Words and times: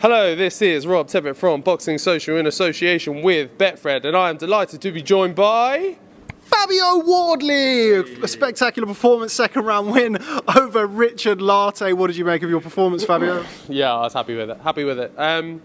Hello, 0.00 0.36
this 0.36 0.62
is 0.62 0.86
Rob 0.86 1.08
Tebbett 1.08 1.34
from 1.34 1.60
Boxing 1.60 1.98
Social 1.98 2.36
in 2.36 2.46
association 2.46 3.20
with 3.20 3.58
Betfred, 3.58 4.04
and 4.04 4.16
I 4.16 4.30
am 4.30 4.36
delighted 4.36 4.80
to 4.82 4.92
be 4.92 5.02
joined 5.02 5.34
by. 5.34 5.96
Fabio 6.42 6.98
Wardley, 6.98 7.94
a 8.22 8.28
spectacular 8.28 8.86
performance, 8.86 9.32
second 9.32 9.64
round 9.64 9.90
win 9.90 10.18
over 10.56 10.86
Richard 10.86 11.40
Lartey. 11.40 11.94
What 11.94 12.06
did 12.06 12.16
you 12.16 12.24
make 12.24 12.44
of 12.44 12.48
your 12.48 12.60
performance, 12.60 13.04
Fabio? 13.04 13.44
Yeah, 13.68 13.92
I 13.92 14.02
was 14.02 14.12
happy 14.12 14.36
with 14.36 14.50
it. 14.50 14.60
Happy 14.60 14.84
with 14.84 15.00
it. 15.00 15.12
Um, 15.18 15.60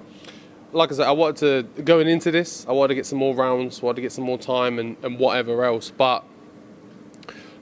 like 0.72 0.92
I 0.92 0.96
said, 0.96 1.08
I 1.08 1.12
wanted 1.12 1.76
to 1.76 1.84
going 1.84 2.08
into 2.08 2.32
this. 2.32 2.66
I 2.68 2.72
wanted 2.72 2.88
to 2.88 2.96
get 2.96 3.06
some 3.06 3.20
more 3.20 3.36
rounds, 3.36 3.84
wanted 3.84 3.98
to 3.98 4.02
get 4.02 4.14
some 4.14 4.24
more 4.24 4.40
time, 4.40 4.80
and, 4.80 4.98
and 5.04 5.20
whatever 5.20 5.64
else. 5.64 5.92
But 5.92 6.26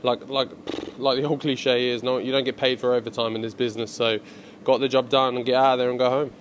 like 0.04 0.30
like 0.30 0.48
like 0.98 1.18
the 1.18 1.28
old 1.28 1.42
cliche 1.42 1.90
is, 1.90 2.02
no, 2.02 2.18
you 2.18 2.32
don't 2.32 2.46
get 2.46 2.56
paid 2.56 2.80
for 2.80 2.94
overtime 2.94 3.36
in 3.36 3.42
this 3.42 3.54
business. 3.54 3.92
So, 3.92 4.20
got 4.64 4.80
the 4.80 4.88
job 4.88 5.10
done 5.10 5.36
and 5.36 5.46
get 5.46 5.56
out 5.56 5.74
of 5.74 5.80
there 5.80 5.90
and 5.90 6.00
go 6.00 6.10
home. 6.10 6.32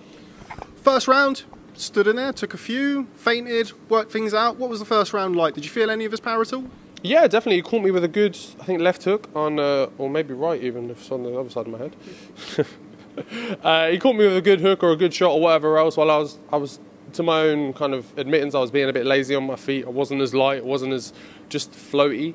First 0.81 1.07
round, 1.07 1.43
stood 1.75 2.07
in 2.07 2.15
there, 2.15 2.33
took 2.33 2.55
a 2.55 2.57
few, 2.57 3.07
feinted, 3.13 3.71
worked 3.87 4.11
things 4.11 4.33
out. 4.33 4.57
What 4.57 4.69
was 4.69 4.79
the 4.79 4.85
first 4.85 5.13
round 5.13 5.35
like? 5.35 5.53
Did 5.53 5.63
you 5.63 5.69
feel 5.69 5.91
any 5.91 6.05
of 6.05 6.11
his 6.11 6.19
power 6.19 6.41
at 6.41 6.51
all? 6.51 6.65
Yeah, 7.03 7.27
definitely. 7.27 7.57
He 7.57 7.61
caught 7.61 7.83
me 7.83 7.91
with 7.91 8.03
a 8.03 8.07
good, 8.07 8.35
I 8.59 8.63
think, 8.63 8.81
left 8.81 9.03
hook 9.03 9.29
on, 9.35 9.59
uh, 9.59 9.89
or 9.99 10.09
maybe 10.09 10.33
right 10.33 10.61
even, 10.61 10.89
if 10.89 11.01
it's 11.01 11.11
on 11.11 11.21
the 11.21 11.37
other 11.39 11.51
side 11.51 11.67
of 11.67 11.71
my 11.71 11.77
head. 11.77 11.95
uh, 13.63 13.89
he 13.89 13.99
caught 13.99 14.15
me 14.15 14.25
with 14.25 14.37
a 14.37 14.41
good 14.41 14.59
hook 14.59 14.81
or 14.81 14.91
a 14.91 14.95
good 14.95 15.13
shot 15.13 15.33
or 15.33 15.41
whatever 15.41 15.77
else. 15.77 15.97
While 15.97 16.09
I 16.09 16.17
was, 16.17 16.39
I 16.51 16.57
was 16.57 16.79
to 17.13 17.21
my 17.21 17.41
own 17.41 17.73
kind 17.73 17.93
of 17.93 18.17
admittance, 18.17 18.55
I 18.55 18.59
was 18.59 18.71
being 18.71 18.89
a 18.89 18.93
bit 18.93 19.05
lazy 19.05 19.35
on 19.35 19.45
my 19.45 19.57
feet. 19.57 19.85
I 19.85 19.89
wasn't 19.89 20.21
as 20.21 20.33
light. 20.33 20.63
I 20.63 20.65
wasn't 20.65 20.93
as 20.93 21.13
just 21.49 21.71
floaty. 21.73 22.33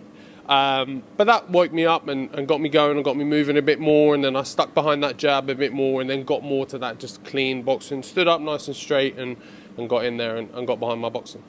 Um, 0.48 1.02
but 1.16 1.26
that 1.26 1.50
woke 1.50 1.72
me 1.72 1.86
up 1.86 2.06
and, 2.06 2.32
and, 2.34 2.46
got 2.46 2.60
me 2.60 2.68
going 2.68 2.96
and 2.96 3.04
got 3.04 3.16
me 3.16 3.24
moving 3.24 3.56
a 3.56 3.62
bit 3.62 3.80
more. 3.80 4.14
And 4.14 4.22
then 4.22 4.36
I 4.36 4.44
stuck 4.44 4.74
behind 4.74 5.02
that 5.02 5.16
jab 5.16 5.50
a 5.50 5.56
bit 5.56 5.72
more 5.72 6.00
and 6.00 6.08
then 6.08 6.22
got 6.22 6.44
more 6.44 6.64
to 6.66 6.78
that 6.78 7.00
just 7.00 7.24
clean 7.24 7.62
boxing. 7.62 8.04
Stood 8.04 8.28
up 8.28 8.40
nice 8.40 8.68
and 8.68 8.76
straight 8.76 9.18
and, 9.18 9.36
and 9.76 9.88
got 9.88 10.04
in 10.04 10.18
there 10.18 10.36
and, 10.36 10.48
and 10.54 10.64
got 10.64 10.78
behind 10.78 11.00
my 11.00 11.08
boxing. 11.08 11.42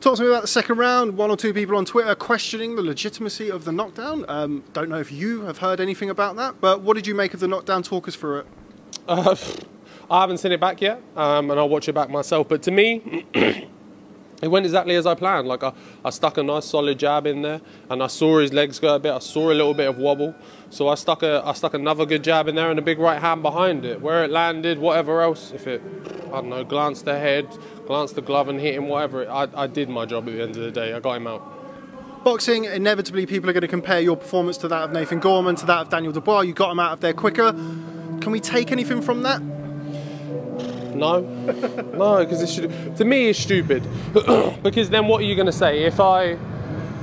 Talk 0.00 0.16
to 0.18 0.22
me 0.22 0.28
about 0.28 0.42
the 0.42 0.48
second 0.48 0.78
round. 0.78 1.16
One 1.16 1.28
or 1.28 1.36
two 1.36 1.52
people 1.52 1.76
on 1.76 1.84
Twitter 1.84 2.14
questioning 2.14 2.76
the 2.76 2.82
legitimacy 2.82 3.50
of 3.50 3.64
the 3.64 3.72
knockdown. 3.72 4.24
Um, 4.28 4.62
don't 4.72 4.88
know 4.88 5.00
if 5.00 5.10
you 5.10 5.40
have 5.42 5.58
heard 5.58 5.80
anything 5.80 6.08
about 6.08 6.36
that, 6.36 6.60
but 6.60 6.82
what 6.82 6.94
did 6.94 7.08
you 7.08 7.16
make 7.16 7.34
of 7.34 7.40
the 7.40 7.48
knockdown? 7.48 7.82
Talk 7.82 8.06
us 8.06 8.14
through 8.14 8.40
it. 8.40 8.46
Uh, 9.08 9.34
I 10.10 10.20
haven't 10.20 10.38
seen 10.38 10.52
it 10.52 10.60
back 10.60 10.80
yet, 10.80 11.02
um, 11.16 11.50
and 11.50 11.58
I'll 11.58 11.68
watch 11.68 11.88
it 11.88 11.94
back 11.94 12.08
myself. 12.08 12.48
But 12.48 12.62
to 12.62 12.70
me, 12.70 13.26
it 14.40 14.48
went 14.48 14.66
exactly 14.66 14.94
as 14.94 15.06
I 15.06 15.14
planned. 15.14 15.48
Like 15.48 15.64
I, 15.64 15.72
I 16.04 16.10
stuck 16.10 16.38
a 16.38 16.42
nice 16.42 16.66
solid 16.66 16.98
jab 16.98 17.26
in 17.26 17.42
there, 17.42 17.60
and 17.90 18.02
I 18.02 18.06
saw 18.06 18.38
his 18.38 18.52
legs 18.52 18.78
go 18.78 18.94
a 18.94 18.98
bit. 18.98 19.12
I 19.12 19.18
saw 19.18 19.50
a 19.50 19.54
little 19.54 19.74
bit 19.74 19.88
of 19.88 19.98
wobble, 19.98 20.34
so 20.70 20.88
I 20.88 20.94
stuck 20.94 21.22
a 21.22 21.42
I 21.44 21.52
stuck 21.54 21.74
another 21.74 22.06
good 22.06 22.22
jab 22.22 22.46
in 22.48 22.54
there 22.54 22.70
and 22.70 22.78
a 22.78 22.82
big 22.82 22.98
right 22.98 23.20
hand 23.20 23.42
behind 23.42 23.84
it. 23.84 24.00
Where 24.00 24.24
it 24.24 24.30
landed, 24.30 24.78
whatever 24.78 25.22
else, 25.22 25.50
if 25.52 25.66
it 25.66 25.82
I 26.28 26.40
don't 26.40 26.50
know, 26.50 26.64
glanced 26.64 27.08
ahead, 27.08 27.48
glanced 27.86 28.14
the 28.14 28.22
glove 28.22 28.48
and 28.48 28.60
hit 28.60 28.74
him, 28.74 28.88
whatever. 28.88 29.28
I, 29.28 29.48
I 29.54 29.66
did 29.66 29.88
my 29.88 30.06
job 30.06 30.28
at 30.28 30.34
the 30.34 30.42
end 30.42 30.56
of 30.56 30.62
the 30.62 30.70
day. 30.70 30.92
I 30.92 31.00
got 31.00 31.16
him 31.16 31.26
out. 31.26 31.54
Boxing, 32.22 32.64
inevitably, 32.64 33.26
people 33.26 33.48
are 33.48 33.52
going 33.52 33.62
to 33.62 33.68
compare 33.68 34.00
your 34.00 34.16
performance 34.16 34.56
to 34.58 34.68
that 34.68 34.82
of 34.82 34.92
Nathan 34.92 35.20
Gorman, 35.20 35.56
to 35.56 35.66
that 35.66 35.82
of 35.82 35.88
Daniel 35.88 36.12
Dubois. 36.12 36.40
You 36.40 36.52
got 36.52 36.70
him 36.70 36.80
out 36.80 36.92
of 36.92 37.00
there 37.00 37.14
quicker. 37.14 37.52
Can 37.52 38.30
we 38.30 38.40
take 38.40 38.70
anything 38.70 39.00
from 39.00 39.22
that? 39.22 39.40
No, 40.94 41.20
no, 41.20 42.24
because 42.24 42.42
it 42.42 42.48
should 42.48 42.96
to 42.96 43.04
me 43.04 43.28
it's 43.28 43.38
stupid. 43.38 43.82
because 44.62 44.90
then 44.90 45.06
what 45.06 45.20
are 45.20 45.24
you 45.24 45.34
going 45.34 45.46
to 45.46 45.52
say 45.52 45.84
if 45.84 46.00
I 46.00 46.38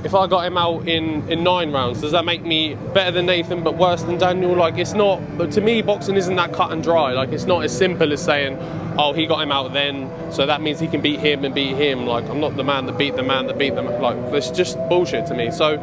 if 0.04 0.14
I 0.14 0.26
got 0.28 0.46
him 0.46 0.56
out 0.56 0.86
in, 0.88 1.28
in 1.28 1.42
nine 1.42 1.72
rounds, 1.72 2.00
does 2.00 2.12
that 2.12 2.24
make 2.24 2.42
me 2.42 2.74
better 2.94 3.10
than 3.10 3.26
Nathan 3.26 3.64
but 3.64 3.76
worse 3.76 4.02
than 4.02 4.18
Daniel? 4.18 4.54
Like 4.54 4.78
it's 4.78 4.92
not. 4.92 5.20
To 5.50 5.60
me, 5.60 5.82
boxing 5.82 6.16
isn't 6.16 6.36
that 6.36 6.52
cut 6.52 6.70
and 6.70 6.82
dry. 6.82 7.12
Like 7.12 7.30
it's 7.30 7.44
not 7.44 7.64
as 7.64 7.76
simple 7.76 8.12
as 8.12 8.24
saying, 8.24 8.56
oh, 8.98 9.12
he 9.12 9.26
got 9.26 9.42
him 9.42 9.50
out 9.50 9.72
then, 9.72 10.10
so 10.30 10.46
that 10.46 10.62
means 10.62 10.78
he 10.78 10.86
can 10.86 11.00
beat 11.00 11.18
him 11.18 11.44
and 11.44 11.54
beat 11.54 11.76
him. 11.76 12.06
Like 12.06 12.24
I'm 12.28 12.40
not 12.40 12.56
the 12.56 12.64
man 12.64 12.86
that 12.86 12.96
beat 12.96 13.16
the 13.16 13.22
man 13.22 13.46
that 13.48 13.58
beat 13.58 13.74
them. 13.74 13.86
Like 14.00 14.16
it's 14.32 14.50
just 14.50 14.76
bullshit 14.88 15.26
to 15.26 15.34
me. 15.34 15.50
So 15.50 15.76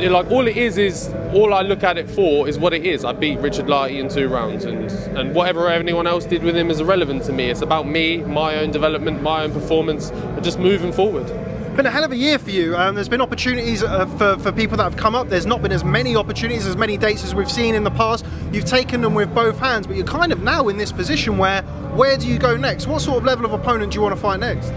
like 0.00 0.30
all 0.30 0.46
it 0.46 0.56
is 0.56 0.78
is 0.78 1.08
all 1.32 1.52
I 1.52 1.62
look 1.62 1.82
at 1.82 1.98
it 1.98 2.08
for 2.08 2.48
is 2.48 2.58
what 2.58 2.72
it 2.72 2.86
is. 2.86 3.04
I 3.04 3.12
beat 3.12 3.38
Richard 3.40 3.66
Lartey 3.66 3.98
in 3.98 4.08
two 4.08 4.28
rounds, 4.28 4.64
and 4.64 4.90
and 5.18 5.34
whatever 5.34 5.68
anyone 5.68 6.06
else 6.06 6.24
did 6.24 6.42
with 6.42 6.56
him 6.56 6.70
is 6.70 6.80
irrelevant 6.80 7.24
to 7.24 7.32
me. 7.32 7.50
It's 7.50 7.62
about 7.62 7.86
me, 7.86 8.18
my 8.18 8.56
own 8.56 8.70
development, 8.70 9.22
my 9.22 9.42
own 9.42 9.52
performance, 9.52 10.10
and 10.10 10.44
just 10.44 10.58
moving 10.58 10.92
forward. 10.92 11.26
Been 11.76 11.86
a 11.86 11.90
hell 11.90 12.02
of 12.02 12.10
a 12.10 12.16
year 12.16 12.40
for 12.40 12.50
you. 12.50 12.76
Um, 12.76 12.96
there's 12.96 13.08
been 13.08 13.20
opportunities 13.20 13.84
uh, 13.84 14.04
for, 14.18 14.36
for 14.38 14.50
people 14.50 14.76
that 14.78 14.82
have 14.82 14.96
come 14.96 15.14
up. 15.14 15.28
There's 15.28 15.46
not 15.46 15.62
been 15.62 15.70
as 15.70 15.84
many 15.84 16.16
opportunities, 16.16 16.66
as 16.66 16.76
many 16.76 16.96
dates 16.96 17.22
as 17.22 17.36
we've 17.36 17.50
seen 17.50 17.76
in 17.76 17.84
the 17.84 17.90
past. 17.92 18.26
You've 18.52 18.64
taken 18.64 19.00
them 19.00 19.14
with 19.14 19.32
both 19.32 19.60
hands, 19.60 19.86
but 19.86 19.94
you're 19.94 20.04
kind 20.04 20.32
of 20.32 20.42
now 20.42 20.66
in 20.68 20.76
this 20.76 20.90
position 20.90 21.38
where 21.38 21.62
where 21.94 22.16
do 22.16 22.26
you 22.26 22.38
go 22.38 22.56
next? 22.56 22.86
What 22.88 23.00
sort 23.00 23.18
of 23.18 23.24
level 23.24 23.44
of 23.44 23.52
opponent 23.52 23.92
do 23.92 23.96
you 23.96 24.02
want 24.02 24.14
to 24.14 24.20
fight 24.20 24.40
next? 24.40 24.72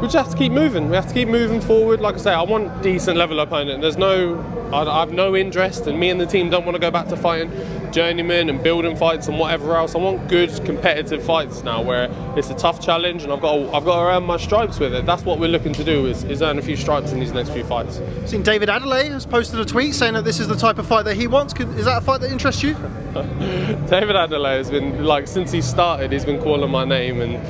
We 0.00 0.08
just 0.08 0.16
have 0.16 0.30
to 0.30 0.36
keep 0.36 0.52
moving. 0.52 0.90
We 0.90 0.96
have 0.96 1.06
to 1.08 1.14
keep 1.14 1.28
moving 1.28 1.60
forward. 1.60 2.00
Like 2.00 2.16
I 2.16 2.18
say, 2.18 2.32
I 2.32 2.42
want 2.42 2.82
decent 2.82 3.16
level 3.16 3.40
opponent. 3.40 3.80
There's 3.80 3.96
no, 3.96 4.38
I, 4.72 5.00
have 5.00 5.12
no 5.12 5.34
interest, 5.34 5.86
and 5.86 5.98
me 5.98 6.10
and 6.10 6.20
the 6.20 6.26
team 6.26 6.50
don't 6.50 6.66
want 6.66 6.74
to 6.74 6.80
go 6.80 6.90
back 6.90 7.08
to 7.08 7.16
fighting 7.16 7.50
journeyman 7.92 8.48
and 8.48 8.62
building 8.62 8.96
fights 8.96 9.28
and 9.28 9.38
whatever 9.38 9.76
else. 9.76 9.94
I 9.94 9.98
want 9.98 10.28
good 10.28 10.50
competitive 10.64 11.22
fights 11.22 11.62
now, 11.62 11.82
where 11.82 12.10
it's 12.36 12.50
a 12.50 12.54
tough 12.54 12.80
challenge, 12.80 13.22
and 13.22 13.32
I've 13.32 13.40
got, 13.40 13.56
to, 13.56 13.66
I've 13.74 13.84
got 13.84 14.00
to 14.00 14.16
earn 14.16 14.24
my 14.24 14.36
stripes 14.36 14.78
with 14.78 14.94
it. 14.94 15.06
That's 15.06 15.24
what 15.24 15.38
we're 15.38 15.48
looking 15.48 15.72
to 15.74 15.84
do 15.84 16.06
is, 16.06 16.24
is 16.24 16.42
earn 16.42 16.58
a 16.58 16.62
few 16.62 16.76
stripes 16.76 17.12
in 17.12 17.20
these 17.20 17.32
next 17.32 17.50
few 17.50 17.64
fights. 17.64 17.98
I've 17.98 18.28
seen 18.28 18.42
David 18.42 18.68
Adeleye 18.68 19.10
has 19.10 19.26
posted 19.26 19.60
a 19.60 19.64
tweet 19.64 19.94
saying 19.94 20.14
that 20.14 20.24
this 20.24 20.40
is 20.40 20.48
the 20.48 20.56
type 20.56 20.78
of 20.78 20.86
fight 20.86 21.04
that 21.04 21.16
he 21.16 21.26
wants. 21.26 21.54
Is 21.54 21.84
that 21.84 21.98
a 21.98 22.00
fight 22.00 22.20
that 22.20 22.30
interests 22.30 22.62
you? 22.62 22.74
David 23.14 24.16
Adeleye 24.16 24.58
has 24.58 24.70
been 24.70 25.04
like 25.04 25.26
since 25.26 25.52
he 25.52 25.62
started, 25.62 26.12
he's 26.12 26.24
been 26.24 26.40
calling 26.40 26.70
my 26.70 26.84
name 26.84 27.20
and 27.20 27.40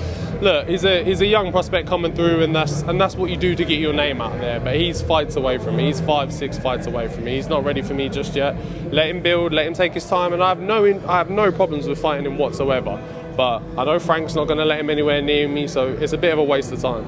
look, 0.41 0.69
he's 0.69 0.85
a 0.85 1.05
he's 1.05 1.21
a 1.21 1.27
young 1.27 1.51
prospect 1.53 1.89
coming 1.89 2.15
through, 2.15 2.43
and 2.43 2.55
that's 2.55 2.83
and 2.83 3.01
that's 3.01 3.17
what 3.17 3.31
you 3.31 3.37
do 3.37 3.55
to 3.55 3.65
get 3.65 3.79
your 3.79 3.93
name 3.93 4.21
out 4.21 4.39
there. 4.41 4.61
But 4.61 4.77
he's 4.77 5.03
fights 5.03 5.37
away 5.37 5.59
from 5.59 5.77
me. 5.77 5.87
He's 5.87 6.01
five, 6.01 6.33
six 6.33 6.59
fights 6.59 6.87
away 6.87 7.09
from 7.09 7.25
me. 7.25 7.37
He's 7.37 7.49
not 7.49 7.65
ready 7.65 7.83
for 7.83 7.95
me 7.95 8.09
just 8.09 8.35
yet. 8.35 8.57
Let 8.93 9.09
him 9.09 9.23
build. 9.23 9.53
Let 9.53 9.67
him 9.67 9.75
take 9.75 9.95
his 9.95 10.07
time, 10.07 10.33
and 10.37 10.45
I 10.45 10.51
have 10.51 10.61
no 10.61 10.85
I 11.09 11.17
have 11.17 11.31
no 11.31 11.51
problems 11.51 11.89
with 11.89 11.99
fighting 11.99 12.27
him 12.27 12.37
whatsoever. 12.37 13.03
But 13.37 13.63
I 13.77 13.85
know 13.85 13.99
Frank's 13.99 14.35
not 14.35 14.47
going 14.47 14.59
to 14.59 14.65
let 14.65 14.81
him 14.81 14.91
anywhere 14.91 15.21
near 15.21 15.49
me, 15.49 15.67
so 15.67 15.89
it's 15.89 16.13
a 16.13 16.19
bit 16.19 16.33
of 16.33 16.39
a 16.39 16.45
waste 16.45 16.73
of 16.73 16.81
time. 16.81 17.05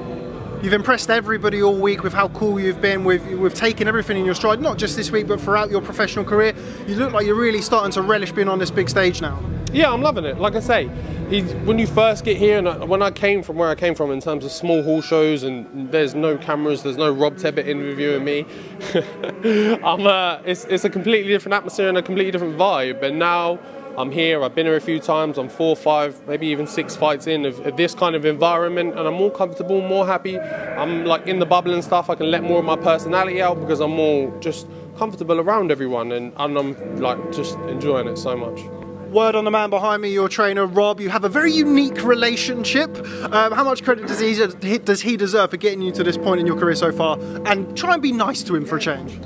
You've 0.63 0.73
impressed 0.73 1.09
everybody 1.09 1.61
all 1.63 1.79
week 1.79 2.03
with 2.03 2.13
how 2.13 2.27
cool 2.29 2.59
you've 2.59 2.81
been. 2.81 3.03
With 3.03 3.25
we've 3.25 3.53
taken 3.53 3.87
everything 3.87 4.17
in 4.17 4.25
your 4.25 4.35
stride, 4.35 4.61
not 4.61 4.77
just 4.77 4.97
this 4.97 5.11
week, 5.11 5.27
but 5.27 5.39
throughout 5.39 5.69
your 5.69 5.81
professional 5.81 6.25
career. 6.25 6.53
You 6.87 6.95
look 6.95 7.13
like 7.13 7.25
you're 7.25 7.35
really 7.35 7.61
starting 7.61 7.91
to 7.93 8.01
relish 8.01 8.31
being 8.31 8.49
on 8.49 8.59
this 8.59 8.71
big 8.71 8.89
stage 8.89 9.21
now. 9.21 9.39
Yeah, 9.71 9.91
I'm 9.91 10.01
loving 10.01 10.25
it. 10.25 10.39
Like 10.39 10.55
I 10.55 10.61
say, 10.61 10.87
when 10.87 11.77
you 11.77 11.85
first 11.85 12.25
get 12.25 12.37
here, 12.37 12.57
and 12.57 12.89
when 12.89 13.03
I 13.03 13.11
came 13.11 13.43
from 13.43 13.57
where 13.57 13.69
I 13.69 13.75
came 13.75 13.93
from 13.93 14.09
in 14.09 14.19
terms 14.19 14.43
of 14.43 14.51
small 14.51 14.81
hall 14.81 14.99
shows, 14.99 15.43
and 15.43 15.91
there's 15.91 16.15
no 16.15 16.37
cameras, 16.37 16.81
there's 16.81 16.97
no 16.97 17.13
Rob 17.13 17.35
Tebbett 17.35 17.67
interviewing 17.67 18.23
me. 18.23 18.45
I'm, 19.83 20.07
uh, 20.07 20.39
it's, 20.43 20.65
it's 20.65 20.85
a 20.85 20.89
completely 20.89 21.31
different 21.31 21.53
atmosphere 21.53 21.87
and 21.87 21.99
a 21.99 22.01
completely 22.01 22.31
different 22.31 22.57
vibe. 22.57 23.03
And 23.03 23.19
now 23.19 23.59
I'm 23.95 24.09
here. 24.09 24.43
I've 24.43 24.55
been 24.55 24.65
here 24.65 24.75
a 24.75 24.81
few 24.81 24.99
times. 24.99 25.37
I'm 25.37 25.49
four, 25.49 25.75
five, 25.75 26.19
maybe 26.27 26.47
even 26.47 26.65
six 26.65 26.95
fights 26.95 27.27
in 27.27 27.45
of, 27.45 27.59
of, 27.63 27.77
this 27.77 27.93
kind 27.93 28.15
of 28.15 28.25
environment, 28.25 28.97
and 28.97 29.07
I'm 29.07 29.13
more 29.13 29.31
comfortable, 29.31 29.81
more 29.81 30.07
happy. 30.07 30.39
I'm 30.39 31.05
like 31.05 31.27
in 31.27 31.37
the 31.37 31.45
bubble 31.45 31.75
and 31.75 31.83
stuff. 31.83 32.09
I 32.09 32.15
can 32.15 32.31
let 32.31 32.41
more 32.41 32.57
of 32.57 32.65
my 32.65 32.75
personality 32.75 33.39
out 33.39 33.59
because 33.59 33.81
I'm 33.81 33.91
more 33.91 34.35
just 34.39 34.67
comfortable 34.97 35.39
around 35.39 35.69
everyone, 35.69 36.11
and, 36.11 36.33
and 36.37 36.57
I'm 36.57 36.99
like 36.99 37.31
just 37.31 37.55
enjoying 37.67 38.07
it 38.07 38.17
so 38.17 38.35
much 38.35 38.61
word 39.09 39.35
on 39.35 39.45
the 39.45 39.51
man 39.51 39.69
behind 39.69 40.01
me, 40.01 40.09
your 40.09 40.29
trainer 40.29 40.65
Rob. 40.65 40.99
You 40.99 41.09
have 41.09 41.23
a 41.23 41.29
very 41.29 41.51
unique 41.51 42.03
relationship. 42.03 42.95
Um, 43.33 43.51
how 43.51 43.63
much 43.63 43.83
credit 43.83 44.07
does 44.07 44.19
he, 44.19 44.77
does 44.77 45.01
he 45.01 45.17
deserve 45.17 45.51
for 45.51 45.57
getting 45.57 45.81
you 45.81 45.91
to 45.93 46.03
this 46.03 46.17
point 46.17 46.39
in 46.39 46.47
your 46.47 46.57
career 46.57 46.75
so 46.75 46.91
far? 46.91 47.19
And 47.45 47.75
try 47.77 47.93
and 47.93 48.01
be 48.01 48.11
nice 48.11 48.43
to 48.43 48.55
him 48.55 48.65
for 48.65 48.77
a 48.77 48.79
change. 48.79 49.19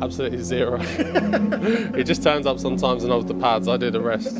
Absolutely 0.00 0.42
zero. 0.42 0.78
he 1.96 2.04
just 2.04 2.22
turns 2.22 2.46
up 2.46 2.58
sometimes 2.58 3.02
and 3.02 3.12
holds 3.12 3.26
the 3.26 3.34
pads. 3.34 3.68
I 3.68 3.76
do 3.76 3.90
the 3.90 4.00
rest. 4.00 4.38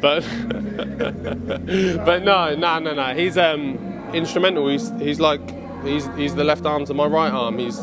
But 0.00 0.20
but 2.04 2.22
no, 2.22 2.54
no, 2.54 2.78
no, 2.78 2.94
no. 2.94 3.14
He's 3.14 3.36
um, 3.36 3.76
instrumental. 4.14 4.68
He's 4.68 4.90
he's 5.00 5.18
like 5.18 5.40
he's 5.84 6.06
he's 6.16 6.36
the 6.36 6.44
left 6.44 6.64
arm 6.64 6.84
to 6.86 6.94
my 6.94 7.06
right 7.06 7.32
arm. 7.32 7.58
He's 7.58 7.80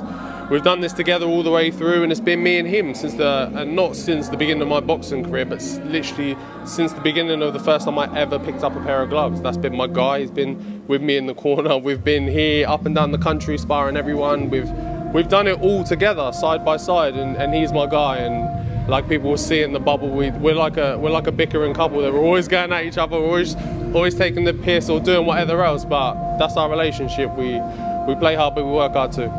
we've 0.49 0.63
done 0.63 0.79
this 0.79 0.93
together 0.93 1.25
all 1.25 1.43
the 1.43 1.51
way 1.51 1.71
through, 1.71 2.03
and 2.03 2.11
it's 2.11 2.21
been 2.21 2.41
me 2.41 2.57
and 2.57 2.67
him 2.67 2.93
since 2.93 3.13
the, 3.13 3.51
and 3.55 3.75
not 3.75 3.95
since 3.95 4.29
the 4.29 4.37
beginning 4.37 4.61
of 4.61 4.67
my 4.67 4.79
boxing 4.79 5.23
career, 5.23 5.45
but 5.45 5.61
literally 5.85 6.37
since 6.65 6.93
the 6.93 7.01
beginning 7.01 7.41
of 7.41 7.53
the 7.53 7.59
first 7.59 7.85
time 7.85 7.97
I 7.99 8.13
ever 8.17 8.39
picked 8.39 8.63
up 8.63 8.75
a 8.75 8.81
pair 8.81 9.01
of 9.01 9.09
gloves. 9.09 9.41
That's 9.41 9.57
been 9.57 9.75
my 9.75 9.87
guy. 9.87 10.21
He's 10.21 10.31
been 10.31 10.85
with 10.87 11.01
me 11.01 11.17
in 11.17 11.25
the 11.25 11.33
corner. 11.33 11.77
We've 11.77 12.03
been 12.03 12.27
here 12.27 12.67
up 12.67 12.85
and 12.85 12.95
down 12.95 13.11
the 13.11 13.17
country 13.17 13.57
sparring 13.57 13.97
everyone. 13.97 14.49
We've 14.49 14.69
we've 15.13 15.27
done 15.27 15.47
it 15.47 15.59
all 15.61 15.83
together, 15.83 16.31
side 16.33 16.63
by 16.63 16.77
side, 16.77 17.15
and, 17.15 17.35
and 17.37 17.53
he's 17.53 17.71
my 17.73 17.87
guy. 17.87 18.17
And 18.17 18.89
like 18.89 19.09
people 19.09 19.31
will 19.31 19.37
see 19.37 19.61
in 19.61 19.73
the 19.73 19.79
bubble, 19.79 20.09
we, 20.09 20.31
we're 20.31 20.55
like 20.55 20.77
a 20.77 20.97
we're 20.97 21.09
like 21.09 21.27
a 21.27 21.31
bickering 21.31 21.73
couple. 21.73 22.01
That 22.01 22.13
we're 22.13 22.19
always 22.19 22.47
going 22.47 22.71
at 22.71 22.85
each 22.85 22.97
other, 22.97 23.19
we're 23.19 23.27
always 23.27 23.55
always 23.93 24.15
taking 24.15 24.43
the 24.43 24.53
piss 24.53 24.89
or 24.89 24.99
doing 24.99 25.25
whatever 25.25 25.63
else. 25.63 25.83
But 25.83 26.37
that's 26.37 26.55
our 26.55 26.69
relationship. 26.69 27.33
We 27.35 27.59
we 28.07 28.15
play 28.15 28.35
hard, 28.35 28.55
but 28.55 28.65
we 28.65 28.71
work 28.71 28.93
hard 28.93 29.11
too. 29.11 29.31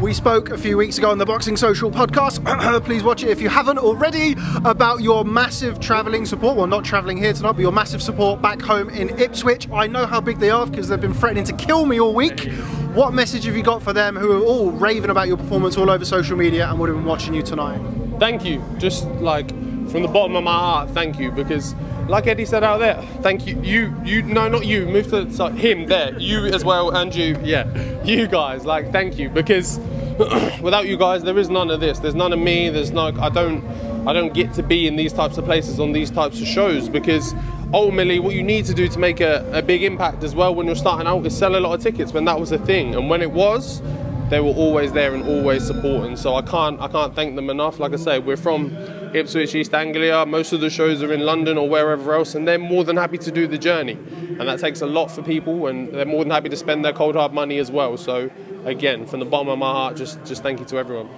We 0.00 0.12
spoke 0.12 0.50
a 0.50 0.58
few 0.58 0.76
weeks 0.76 0.98
ago 0.98 1.10
on 1.12 1.18
the 1.18 1.24
Boxing 1.24 1.56
Social 1.56 1.88
podcast. 1.88 2.44
Please 2.84 3.04
watch 3.04 3.22
it 3.22 3.28
if 3.28 3.40
you 3.40 3.48
haven't 3.48 3.78
already 3.78 4.34
about 4.64 5.02
your 5.02 5.24
massive 5.24 5.78
travelling 5.78 6.26
support. 6.26 6.56
Well, 6.56 6.66
not 6.66 6.84
travelling 6.84 7.16
here 7.16 7.32
tonight, 7.32 7.52
but 7.52 7.60
your 7.60 7.70
massive 7.70 8.02
support 8.02 8.42
back 8.42 8.60
home 8.60 8.90
in 8.90 9.10
Ipswich. 9.20 9.70
I 9.70 9.86
know 9.86 10.04
how 10.04 10.20
big 10.20 10.40
they 10.40 10.50
are 10.50 10.66
because 10.66 10.88
they've 10.88 11.00
been 11.00 11.14
threatening 11.14 11.44
to 11.44 11.52
kill 11.52 11.86
me 11.86 12.00
all 12.00 12.12
week. 12.12 12.50
What 12.92 13.14
message 13.14 13.44
have 13.44 13.56
you 13.56 13.62
got 13.62 13.82
for 13.82 13.92
them 13.92 14.16
who 14.16 14.32
are 14.32 14.44
all 14.44 14.72
raving 14.72 15.10
about 15.10 15.28
your 15.28 15.36
performance 15.36 15.76
all 15.76 15.88
over 15.88 16.04
social 16.04 16.36
media 16.36 16.68
and 16.68 16.78
would 16.80 16.88
have 16.88 16.98
been 16.98 17.06
watching 17.06 17.32
you 17.32 17.42
tonight? 17.42 17.80
Thank 18.18 18.44
you. 18.44 18.64
Just 18.78 19.06
like 19.06 19.48
from 19.90 20.02
the 20.02 20.08
bottom 20.08 20.34
of 20.34 20.42
my 20.42 20.52
heart, 20.52 20.90
thank 20.90 21.20
you 21.20 21.30
because 21.30 21.72
like 22.08 22.26
Eddie 22.26 22.44
said 22.44 22.62
out 22.64 22.78
there, 22.78 23.00
thank 23.22 23.46
you. 23.46 23.60
You, 23.62 23.94
you, 24.04 24.22
no, 24.22 24.48
not 24.48 24.66
you. 24.66 24.86
Move 24.86 25.08
to 25.08 25.30
so, 25.32 25.48
him 25.48 25.86
there. 25.86 26.18
You 26.18 26.46
as 26.46 26.64
well, 26.64 26.90
and 26.90 27.14
you. 27.14 27.38
Yeah, 27.42 28.02
you 28.04 28.26
guys. 28.26 28.64
Like, 28.64 28.92
thank 28.92 29.18
you 29.18 29.28
because 29.28 29.78
without 30.60 30.86
you 30.86 30.96
guys, 30.96 31.22
there 31.22 31.38
is 31.38 31.48
none 31.50 31.70
of 31.70 31.80
this. 31.80 31.98
There's 31.98 32.14
none 32.14 32.32
of 32.32 32.38
me. 32.38 32.68
There's 32.68 32.90
no. 32.90 33.06
I 33.20 33.28
don't. 33.28 33.64
I 34.06 34.12
don't 34.12 34.34
get 34.34 34.52
to 34.54 34.62
be 34.62 34.86
in 34.86 34.96
these 34.96 35.14
types 35.14 35.38
of 35.38 35.46
places 35.46 35.80
on 35.80 35.92
these 35.92 36.10
types 36.10 36.40
of 36.40 36.46
shows 36.46 36.90
because 36.90 37.34
ultimately 37.72 38.18
what 38.18 38.34
you 38.34 38.42
need 38.42 38.66
to 38.66 38.74
do 38.74 38.86
to 38.86 38.98
make 38.98 39.20
a, 39.20 39.50
a 39.52 39.62
big 39.62 39.82
impact 39.82 40.22
as 40.22 40.34
well 40.34 40.54
when 40.54 40.66
you're 40.66 40.76
starting 40.76 41.06
out 41.06 41.24
is 41.24 41.36
sell 41.36 41.56
a 41.56 41.58
lot 41.58 41.74
of 41.74 41.82
tickets 41.82 42.12
when 42.12 42.26
that 42.26 42.38
was 42.38 42.52
a 42.52 42.58
thing 42.58 42.94
and 42.94 43.08
when 43.08 43.22
it 43.22 43.30
was 43.30 43.80
they 44.28 44.40
were 44.40 44.52
always 44.52 44.92
there 44.92 45.14
and 45.14 45.24
always 45.24 45.66
supporting. 45.66 46.16
So 46.16 46.34
I 46.34 46.42
can't 46.42 46.80
I 46.80 46.88
can't 46.88 47.14
thank 47.14 47.34
them 47.36 47.50
enough. 47.50 47.78
Like 47.78 47.92
I 47.92 47.96
say, 47.96 48.18
we're 48.18 48.36
from 48.36 48.76
Ipswich, 49.14 49.54
East 49.54 49.72
Anglia. 49.72 50.26
Most 50.26 50.52
of 50.52 50.60
the 50.60 50.68
shows 50.68 51.00
are 51.00 51.12
in 51.12 51.20
London 51.20 51.56
or 51.56 51.68
wherever 51.68 52.14
else, 52.14 52.34
and 52.34 52.48
they're 52.48 52.58
more 52.58 52.82
than 52.82 52.96
happy 52.96 53.16
to 53.18 53.30
do 53.30 53.46
the 53.46 53.56
journey. 53.56 53.92
And 53.92 54.40
that 54.40 54.58
takes 54.58 54.80
a 54.80 54.86
lot 54.86 55.08
for 55.08 55.22
people, 55.22 55.68
and 55.68 55.94
they're 55.94 56.04
more 56.04 56.24
than 56.24 56.32
happy 56.32 56.48
to 56.48 56.56
spend 56.56 56.84
their 56.84 56.92
cold 56.92 57.14
hard 57.14 57.32
money 57.32 57.58
as 57.58 57.70
well. 57.70 57.96
So 57.96 58.28
again, 58.64 59.06
from 59.06 59.20
the 59.20 59.26
bottom 59.26 59.48
of 59.48 59.58
my 59.58 59.70
heart, 59.70 59.96
just 59.96 60.24
just 60.24 60.42
thank 60.42 60.58
you 60.58 60.66
to 60.66 60.78
everyone. 60.78 61.08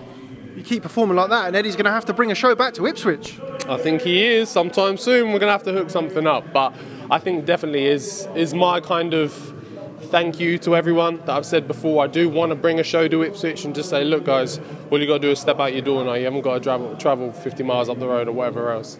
You 0.54 0.62
keep 0.62 0.82
performing 0.82 1.16
like 1.16 1.30
that, 1.30 1.46
and 1.46 1.56
Eddie's 1.56 1.74
going 1.74 1.86
to 1.86 1.90
have 1.90 2.04
to 2.06 2.12
bring 2.12 2.30
a 2.30 2.34
show 2.34 2.54
back 2.54 2.74
to 2.74 2.86
Ipswich. 2.86 3.40
I 3.66 3.78
think 3.78 4.02
he 4.02 4.24
is. 4.26 4.50
Sometime 4.50 4.98
soon, 4.98 5.32
we're 5.32 5.38
going 5.38 5.48
to 5.48 5.52
have 5.52 5.62
to 5.64 5.72
hook 5.72 5.88
something 5.88 6.26
up. 6.26 6.52
But 6.52 6.74
I 7.10 7.18
think 7.18 7.46
definitely 7.46 7.86
is 7.86 8.28
is 8.34 8.52
my 8.52 8.80
kind 8.80 9.14
of 9.14 9.54
thank 10.06 10.40
you 10.40 10.58
to 10.58 10.74
everyone 10.74 11.18
that 11.18 11.30
I've 11.30 11.46
said 11.46 11.68
before. 11.68 12.02
I 12.02 12.06
do 12.06 12.28
want 12.28 12.50
to 12.50 12.56
bring 12.56 12.80
a 12.80 12.82
show 12.82 13.08
to 13.08 13.22
Ipswich 13.22 13.64
and 13.64 13.74
just 13.74 13.90
say, 13.90 14.04
look, 14.04 14.24
guys, 14.24 14.60
all 14.90 15.00
you 15.00 15.06
got 15.06 15.14
to 15.14 15.18
do 15.20 15.30
is 15.30 15.38
step 15.38 15.60
out 15.60 15.72
your 15.72 15.82
door 15.82 16.04
now. 16.04 16.14
You 16.14 16.24
haven't 16.24 16.42
got 16.42 16.54
to 16.54 16.60
travel, 16.60 16.96
travel 16.96 17.32
50 17.32 17.62
miles 17.62 17.88
up 17.88 17.98
the 17.98 18.06
road 18.06 18.28
or 18.28 18.32
whatever 18.32 18.70
else. 18.70 18.98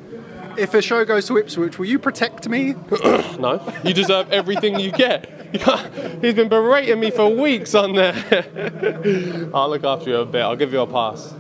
If 0.59 0.75
a 0.75 0.83
show 0.83 1.05
goes 1.05 1.27
to 1.29 1.39
Ipswich, 1.39 1.79
will 1.79 1.87
you 1.87 1.99
protect 1.99 2.49
me? 2.49 2.73
no, 3.39 3.61
you 3.85 3.95
deserve 3.95 4.31
everything 4.33 4.81
you 4.81 4.91
get. 4.91 5.31
He's 6.21 6.35
been 6.35 6.49
berating 6.49 7.01
me 7.01 7.11
for 7.11 7.29
weeks 7.29 7.75
on 7.75 7.95
there. 7.95 8.15
I'll 9.55 9.71
look 9.71 9.85
after 9.85 10.11
you 10.11 10.17
a 10.17 10.27
bit. 10.27 10.43
I'll 10.43 10.57
give 10.57 10.73
you 10.73 10.81
a 10.81 10.87
pass. 10.87 11.35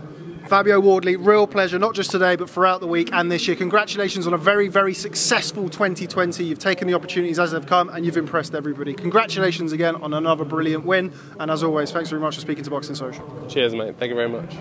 Fabio 0.48 0.78
Wardley, 0.78 1.16
real 1.16 1.46
pleasure, 1.46 1.78
not 1.78 1.94
just 1.94 2.10
today, 2.10 2.36
but 2.36 2.48
throughout 2.48 2.80
the 2.80 2.86
week 2.86 3.12
and 3.12 3.30
this 3.30 3.48
year. 3.48 3.56
Congratulations 3.56 4.26
on 4.26 4.34
a 4.34 4.38
very, 4.38 4.68
very 4.68 4.94
successful 4.94 5.68
2020. 5.68 6.44
You've 6.44 6.58
taken 6.58 6.86
the 6.86 6.94
opportunities 6.94 7.38
as 7.38 7.50
they've 7.50 7.66
come 7.66 7.88
and 7.88 8.06
you've 8.06 8.16
impressed 8.16 8.54
everybody. 8.54 8.94
Congratulations 8.94 9.72
again 9.72 9.96
on 9.96 10.14
another 10.14 10.44
brilliant 10.44 10.84
win. 10.86 11.12
And 11.40 11.50
as 11.50 11.62
always, 11.62 11.90
thanks 11.90 12.10
very 12.10 12.22
much 12.22 12.36
for 12.36 12.40
speaking 12.40 12.64
to 12.64 12.70
Boxing 12.70 12.94
Social. 12.94 13.46
Cheers, 13.48 13.74
mate. 13.74 13.96
Thank 13.98 14.10
you 14.10 14.14
very 14.14 14.28
much. 14.28 14.54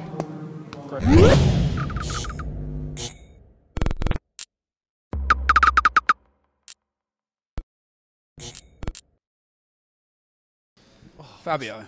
Fabio. 11.43 11.85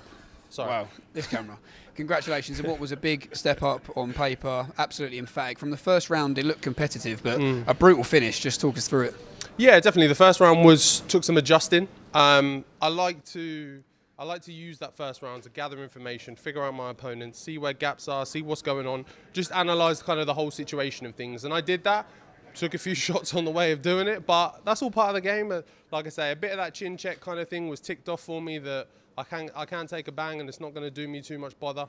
Sorry. 0.57 0.69
Wow, 0.71 0.87
this 1.13 1.27
camera. 1.27 1.57
Congratulations 1.95 2.59
on 2.59 2.67
what 2.67 2.79
was 2.79 2.91
a 2.91 2.97
big 2.97 3.29
step 3.35 3.61
up 3.61 3.81
on 3.95 4.11
paper, 4.11 4.67
absolutely 4.79 5.19
emphatic. 5.19 5.59
From 5.59 5.69
the 5.69 5.77
first 5.77 6.09
round, 6.09 6.39
it 6.39 6.45
looked 6.45 6.63
competitive, 6.63 7.21
but 7.21 7.39
Mm. 7.39 7.67
a 7.67 7.75
brutal 7.75 8.03
finish. 8.03 8.39
Just 8.39 8.59
talk 8.59 8.75
us 8.75 8.87
through 8.87 9.03
it. 9.09 9.15
Yeah, 9.57 9.75
definitely. 9.79 10.07
The 10.07 10.15
first 10.15 10.39
round 10.39 10.65
was 10.65 11.01
took 11.07 11.23
some 11.23 11.37
adjusting. 11.37 11.87
Um, 12.15 12.65
I 12.81 12.87
like 12.87 13.23
to 13.25 13.83
I 14.19 14.23
like 14.23 14.41
to 14.43 14.51
use 14.51 14.79
that 14.79 14.97
first 14.97 15.21
round 15.21 15.43
to 15.43 15.49
gather 15.49 15.83
information, 15.83 16.35
figure 16.35 16.63
out 16.63 16.73
my 16.73 16.89
opponent, 16.89 17.35
see 17.35 17.59
where 17.59 17.73
gaps 17.73 18.07
are, 18.07 18.25
see 18.25 18.41
what's 18.41 18.63
going 18.63 18.87
on, 18.87 19.05
just 19.31 19.51
analyze 19.51 20.01
kind 20.01 20.19
of 20.19 20.25
the 20.25 20.33
whole 20.33 20.49
situation 20.49 21.05
of 21.05 21.13
things. 21.13 21.43
And 21.43 21.53
I 21.53 21.61
did 21.61 21.83
that. 21.83 22.07
Took 22.55 22.73
a 22.73 22.79
few 22.79 22.95
shots 23.07 23.35
on 23.35 23.45
the 23.45 23.51
way 23.51 23.71
of 23.71 23.83
doing 23.83 24.07
it, 24.07 24.25
but 24.25 24.61
that's 24.65 24.81
all 24.81 24.89
part 24.89 25.09
of 25.09 25.13
the 25.13 25.21
game. 25.21 25.49
Like 25.91 26.07
I 26.07 26.09
say, 26.09 26.31
a 26.31 26.35
bit 26.35 26.49
of 26.49 26.57
that 26.57 26.73
chin 26.73 26.97
check 26.97 27.19
kind 27.21 27.39
of 27.39 27.47
thing 27.47 27.69
was 27.69 27.79
ticked 27.79 28.09
off 28.09 28.21
for 28.21 28.41
me 28.41 28.57
that 28.57 28.87
I 29.17 29.23
can 29.23 29.49
I 29.55 29.65
can 29.65 29.87
take 29.87 30.07
a 30.07 30.11
bang 30.11 30.39
and 30.39 30.47
it's 30.47 30.59
not 30.59 30.73
going 30.73 30.85
to 30.85 30.91
do 30.91 31.07
me 31.07 31.21
too 31.21 31.39
much 31.39 31.59
bother. 31.59 31.87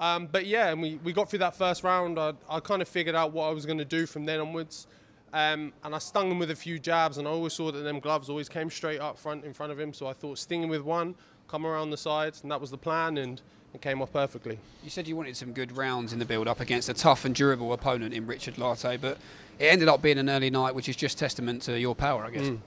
Um, 0.00 0.28
but 0.30 0.46
yeah, 0.46 0.68
and 0.68 0.80
we, 0.80 1.00
we 1.02 1.12
got 1.12 1.28
through 1.28 1.40
that 1.40 1.56
first 1.56 1.82
round. 1.82 2.18
I, 2.18 2.32
I 2.48 2.60
kind 2.60 2.80
of 2.80 2.88
figured 2.88 3.16
out 3.16 3.32
what 3.32 3.46
I 3.48 3.50
was 3.50 3.66
going 3.66 3.78
to 3.78 3.84
do 3.84 4.06
from 4.06 4.24
then 4.24 4.38
onwards. 4.38 4.86
Um, 5.32 5.72
and 5.84 5.94
I 5.94 5.98
stung 5.98 6.30
him 6.30 6.38
with 6.38 6.50
a 6.50 6.56
few 6.56 6.78
jabs, 6.78 7.18
and 7.18 7.26
I 7.28 7.30
always 7.30 7.52
saw 7.52 7.70
that 7.70 7.80
them 7.80 8.00
gloves 8.00 8.30
always 8.30 8.48
came 8.48 8.70
straight 8.70 9.00
up 9.00 9.18
front 9.18 9.44
in 9.44 9.52
front 9.52 9.72
of 9.72 9.78
him. 9.78 9.92
So 9.92 10.06
I 10.06 10.12
thought 10.12 10.38
stinging 10.38 10.68
with 10.68 10.82
one, 10.82 11.14
come 11.48 11.66
around 11.66 11.90
the 11.90 11.96
sides, 11.96 12.42
and 12.42 12.50
that 12.50 12.60
was 12.60 12.70
the 12.70 12.78
plan, 12.78 13.18
and 13.18 13.42
it 13.74 13.82
came 13.82 14.00
off 14.00 14.12
perfectly. 14.12 14.58
You 14.82 14.90
said 14.90 15.06
you 15.06 15.16
wanted 15.16 15.36
some 15.36 15.52
good 15.52 15.76
rounds 15.76 16.12
in 16.12 16.18
the 16.18 16.24
build 16.24 16.48
up 16.48 16.60
against 16.60 16.88
a 16.88 16.94
tough 16.94 17.24
and 17.24 17.34
durable 17.34 17.72
opponent 17.72 18.14
in 18.14 18.26
Richard 18.26 18.54
Lartey, 18.54 18.98
but 19.00 19.18
it 19.58 19.66
ended 19.66 19.88
up 19.88 20.00
being 20.00 20.18
an 20.18 20.30
early 20.30 20.48
night, 20.48 20.74
which 20.74 20.88
is 20.88 20.96
just 20.96 21.18
testament 21.18 21.62
to 21.62 21.78
your 21.78 21.94
power, 21.94 22.24
I 22.24 22.30
guess. 22.30 22.46
Mm. 22.46 22.60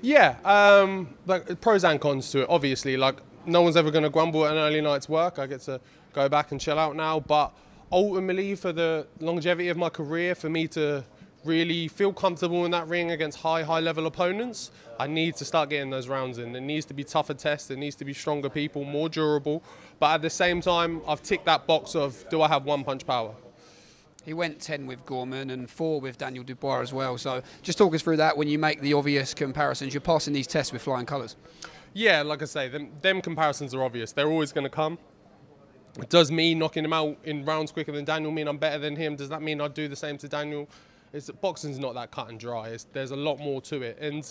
Yeah, 0.00 0.36
um, 0.44 1.08
like 1.26 1.60
pros 1.60 1.84
and 1.84 2.00
cons 2.00 2.30
to 2.30 2.42
it. 2.42 2.46
Obviously, 2.48 2.96
like 2.96 3.16
no 3.48 3.62
one's 3.62 3.76
ever 3.76 3.90
going 3.90 4.04
to 4.04 4.10
grumble 4.10 4.44
at 4.44 4.52
an 4.52 4.58
early 4.58 4.80
night's 4.80 5.08
work. 5.08 5.38
I 5.38 5.46
get 5.46 5.62
to 5.62 5.80
go 6.12 6.28
back 6.28 6.52
and 6.52 6.60
chill 6.60 6.78
out 6.78 6.94
now. 6.94 7.20
But 7.20 7.52
ultimately, 7.90 8.54
for 8.54 8.72
the 8.72 9.06
longevity 9.20 9.68
of 9.68 9.76
my 9.76 9.88
career, 9.88 10.34
for 10.34 10.50
me 10.50 10.68
to 10.68 11.04
really 11.44 11.88
feel 11.88 12.12
comfortable 12.12 12.64
in 12.64 12.70
that 12.72 12.86
ring 12.88 13.12
against 13.12 13.38
high, 13.38 13.62
high 13.62 13.80
level 13.80 14.06
opponents, 14.06 14.70
I 15.00 15.06
need 15.06 15.36
to 15.36 15.44
start 15.44 15.70
getting 15.70 15.90
those 15.90 16.08
rounds 16.08 16.38
in. 16.38 16.54
It 16.54 16.60
needs 16.60 16.84
to 16.86 16.94
be 16.94 17.04
tougher 17.04 17.34
tests. 17.34 17.70
It 17.70 17.78
needs 17.78 17.96
to 17.96 18.04
be 18.04 18.12
stronger 18.12 18.50
people, 18.50 18.84
more 18.84 19.08
durable. 19.08 19.62
But 19.98 20.14
at 20.14 20.22
the 20.22 20.30
same 20.30 20.60
time, 20.60 21.00
I've 21.06 21.22
ticked 21.22 21.46
that 21.46 21.66
box 21.66 21.94
of 21.94 22.24
do 22.30 22.42
I 22.42 22.48
have 22.48 22.64
one 22.64 22.84
punch 22.84 23.06
power? 23.06 23.34
He 24.24 24.34
went 24.34 24.60
10 24.60 24.86
with 24.86 25.06
Gorman 25.06 25.48
and 25.50 25.70
4 25.70 26.02
with 26.02 26.18
Daniel 26.18 26.44
Dubois 26.44 26.80
as 26.80 26.92
well. 26.92 27.16
So 27.16 27.42
just 27.62 27.78
talk 27.78 27.94
us 27.94 28.02
through 28.02 28.18
that 28.18 28.36
when 28.36 28.46
you 28.46 28.58
make 28.58 28.82
the 28.82 28.92
obvious 28.92 29.32
comparisons. 29.32 29.94
You're 29.94 30.02
passing 30.02 30.34
these 30.34 30.46
tests 30.46 30.70
with 30.70 30.82
flying 30.82 31.06
colours. 31.06 31.36
Yeah, 31.94 32.22
like 32.22 32.42
I 32.42 32.44
say, 32.44 32.68
them, 32.68 32.90
them 33.02 33.20
comparisons 33.20 33.74
are 33.74 33.82
obvious. 33.82 34.12
They're 34.12 34.30
always 34.30 34.52
going 34.52 34.64
to 34.64 34.70
come. 34.70 34.98
Does 36.08 36.30
me 36.30 36.54
knocking 36.54 36.84
him 36.84 36.92
out 36.92 37.18
in 37.24 37.44
rounds 37.44 37.72
quicker 37.72 37.92
than 37.92 38.04
Daniel 38.04 38.30
mean 38.30 38.46
I'm 38.46 38.58
better 38.58 38.78
than 38.78 38.94
him? 38.94 39.16
Does 39.16 39.30
that 39.30 39.42
mean 39.42 39.60
I'd 39.60 39.74
do 39.74 39.88
the 39.88 39.96
same 39.96 40.16
to 40.18 40.28
Daniel? 40.28 40.68
It's, 41.12 41.30
boxing's 41.30 41.78
not 41.78 41.94
that 41.94 42.10
cut 42.10 42.28
and 42.28 42.38
dry. 42.38 42.68
It's, 42.68 42.84
there's 42.92 43.10
a 43.10 43.16
lot 43.16 43.38
more 43.38 43.60
to 43.62 43.82
it. 43.82 43.98
And 44.00 44.24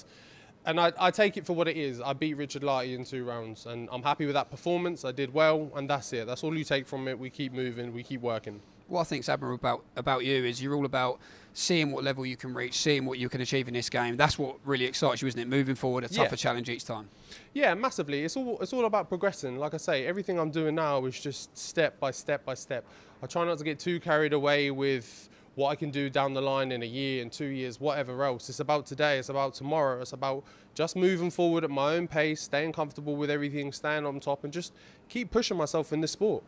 and 0.65 0.81
I, 0.81 0.91
I 1.00 1.12
take 1.12 1.38
it 1.38 1.46
for 1.46 1.53
what 1.53 1.70
it 1.70 1.77
is. 1.77 2.01
I 2.01 2.12
beat 2.12 2.34
Richard 2.34 2.62
Lartey 2.62 2.93
in 2.93 3.05
two 3.05 3.24
rounds, 3.24 3.65
and 3.65 3.88
I'm 3.89 4.03
happy 4.03 4.25
with 4.25 4.34
that 4.36 4.51
performance. 4.51 5.05
I 5.05 5.13
did 5.13 5.34
well, 5.34 5.72
and 5.75 5.89
that's 5.89 6.12
it. 6.12 6.27
That's 6.27 6.43
all 6.43 6.58
you 6.58 6.65
take 6.65 6.86
from 6.86 7.08
it. 7.08 7.17
We 7.17 7.29
keep 7.29 7.53
moving, 7.53 7.93
we 7.93 8.03
keep 8.03 8.20
working. 8.20 8.60
What 8.88 9.01
I 9.01 9.03
think's 9.03 9.27
admirable 9.29 9.56
about, 9.56 9.84
about 9.96 10.24
you 10.25 10.46
is 10.46 10.62
you're 10.62 10.74
all 10.74 10.86
about 10.86 11.20
seeing 11.53 11.91
what 11.91 12.03
level 12.03 12.25
you 12.25 12.38
can 12.38 12.53
reach, 12.53 12.75
seeing 12.75 13.06
what 13.06 13.17
you 13.20 13.27
can 13.29 13.41
achieve 13.41 13.67
in 13.67 13.74
this 13.74 13.89
game. 13.89 14.15
That's 14.15 14.38
what 14.39 14.58
really 14.63 14.86
excites 14.86 15.22
you, 15.22 15.27
isn't 15.27 15.39
it? 15.39 15.48
Moving 15.48 15.75
forward, 15.75 16.03
a 16.03 16.08
Yeah. 16.10 16.24
tougher 16.24 16.36
challenge 16.38 16.70
each 16.70 16.86
time. 16.86 17.10
Yeah, 17.53 17.74
massively. 17.74 18.24
It's 18.24 18.38
all 18.38 18.60
it's 18.62 18.72
all 18.74 18.86
about 18.86 19.10
progressing. 19.10 19.58
Like 19.58 19.74
I 19.74 19.77
say, 19.77 20.06
everything 20.06 20.39
I'm 20.39 20.51
doing 20.51 20.75
now 20.75 21.03
is 21.06 21.20
just 21.20 21.58
step 21.58 22.00
by 22.00 22.12
step 22.12 22.46
by 22.46 22.53
step. 22.53 22.86
I 23.22 23.25
try 23.25 23.44
not 23.46 23.58
to 23.58 23.63
get 23.63 23.79
too 23.79 24.00
carried 24.00 24.32
away 24.34 24.72
with 24.72 25.29
what 25.56 25.70
I 25.70 25.75
can 25.75 25.89
do 25.89 26.08
down 26.10 26.36
the 26.36 26.41
line 26.41 26.72
in 26.72 26.84
a 26.84 26.86
year, 26.86 27.24
in 27.24 27.32
two 27.32 27.46
years, 27.48 27.79
whatever 27.79 28.24
else. 28.24 28.48
It's 28.48 28.60
about 28.60 28.86
today. 28.86 29.17
It's 29.17 29.29
about 29.29 29.56
tomorrow. 29.56 30.00
It's 30.01 30.13
about 30.13 30.44
just 30.75 30.96
moving 30.96 31.32
forward 31.32 31.63
at 31.63 31.72
my 31.72 31.96
own 31.96 32.08
pace, 32.08 32.41
staying 32.41 32.74
comfortable 32.74 33.15
with 33.15 33.32
everything, 33.32 33.72
staying 33.74 34.06
on 34.06 34.20
top, 34.20 34.44
and 34.44 34.53
just 34.53 34.72
keep 35.10 35.32
pushing 35.32 35.58
myself 35.58 35.91
in 35.91 36.00
this 36.01 36.12
sport. 36.12 36.44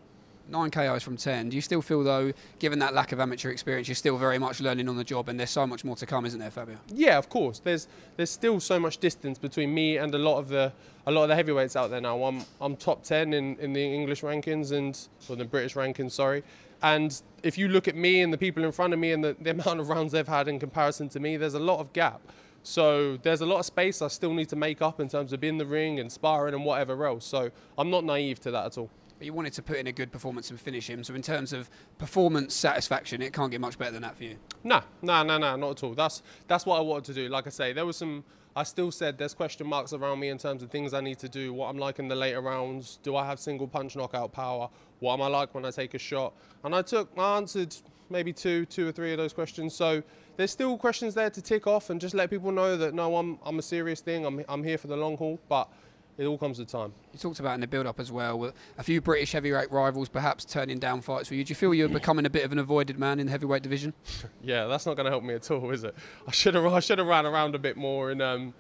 Nine 0.49 0.71
KOs 0.71 1.03
from 1.03 1.15
10. 1.15 1.49
Do 1.49 1.55
you 1.55 1.61
still 1.61 1.81
feel, 1.81 2.03
though, 2.03 2.33
given 2.57 2.79
that 2.79 2.95
lack 2.95 3.11
of 3.11 3.19
amateur 3.19 3.51
experience, 3.51 3.87
you're 3.87 3.95
still 3.95 4.17
very 4.17 4.39
much 4.39 4.59
learning 4.59 4.89
on 4.89 4.97
the 4.97 5.03
job 5.03 5.29
and 5.29 5.39
there's 5.39 5.51
so 5.51 5.67
much 5.67 5.85
more 5.85 5.95
to 5.97 6.07
come, 6.07 6.25
isn't 6.25 6.39
there, 6.39 6.49
Fabio? 6.49 6.77
Yeah, 6.87 7.17
of 7.19 7.29
course. 7.29 7.59
There's 7.59 7.87
there's 8.17 8.31
still 8.31 8.59
so 8.59 8.79
much 8.79 8.97
distance 8.97 9.37
between 9.37 9.73
me 9.73 9.97
and 9.97 10.13
a 10.15 10.17
lot 10.17 10.39
of 10.39 10.49
the 10.49 10.73
a 11.05 11.11
lot 11.11 11.23
of 11.23 11.29
the 11.29 11.35
heavyweights 11.35 11.75
out 11.75 11.91
there 11.91 12.01
now. 12.01 12.23
I'm 12.23 12.43
I'm 12.59 12.75
top 12.75 13.03
ten 13.03 13.33
in, 13.33 13.57
in 13.59 13.73
the 13.73 13.83
English 13.83 14.21
rankings 14.21 14.71
and 14.71 14.99
or 15.29 15.35
the 15.35 15.45
British 15.45 15.75
rankings, 15.75 16.13
sorry. 16.13 16.43
And 16.81 17.21
if 17.43 17.57
you 17.57 17.67
look 17.67 17.87
at 17.87 17.95
me 17.95 18.21
and 18.21 18.33
the 18.33 18.37
people 18.37 18.63
in 18.63 18.71
front 18.71 18.93
of 18.93 18.99
me 18.99 19.11
and 19.11 19.23
the, 19.23 19.35
the 19.39 19.49
amount 19.57 19.79
of 19.79 19.89
rounds 19.89 20.13
they've 20.13 20.27
had 20.27 20.47
in 20.47 20.59
comparison 20.59 21.09
to 21.09 21.19
me, 21.19 21.37
there's 21.37 21.53
a 21.53 21.59
lot 21.59 21.79
of 21.79 21.93
gap. 21.93 22.21
So 22.63 23.17
there's 23.17 23.41
a 23.41 23.45
lot 23.45 23.59
of 23.59 23.65
space 23.65 24.01
I 24.01 24.07
still 24.07 24.33
need 24.33 24.49
to 24.49 24.55
make 24.55 24.81
up 24.81 24.99
in 24.99 25.07
terms 25.07 25.31
of 25.31 25.39
being 25.39 25.53
in 25.53 25.57
the 25.57 25.65
ring 25.65 25.99
and 25.99 26.11
sparring 26.11 26.53
and 26.53 26.65
whatever 26.65 27.05
else. 27.05 27.25
So 27.25 27.51
I'm 27.77 27.89
not 27.89 28.03
naive 28.03 28.39
to 28.41 28.51
that 28.51 28.65
at 28.65 28.77
all. 28.77 28.89
But 29.19 29.25
you 29.25 29.33
wanted 29.33 29.51
to 29.53 29.61
put 29.61 29.77
in 29.77 29.85
a 29.87 29.91
good 29.91 30.11
performance 30.11 30.49
and 30.49 30.59
finish 30.59 30.89
him. 30.89 31.03
So 31.03 31.13
in 31.13 31.21
terms 31.21 31.51
of 31.51 31.69
performance 31.97 32.55
satisfaction, 32.55 33.21
it 33.21 33.33
can't 33.33 33.51
get 33.51 33.59
much 33.59 33.77
better 33.77 33.91
than 33.91 34.01
that 34.03 34.15
for 34.15 34.23
you. 34.23 34.37
No, 34.63 34.81
no, 35.01 35.23
no, 35.23 35.37
no, 35.37 35.57
not 35.57 35.71
at 35.71 35.83
all. 35.83 35.93
That's 35.93 36.23
that's 36.47 36.65
what 36.65 36.77
I 36.77 36.81
wanted 36.81 37.03
to 37.05 37.13
do. 37.13 37.27
Like 37.27 37.45
I 37.45 37.51
say, 37.51 37.73
there 37.73 37.85
was 37.85 37.97
some. 37.97 38.23
I 38.55 38.63
still 38.63 38.91
said 38.91 39.17
there's 39.17 39.33
question 39.33 39.67
marks 39.67 39.93
around 39.93 40.19
me 40.19 40.29
in 40.29 40.37
terms 40.37 40.63
of 40.63 40.71
things 40.71 40.93
I 40.93 41.01
need 41.01 41.19
to 41.19 41.29
do. 41.29 41.53
What 41.53 41.67
I'm 41.67 41.77
like 41.77 41.99
in 41.99 42.07
the 42.07 42.15
later 42.15 42.41
rounds. 42.41 42.97
Do 43.03 43.15
I 43.15 43.25
have 43.25 43.39
single 43.39 43.67
punch 43.67 43.95
knockout 43.95 44.31
power? 44.31 44.69
What 44.99 45.13
am 45.13 45.21
I 45.21 45.27
like 45.27 45.53
when 45.53 45.65
I 45.65 45.71
take 45.71 45.93
a 45.93 45.99
shot? 45.99 46.33
And 46.63 46.73
I 46.73 46.81
took, 46.81 47.11
I 47.17 47.37
answered 47.37 47.75
maybe 48.09 48.33
two, 48.33 48.65
two 48.65 48.87
or 48.87 48.91
three 48.91 49.11
of 49.11 49.17
those 49.17 49.33
questions. 49.33 49.75
So 49.75 50.01
there's 50.35 50.51
still 50.51 50.77
questions 50.77 51.13
there 51.13 51.29
to 51.29 51.41
tick 51.41 51.67
off 51.67 51.89
and 51.89 52.01
just 52.01 52.15
let 52.15 52.29
people 52.29 52.51
know 52.51 52.75
that 52.75 52.93
no, 52.93 53.15
I'm, 53.17 53.37
I'm 53.45 53.59
a 53.59 53.61
serious 53.61 54.01
thing. 54.01 54.25
I'm, 54.25 54.43
I'm 54.49 54.63
here 54.63 54.77
for 54.77 54.87
the 54.87 54.97
long 54.97 55.15
haul. 55.15 55.39
But 55.47 55.69
it 56.19 56.25
all 56.25 56.37
comes 56.37 56.59
with 56.59 56.67
time. 56.67 56.93
You 57.13 57.19
talked 57.19 57.39
about 57.39 57.53
in 57.55 57.61
the 57.61 57.67
build-up 57.67 57.97
as 57.99 58.11
well, 58.11 58.51
a 58.77 58.83
few 58.83 58.99
British 58.99 59.31
heavyweight 59.31 59.71
rivals 59.71 60.09
perhaps 60.09 60.43
turning 60.43 60.77
down 60.77 60.99
fights 61.01 61.29
for 61.29 61.35
you. 61.35 61.45
Do 61.45 61.51
you 61.51 61.55
feel 61.55 61.73
you're 61.73 61.87
becoming 61.87 62.25
a 62.25 62.29
bit 62.29 62.43
of 62.43 62.51
an 62.51 62.59
avoided 62.59 62.99
man 62.99 63.19
in 63.21 63.27
the 63.27 63.31
heavyweight 63.31 63.63
division? 63.63 63.93
yeah, 64.43 64.65
that's 64.65 64.85
not 64.85 64.97
going 64.97 65.05
to 65.05 65.11
help 65.11 65.23
me 65.23 65.33
at 65.33 65.49
all, 65.49 65.71
is 65.71 65.85
it? 65.85 65.95
I 66.27 66.31
should 66.31 66.55
have 66.55 66.65
I 66.65 66.81
should 66.81 66.99
have 66.99 67.07
ran 67.07 67.25
around 67.25 67.55
a 67.55 67.59
bit 67.59 67.77
more 67.77 68.11
and 68.11 68.21
um, 68.21 68.53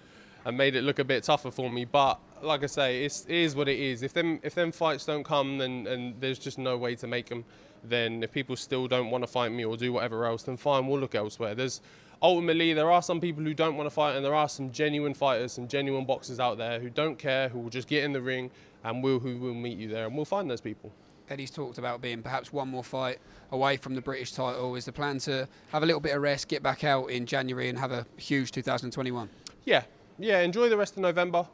and 0.45 0.57
made 0.57 0.75
it 0.75 0.83
look 0.83 0.99
a 0.99 1.03
bit 1.03 1.23
tougher 1.23 1.51
for 1.51 1.69
me. 1.69 1.83
But 1.83 2.19
like 2.41 2.63
I 2.63 2.67
say, 2.67 3.03
it's, 3.03 3.25
it 3.25 3.35
is 3.35 3.55
what 3.55 3.67
it 3.67 3.77
is. 3.77 4.03
If 4.03 4.13
them 4.13 4.39
if 4.41 4.55
them 4.55 4.71
fights 4.71 5.05
don't 5.05 5.25
come, 5.25 5.57
then 5.57 5.85
and 5.85 6.19
there's 6.21 6.39
just 6.39 6.57
no 6.57 6.77
way 6.77 6.95
to 6.95 7.07
make 7.07 7.27
them. 7.27 7.43
Then 7.83 8.23
if 8.23 8.31
people 8.31 8.55
still 8.55 8.87
don't 8.87 9.09
want 9.09 9.23
to 9.23 9.27
fight 9.27 9.51
me 9.51 9.65
or 9.65 9.77
do 9.77 9.93
whatever 9.93 10.25
else, 10.25 10.43
then 10.43 10.57
fine, 10.57 10.87
we'll 10.87 10.99
look 10.99 11.15
elsewhere. 11.15 11.55
There's 11.55 11.81
ultimately 12.21 12.73
there 12.73 12.91
are 12.91 13.01
some 13.01 13.21
people 13.21 13.43
who 13.43 13.53
don't 13.53 13.75
want 13.77 13.87
to 13.87 13.93
fight, 13.93 14.15
and 14.15 14.23
there 14.23 14.35
are 14.35 14.49
some 14.49 14.71
genuine 14.71 15.13
fighters, 15.13 15.53
some 15.53 15.67
genuine 15.67 16.05
boxers 16.05 16.39
out 16.39 16.57
there 16.57 16.79
who 16.79 16.89
don't 16.89 17.17
care, 17.17 17.49
who 17.49 17.59
will 17.59 17.69
just 17.69 17.87
get 17.87 18.03
in 18.03 18.13
the 18.13 18.21
ring 18.21 18.51
and 18.83 19.03
will 19.03 19.19
who 19.19 19.37
will 19.37 19.53
meet 19.53 19.77
you 19.77 19.87
there, 19.87 20.05
and 20.05 20.15
we'll 20.15 20.25
find 20.25 20.49
those 20.49 20.61
people. 20.61 20.91
Eddie's 21.29 21.51
talked 21.51 21.77
about 21.77 22.01
being 22.01 22.23
perhaps 22.23 22.51
one 22.51 22.69
more 22.69 22.83
fight 22.83 23.19
away 23.51 23.77
from 23.77 23.93
the 23.93 24.01
British 24.01 24.31
title. 24.31 24.75
Is 24.75 24.85
the 24.85 24.91
plan 24.91 25.19
to 25.19 25.47
have 25.71 25.83
a 25.83 25.85
little 25.85 26.01
bit 26.01 26.15
of 26.15 26.21
rest, 26.21 26.47
get 26.47 26.63
back 26.63 26.83
out 26.83 27.07
in 27.11 27.25
January, 27.25 27.69
and 27.69 27.77
have 27.77 27.91
a 27.91 28.05
huge 28.17 28.51
2021? 28.51 29.29
Yeah, 29.65 29.83
yeah. 30.17 30.39
Enjoy 30.39 30.69
the 30.69 30.77
rest 30.77 30.95
of 30.95 31.03
November, 31.03 31.47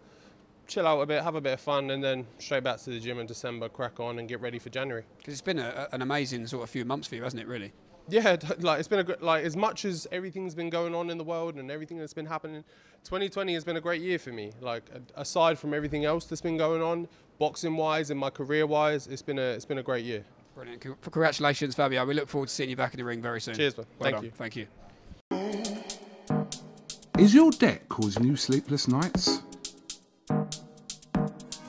chill 0.67 0.87
out 0.87 1.01
a 1.01 1.05
bit, 1.05 1.23
have 1.23 1.35
a 1.35 1.41
bit 1.41 1.53
of 1.53 1.59
fun, 1.59 1.91
and 1.91 2.01
then 2.01 2.25
straight 2.39 2.63
back 2.63 2.79
to 2.79 2.89
the 2.89 2.99
gym 2.99 3.19
in 3.19 3.27
December, 3.27 3.67
crack 3.67 3.99
on, 3.99 4.19
and 4.19 4.29
get 4.29 4.39
ready 4.39 4.59
for 4.59 4.69
January. 4.69 5.03
Because 5.17 5.33
it's 5.33 5.41
been 5.41 5.59
a, 5.59 5.89
an 5.91 6.01
amazing 6.01 6.47
sort 6.47 6.63
of 6.63 6.69
few 6.69 6.85
months 6.85 7.07
for 7.07 7.15
you, 7.15 7.23
hasn't 7.23 7.41
it? 7.41 7.47
Really 7.47 7.73
yeah, 8.09 8.37
like 8.59 8.79
it's 8.79 8.87
been 8.87 8.99
a 8.99 9.03
good, 9.03 9.21
like 9.21 9.43
as 9.43 9.55
much 9.55 9.85
as 9.85 10.07
everything's 10.11 10.55
been 10.55 10.69
going 10.69 10.93
on 10.93 11.09
in 11.09 11.17
the 11.17 11.23
world 11.23 11.55
and 11.55 11.71
everything 11.71 11.97
that's 11.97 12.13
been 12.13 12.25
happening, 12.25 12.63
2020 13.03 13.53
has 13.53 13.63
been 13.63 13.77
a 13.77 13.81
great 13.81 14.01
year 14.01 14.19
for 14.19 14.31
me. 14.31 14.51
Like 14.61 14.83
aside 15.15 15.57
from 15.57 15.73
everything 15.73 16.05
else 16.05 16.25
that's 16.25 16.41
been 16.41 16.57
going 16.57 16.81
on, 16.81 17.07
boxing 17.39 17.75
wise 17.75 18.11
and 18.11 18.19
my 18.19 18.29
career 18.29 18.65
wise, 18.67 19.07
it's 19.07 19.21
been 19.21 19.39
a 19.39 19.41
it's 19.41 19.65
been 19.65 19.79
a 19.79 19.83
great 19.83 20.05
year. 20.05 20.23
Brilliant. 20.55 20.85
Congratulations, 21.01 21.75
Fabio. 21.75 22.05
We 22.05 22.13
look 22.13 22.29
forward 22.29 22.47
to 22.47 22.53
seeing 22.53 22.69
you 22.69 22.77
back 22.77 22.93
in 22.93 22.97
the 22.97 23.03
ring 23.03 23.21
very 23.21 23.41
soon. 23.41 23.55
Cheers, 23.55 23.77
man. 23.77 23.85
Well 23.99 24.11
Thank 24.11 24.15
done. 24.15 24.25
you. 24.25 24.31
Thank 24.31 24.55
you. 24.55 24.67
Is 27.17 27.33
your 27.33 27.51
debt 27.51 27.89
causing 27.89 28.25
you 28.25 28.35
sleepless 28.35 28.87
nights? 28.87 29.41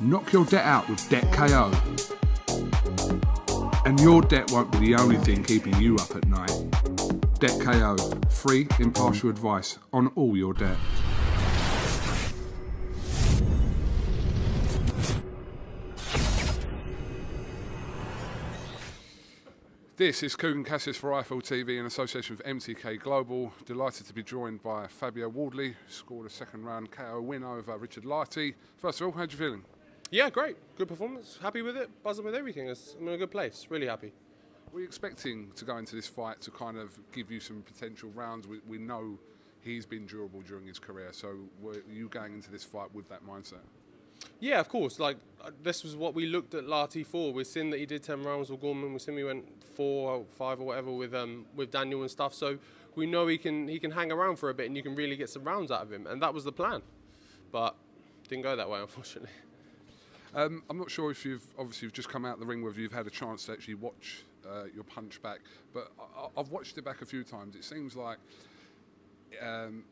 Knock 0.01 0.33
your 0.33 0.45
debt 0.45 0.65
out 0.65 0.89
with 0.89 1.09
Debt 1.09 1.33
KO. 1.33 1.73
And 3.87 4.01
your 4.01 4.21
debt 4.21 4.51
won't 4.51 4.73
be 4.73 4.79
the 4.79 4.97
only 4.97 5.17
thing 5.17 5.45
keeping 5.45 5.81
you 5.81 5.95
up 5.95 6.17
at 6.17 6.27
night. 6.27 6.51
Debt 7.39 7.57
KO, 7.61 7.97
free, 8.29 8.67
impartial 8.81 9.31
advice 9.31 9.79
on 9.93 10.09
all 10.17 10.37
your 10.37 10.55
debt. 10.55 10.77
This 19.97 20.25
is 20.25 20.35
Kugan 20.35 20.67
Cassius 20.67 20.97
for 20.97 21.11
IFL 21.11 21.43
TV 21.45 21.79
in 21.79 21.87
association 21.87 22.37
with 22.37 22.45
MTK 22.45 22.99
Global. 22.99 23.53
Delighted 23.67 24.09
to 24.09 24.13
be 24.13 24.25
joined 24.25 24.65
by 24.65 24.89
Fabio 24.89 25.29
Wardley, 25.29 25.77
scored 25.87 26.27
a 26.27 26.31
second 26.31 26.65
round 26.65 26.91
KO 26.91 27.21
win 27.21 27.45
over 27.45 27.79
Richard 27.79 28.03
Lartey. 28.03 28.55
First 28.79 29.01
of 29.01 29.07
all, 29.07 29.13
how 29.13 29.21
are 29.21 29.27
you 29.27 29.37
feeling? 29.37 29.63
Yeah, 30.11 30.31
great. 30.31 30.57
Good 30.77 30.89
performance. 30.89 31.39
Happy 31.43 31.63
with 31.63 31.77
it. 31.77 31.91
Buzzing 32.03 32.25
with 32.25 32.35
everything. 32.35 32.69
I'm 32.69 33.09
in 33.09 33.15
a 33.15 33.19
good 33.19 33.31
place. 33.31 33.67
Really 33.69 33.87
happy. 33.87 34.13
Were 34.73 34.81
you 34.81 34.87
expecting 34.87 35.51
to 35.57 35.65
go 35.65 35.77
into 35.79 35.97
this 35.97 36.07
fight 36.07 36.41
to 36.43 36.51
kind 36.51 36.77
of 36.77 36.99
give 37.13 37.31
you 37.31 37.41
some 37.41 37.63
potential 37.63 38.11
rounds? 38.15 38.47
We, 38.47 38.61
we 38.69 38.79
know 38.79 39.19
he's 39.61 39.87
been 39.87 40.07
durable 40.07 40.43
during 40.43 40.67
his 40.67 40.79
career, 40.79 41.09
so 41.13 41.35
were 41.61 41.83
you 41.91 42.09
going 42.09 42.35
into 42.35 42.51
this 42.51 42.63
fight 42.63 42.95
with 42.95 43.09
that 43.09 43.27
mindset? 43.27 43.65
Yeah, 44.39 44.61
of 44.61 44.69
course. 44.69 45.01
Like 45.01 45.17
uh, 45.45 45.51
this 45.63 45.83
was 45.83 45.97
what 45.97 46.15
we 46.15 46.27
looked 46.27 46.55
at 46.55 46.65
Lartey 46.65 47.05
for. 47.05 47.33
We've 47.33 47.47
seen 47.47 47.71
that 47.71 47.79
he 47.79 47.87
did 47.87 48.03
ten 48.03 48.23
rounds 48.23 48.51
with 48.51 48.61
Gorman. 48.61 48.93
We've 48.93 49.03
seen 49.03 49.17
he 49.17 49.25
went 49.25 49.45
four, 49.75 50.13
or 50.13 50.25
five, 50.39 50.61
or 50.61 50.67
whatever 50.67 50.93
with 50.93 51.15
um, 51.15 51.47
with 51.55 51.71
Daniel 51.71 52.03
and 52.03 52.11
stuff. 52.11 52.33
So 52.33 52.59
we 52.95 53.07
know 53.07 53.27
he 53.27 53.39
can 53.39 53.69
he 53.69 53.79
can 53.79 53.91
hang 53.91 54.13
around 54.13 54.37
for 54.37 54.51
a 54.51 54.55
bit, 54.55 54.67
and 54.67 54.77
you 54.77 54.83
can 54.83 54.95
really 54.95 55.17
get 55.17 55.31
some 55.31 55.45
rounds 55.45 55.71
out 55.71 55.83
of 55.83 55.93
him. 55.93 56.07
And 56.07 56.23
that 56.23 56.33
was 56.33 56.45
the 56.45 56.53
plan, 56.53 56.83
but 57.51 57.77
didn't 58.29 58.43
go 58.43 58.57
that 58.57 58.69
way, 58.69 58.81
unfortunately. 58.83 59.31
Um, 60.37 60.63
I'm 60.69 60.77
not 60.77 60.91
sure 60.91 61.11
if 61.11 61.25
you've 61.25 61.47
obviously 61.59 61.87
you've 61.87 61.95
just 61.95 62.11
come 62.11 62.27
out 62.27 62.35
of 62.35 62.41
the 62.41 62.47
ring 62.47 62.63
whether 62.63 62.79
you've 62.79 62.93
had 62.93 63.07
a 63.07 63.11
chance 63.11 63.47
to 63.47 63.53
actually 63.53 63.77
watch 63.77 64.23
uh, 64.47 64.65
your 64.75 64.85
punch 64.85 65.23
back, 65.23 65.41
but 65.73 65.91
I, 65.99 66.29
have 66.37 66.51
watched 66.51 66.77
it 66.77 66.85
back 66.85 67.01
a 67.01 67.07
few 67.07 67.25
times. 67.25 67.57
It 67.57 67.65
seems 67.65 67.97
like 67.97 68.19
um, 69.41 69.85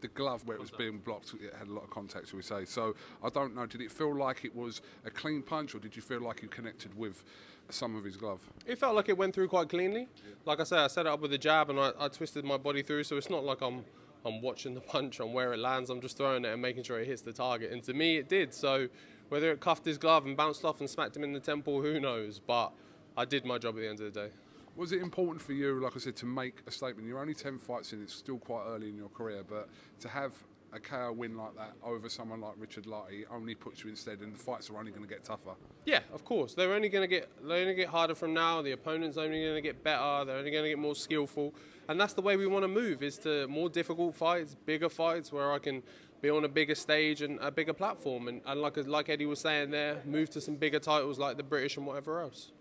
the 0.00 0.08
glove 0.08 0.46
where 0.46 0.56
it 0.56 0.60
was 0.60 0.72
being 0.72 0.98
blocked 0.98 1.32
it 1.40 1.54
had 1.56 1.68
a 1.68 1.72
lot 1.72 1.84
of 1.84 1.90
contact, 1.90 2.28
shall 2.28 2.38
we 2.38 2.42
say? 2.42 2.64
So 2.64 2.96
I 3.22 3.28
don't 3.28 3.54
know. 3.54 3.66
Did 3.66 3.82
it 3.82 3.92
feel 3.92 4.14
like 4.16 4.44
it 4.44 4.54
was 4.54 4.82
a 5.04 5.10
clean 5.10 5.42
punch, 5.42 5.76
or 5.76 5.78
did 5.78 5.94
you 5.94 6.02
feel 6.02 6.20
like 6.20 6.42
you 6.42 6.48
connected 6.48 6.96
with 6.98 7.22
some 7.68 7.94
of 7.94 8.02
his 8.02 8.16
glove? 8.16 8.40
It 8.66 8.80
felt 8.80 8.96
like 8.96 9.08
it 9.08 9.16
went 9.16 9.32
through 9.32 9.46
quite 9.46 9.68
cleanly. 9.68 10.08
Yeah. 10.16 10.34
Like 10.44 10.58
I 10.58 10.64
said, 10.64 10.80
I 10.80 10.88
set 10.88 11.06
it 11.06 11.08
up 11.08 11.20
with 11.20 11.32
a 11.32 11.38
jab 11.38 11.70
and 11.70 11.78
I, 11.78 11.92
I 12.00 12.08
twisted 12.08 12.44
my 12.44 12.56
body 12.56 12.82
through, 12.82 13.04
so 13.04 13.16
it's 13.16 13.30
not 13.30 13.44
like 13.44 13.60
I'm 13.60 13.84
I'm 14.24 14.42
watching 14.42 14.74
the 14.74 14.80
punch 14.92 15.20
on 15.20 15.32
where 15.32 15.52
it 15.52 15.58
lands. 15.58 15.88
I'm 15.88 16.00
just 16.00 16.16
throwing 16.16 16.44
it 16.44 16.52
and 16.52 16.60
making 16.60 16.82
sure 16.82 16.98
it 16.98 17.06
hits 17.06 17.22
the 17.22 17.32
target. 17.32 17.70
And 17.70 17.82
to 17.84 17.94
me, 17.94 18.16
it 18.16 18.28
did. 18.28 18.52
So 18.52 18.88
whether 19.28 19.50
it 19.50 19.60
cuffed 19.60 19.84
his 19.84 19.98
glove 19.98 20.26
and 20.26 20.36
bounced 20.36 20.64
off 20.64 20.80
and 20.80 20.88
smacked 20.88 21.16
him 21.16 21.24
in 21.24 21.32
the 21.32 21.40
temple, 21.40 21.82
who 21.82 22.00
knows? 22.00 22.38
But 22.38 22.72
I 23.16 23.24
did 23.24 23.44
my 23.44 23.58
job 23.58 23.76
at 23.76 23.80
the 23.80 23.88
end 23.88 24.00
of 24.00 24.12
the 24.12 24.20
day. 24.20 24.30
Was 24.76 24.92
it 24.92 25.00
important 25.00 25.40
for 25.40 25.54
you, 25.54 25.80
like 25.80 25.96
I 25.96 25.98
said, 25.98 26.16
to 26.16 26.26
make 26.26 26.62
a 26.66 26.70
statement? 26.70 27.08
You're 27.08 27.18
only 27.18 27.34
10 27.34 27.58
fights 27.58 27.92
in, 27.92 28.02
it's 28.02 28.14
still 28.14 28.38
quite 28.38 28.64
early 28.66 28.90
in 28.90 28.96
your 28.96 29.08
career, 29.08 29.42
but 29.48 29.68
to 30.00 30.08
have 30.08 30.32
a 30.72 30.80
KO 30.80 31.12
win 31.12 31.36
like 31.36 31.54
that 31.56 31.72
over 31.82 32.08
someone 32.08 32.40
like 32.40 32.52
Richard 32.58 32.84
Lartey 32.84 33.24
only 33.30 33.54
puts 33.54 33.82
you 33.82 33.90
instead, 33.90 34.20
and 34.20 34.34
the 34.34 34.38
fights 34.38 34.68
are 34.68 34.76
only 34.76 34.90
going 34.90 35.02
to 35.02 35.08
get 35.08 35.24
tougher. 35.24 35.54
Yeah, 35.86 36.00
of 36.12 36.24
course. 36.24 36.54
They're 36.54 36.74
only 36.74 36.88
going 36.88 37.08
to 37.08 37.08
get 37.08 37.30
they're 37.46 37.58
only 37.58 37.74
get 37.74 37.88
harder 37.88 38.14
from 38.14 38.34
now. 38.34 38.62
The 38.62 38.72
opponent's 38.72 39.16
only 39.16 39.42
going 39.42 39.54
to 39.54 39.60
get 39.62 39.82
better. 39.82 40.24
They're 40.24 40.36
only 40.36 40.50
going 40.50 40.64
to 40.64 40.68
get 40.68 40.78
more 40.78 40.94
skillful, 40.94 41.54
and 41.88 41.98
that's 42.00 42.12
the 42.12 42.20
way 42.22 42.36
we 42.36 42.46
want 42.46 42.64
to 42.64 42.68
move: 42.68 43.02
is 43.02 43.16
to 43.18 43.46
more 43.48 43.68
difficult 43.68 44.14
fights, 44.14 44.54
bigger 44.66 44.88
fights, 44.88 45.32
where 45.32 45.52
I 45.52 45.58
can 45.58 45.82
be 46.20 46.30
on 46.30 46.44
a 46.44 46.48
bigger 46.48 46.74
stage 46.74 47.22
and 47.22 47.38
a 47.40 47.50
bigger 47.50 47.72
platform. 47.72 48.28
And, 48.28 48.40
and 48.46 48.60
like 48.60 48.76
like 48.86 49.08
Eddie 49.08 49.26
was 49.26 49.40
saying 49.40 49.70
there, 49.70 50.02
move 50.04 50.30
to 50.30 50.40
some 50.40 50.56
bigger 50.56 50.78
titles 50.78 51.18
like 51.18 51.36
the 51.36 51.42
British 51.42 51.76
and 51.76 51.86
whatever 51.86 52.20
else. 52.20 52.52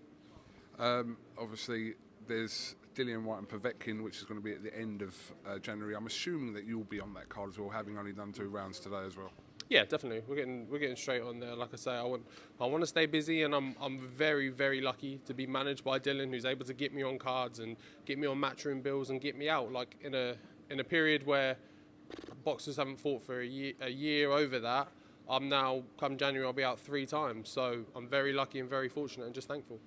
Um, 0.77 1.17
obviously, 1.37 1.93
there's 2.27 2.75
Dillian 2.95 3.23
Whyte 3.23 3.39
and 3.39 3.49
Povetkin, 3.49 4.03
which 4.03 4.17
is 4.17 4.23
going 4.23 4.39
to 4.39 4.43
be 4.43 4.53
at 4.53 4.63
the 4.63 4.75
end 4.77 5.01
of 5.01 5.15
uh, 5.47 5.59
January. 5.59 5.95
I'm 5.95 6.07
assuming 6.07 6.53
that 6.53 6.65
you'll 6.65 6.83
be 6.83 6.99
on 6.99 7.13
that 7.13 7.29
card 7.29 7.49
as 7.49 7.59
well, 7.59 7.69
having 7.69 7.97
only 7.97 8.13
done 8.13 8.31
two 8.31 8.47
rounds 8.47 8.79
today 8.79 9.03
as 9.05 9.17
well. 9.17 9.31
Yeah, 9.69 9.83
definitely. 9.83 10.21
We're 10.27 10.35
getting 10.35 10.69
we're 10.69 10.79
getting 10.79 10.95
straight 10.95 11.23
on 11.23 11.39
there. 11.39 11.55
Like 11.55 11.69
I 11.73 11.77
say, 11.77 11.91
I 11.91 12.03
want 12.03 12.23
I 12.61 12.65
want 12.67 12.83
to 12.83 12.87
stay 12.87 13.07
busy, 13.07 13.43
and 13.43 13.55
I'm 13.55 13.75
I'm 13.81 13.97
very 13.97 14.49
very 14.49 14.79
lucky 14.79 15.19
to 15.25 15.33
be 15.33 15.47
managed 15.47 15.83
by 15.83 15.97
Dillian, 15.97 16.29
who's 16.29 16.45
able 16.45 16.65
to 16.65 16.73
get 16.73 16.93
me 16.93 17.01
on 17.01 17.17
cards 17.17 17.59
and 17.59 17.75
get 18.05 18.19
me 18.19 18.27
on 18.27 18.39
matchroom 18.39 18.83
bills 18.83 19.09
and 19.09 19.19
get 19.19 19.35
me 19.35 19.49
out. 19.49 19.71
Like 19.71 19.95
in 20.01 20.13
a 20.13 20.35
in 20.69 20.79
a 20.79 20.83
period 20.83 21.25
where 21.25 21.57
boxers 22.43 22.77
haven't 22.77 22.99
fought 22.99 23.23
for 23.23 23.41
a 23.41 23.45
year, 23.45 23.73
a 23.81 23.89
year 23.89 24.31
over 24.31 24.59
that. 24.59 24.87
I'm 25.27 25.49
now, 25.49 25.83
come 25.99 26.17
January, 26.17 26.45
I'll 26.45 26.53
be 26.53 26.63
out 26.63 26.79
three 26.79 27.05
times. 27.05 27.49
So 27.49 27.83
I'm 27.95 28.07
very 28.07 28.33
lucky 28.33 28.59
and 28.59 28.69
very 28.69 28.89
fortunate 28.89 29.25
and 29.25 29.33
just 29.33 29.47
thankful. 29.47 29.79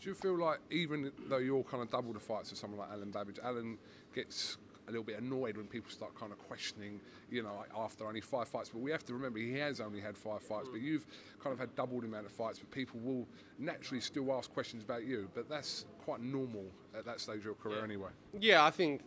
Do 0.00 0.08
you 0.08 0.14
feel 0.14 0.38
like, 0.38 0.58
even 0.70 1.10
though 1.28 1.38
you're 1.38 1.64
kind 1.64 1.82
of 1.82 1.90
double 1.90 2.12
the 2.12 2.20
fights 2.20 2.52
of 2.52 2.58
someone 2.58 2.78
like 2.78 2.90
Alen 2.90 3.10
Babic, 3.10 3.40
Alen 3.44 3.76
gets 4.14 4.58
a 4.86 4.90
little 4.90 5.04
bit 5.04 5.18
annoyed 5.18 5.56
when 5.56 5.66
people 5.66 5.90
start 5.90 6.14
kind 6.14 6.30
of 6.30 6.38
questioning, 6.38 7.00
you 7.30 7.42
know, 7.42 7.64
after 7.76 8.06
only 8.06 8.20
five 8.20 8.48
fights. 8.48 8.68
But 8.68 8.80
we 8.80 8.90
have 8.90 9.04
to 9.06 9.14
remember 9.14 9.38
he 9.38 9.54
has 9.58 9.80
only 9.80 10.00
had 10.00 10.16
five 10.16 10.42
fights, 10.42 10.68
but 10.70 10.80
you've 10.80 11.06
kind 11.42 11.52
of 11.52 11.58
had 11.58 11.74
double 11.74 12.00
the 12.00 12.06
amount 12.06 12.26
of 12.26 12.32
fights. 12.32 12.58
But 12.58 12.70
people 12.70 13.00
will 13.00 13.26
naturally 13.58 14.00
still 14.00 14.32
ask 14.34 14.52
questions 14.52 14.82
about 14.82 15.04
you. 15.04 15.30
But 15.34 15.48
that's 15.48 15.86
quite 16.04 16.20
normal 16.20 16.66
at 16.96 17.04
that 17.06 17.20
stage 17.20 17.38
of 17.38 17.44
your 17.44 17.54
career, 17.54 17.78
yeah. 17.78 17.84
anyway. 17.84 18.10
Yeah, 18.38 18.64
I 18.64 18.70
think 18.70 19.02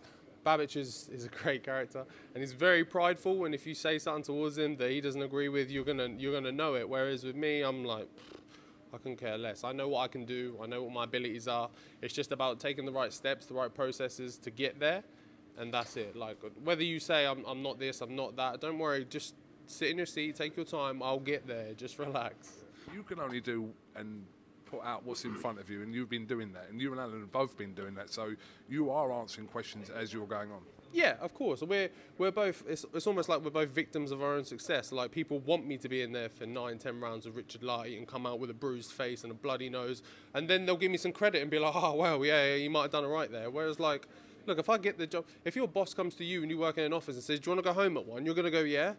Babic 0.47 0.77
is, 0.77 1.09
is 1.11 1.25
a 1.25 1.29
great 1.29 1.63
character 1.63 2.05
and 2.33 2.41
he's 2.41 2.53
very 2.53 2.85
prideful. 2.85 3.45
And 3.45 3.53
if 3.53 3.67
you 3.67 3.73
say 3.73 3.99
something 3.99 4.23
towards 4.23 4.57
him 4.57 4.77
that 4.77 4.89
he 4.91 5.01
doesn't 5.01 5.21
agree 5.21 5.49
with, 5.49 5.69
you're 5.69 5.83
gonna 5.83 6.09
you're 6.17 6.33
gonna 6.33 6.51
know 6.51 6.75
it. 6.75 6.87
Whereas 6.87 7.23
with 7.23 7.35
me, 7.35 7.61
I'm 7.61 7.83
like. 7.83 8.07
I 8.93 8.97
can 8.99 9.17
care 9.17 9.37
less. 9.37 9.65
I 9.65 9.73
know 9.73 9.89
what 9.89 9.99
I 9.99 10.07
can 10.07 10.23
do. 10.23 10.57
I 10.63 10.65
know 10.65 10.83
what 10.83 10.93
my 10.93 11.03
abilities 11.03 11.45
are. 11.49 11.69
It's 12.01 12.13
just 12.13 12.31
about 12.31 12.61
taking 12.61 12.85
the 12.85 12.91
right 12.91 13.11
steps, 13.11 13.45
the 13.45 13.53
right 13.53 13.71
processes 13.71 14.37
to 14.37 14.49
get 14.49 14.79
there, 14.79 15.03
and 15.57 15.73
that's 15.73 15.97
it. 15.97 16.15
Like 16.15 16.37
whether 16.63 16.83
you 16.83 16.99
say 17.01 17.27
I'm, 17.27 17.43
I'm 17.45 17.61
not 17.61 17.79
this, 17.79 17.99
I'm 17.99 18.15
not 18.15 18.37
that. 18.37 18.61
Don't 18.61 18.79
worry. 18.79 19.05
Just 19.09 19.35
sit 19.67 19.89
in 19.89 19.97
your 19.97 20.05
seat, 20.05 20.37
take 20.37 20.55
your 20.55 20.65
time. 20.65 21.03
I'll 21.03 21.19
get 21.19 21.45
there. 21.45 21.73
Just 21.73 21.99
relax. 21.99 22.53
You 22.93 23.03
can 23.03 23.19
only 23.19 23.41
do 23.41 23.73
and 23.93 24.25
put 24.69 24.83
out 24.83 25.05
what's 25.05 25.25
in 25.25 25.35
front 25.35 25.59
of 25.59 25.69
you, 25.69 25.81
and 25.81 25.93
you've 25.93 26.09
been 26.09 26.25
doing 26.25 26.51
that, 26.53 26.67
and 26.69 26.81
you 26.81 26.91
and 26.91 26.99
Alen 26.99 27.21
have 27.21 27.31
both 27.31 27.57
been 27.57 27.73
doing 27.73 27.95
that. 27.95 28.11
So 28.11 28.33
you 28.69 28.89
are 28.91 29.11
answering 29.11 29.47
questions 29.47 29.89
as 29.89 30.13
you're 30.13 30.27
going 30.27 30.51
on. 30.51 30.61
Yeah, 30.93 31.15
of 31.19 31.33
course. 31.33 31.61
We're 31.61 31.89
we're 32.17 32.31
both. 32.31 32.63
It's, 32.67 32.85
it's 32.93 33.07
almost 33.07 33.29
like 33.29 33.41
we're 33.41 33.51
both 33.51 33.69
victims 33.69 34.11
of 34.11 34.21
our 34.21 34.33
own 34.33 34.45
success. 34.45 34.91
Like 34.91 35.11
people 35.11 35.39
want 35.39 35.65
me 35.65 35.77
to 35.77 35.89
be 35.89 36.01
in 36.01 36.11
there 36.11 36.29
for 36.29 36.45
nine, 36.45 36.77
ten 36.77 36.99
rounds 36.99 37.25
of 37.25 37.35
Richard 37.35 37.61
Lartey 37.61 37.97
and 37.97 38.07
come 38.07 38.25
out 38.25 38.39
with 38.39 38.49
a 38.49 38.53
bruised 38.53 38.91
face 38.91 39.23
and 39.23 39.31
a 39.31 39.35
bloody 39.35 39.69
nose, 39.69 40.01
and 40.33 40.49
then 40.49 40.65
they'll 40.65 40.77
give 40.77 40.91
me 40.91 40.97
some 40.97 41.11
credit 41.11 41.41
and 41.41 41.51
be 41.51 41.59
like, 41.59 41.73
"Oh 41.75 41.95
well, 41.95 42.25
yeah, 42.25 42.45
yeah 42.47 42.55
you 42.55 42.69
might 42.69 42.83
have 42.83 42.91
done 42.91 43.03
it 43.03 43.07
right 43.07 43.31
there." 43.31 43.49
Whereas 43.49 43.79
like, 43.79 44.07
look, 44.45 44.59
if 44.59 44.69
I 44.69 44.77
get 44.77 44.97
the 44.97 45.07
job, 45.07 45.25
if 45.43 45.55
your 45.55 45.67
boss 45.67 45.93
comes 45.93 46.15
to 46.15 46.25
you 46.25 46.41
and 46.41 46.49
you 46.49 46.57
work 46.57 46.77
in 46.77 46.85
an 46.85 46.93
office 46.93 47.15
and 47.15 47.23
says, 47.23 47.39
"Do 47.39 47.49
you 47.49 47.55
want 47.55 47.65
to 47.65 47.73
go 47.73 47.73
home 47.73 47.97
at 47.97 48.05
one?" 48.05 48.25
You're 48.25 48.35
gonna 48.35 48.51
go, 48.51 48.61
"Yeah." 48.61 48.93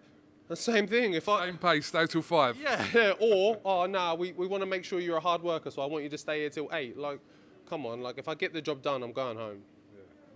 The 0.49 0.57
same 0.57 0.87
thing. 0.87 1.13
If 1.15 1.29
I 1.29 1.47
Same 1.47 1.59
pace, 1.59 1.87
stay 1.87 2.07
till 2.07 2.23
five. 2.23 2.57
yeah, 2.61 2.85
yeah. 2.95 3.13
Or, 3.21 3.61
oh, 3.65 3.87
nah, 3.87 4.15
we, 4.15 4.33
we 4.33 4.47
want 4.47 4.63
to 4.63 4.67
make 4.67 4.85
sure 4.85 4.99
you're 4.99 5.19
a 5.19 5.21
hard 5.21 5.43
worker, 5.43 5.71
so 5.71 5.83
I 5.83 5.87
want 5.87 6.05
you 6.05 6.11
to 6.11 6.19
stay 6.19 6.41
here 6.41 6.51
till 6.51 6.69
eight. 6.73 6.97
Like, 6.97 7.21
come 7.69 7.85
on. 7.87 8.01
Like, 8.01 8.17
if 8.19 8.29
I 8.29 8.35
get 8.35 8.53
the 8.55 8.63
job 8.63 8.83
done, 8.83 9.03
I'm 9.03 9.13
going 9.13 9.37
home. 9.37 9.59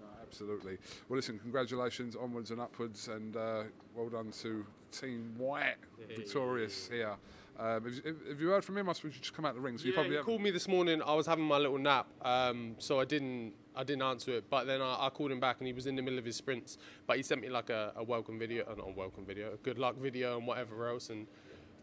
No, 0.00 0.07
absolutely. 0.23 0.76
Well, 1.09 1.16
listen, 1.16 1.38
congratulations, 1.38 2.14
onwards 2.14 2.50
and 2.50 2.61
upwards, 2.61 3.09
and 3.09 3.37
uh, 3.37 3.62
well 3.95 4.09
done 4.11 4.31
to 4.42 4.66
Team 4.90 5.35
Whyte, 5.38 5.76
victorious 6.09 6.88
here. 6.92 7.14
Um, 7.59 7.85
have, 7.85 7.87
you- 7.95 8.16
have 8.28 8.40
you 8.40 8.49
heard 8.49 8.64
from 8.64 8.76
him? 8.78 8.88
I 8.88 8.92
suppose 8.92 9.14
you 9.14 9.21
just 9.21 9.35
come 9.35 9.45
out 9.47 9.54
the 9.54 9.61
ring, 9.61 9.78
so 9.78 9.85
you 9.87 9.92
probably 9.92 10.11
he 10.11 10.16
haven't. 10.16 10.26
called 10.26 10.42
me 10.42 10.50
this 10.50 10.69
morning. 10.69 11.00
I 11.02 11.14
was 11.14 11.26
having 11.26 11.45
my 11.45 11.59
little 11.59 11.78
nap, 11.78 12.07
um, 12.23 12.75
so 12.78 13.00
I 13.00 13.04
didn't 13.07 13.52
I 13.75 13.85
didn't 13.85 14.02
answer 14.02 14.33
it. 14.33 14.50
But 14.50 14.67
then 14.67 14.81
I, 14.81 15.07
I 15.07 15.11
called 15.11 15.31
him 15.31 15.41
back, 15.41 15.57
and 15.59 15.67
he 15.67 15.73
was 15.73 15.87
in 15.87 15.97
the 15.97 16.02
middle 16.02 16.19
of 16.19 16.25
his 16.25 16.37
sprints. 16.37 16.79
But 17.07 17.17
he 17.17 17.23
sent 17.23 17.41
me 17.41 17.49
like 17.49 17.71
a, 17.71 17.93
a 17.97 18.05
welcome 18.05 18.38
video, 18.38 18.64
uh, 18.64 18.75
not 18.75 18.88
a 18.88 18.93
welcome 18.93 19.25
video, 19.25 19.55
a 19.55 19.57
good 19.57 19.79
luck 19.79 19.97
video, 19.97 20.37
and 20.38 20.47
whatever 20.47 20.88
else, 20.88 21.11
and 21.11 21.26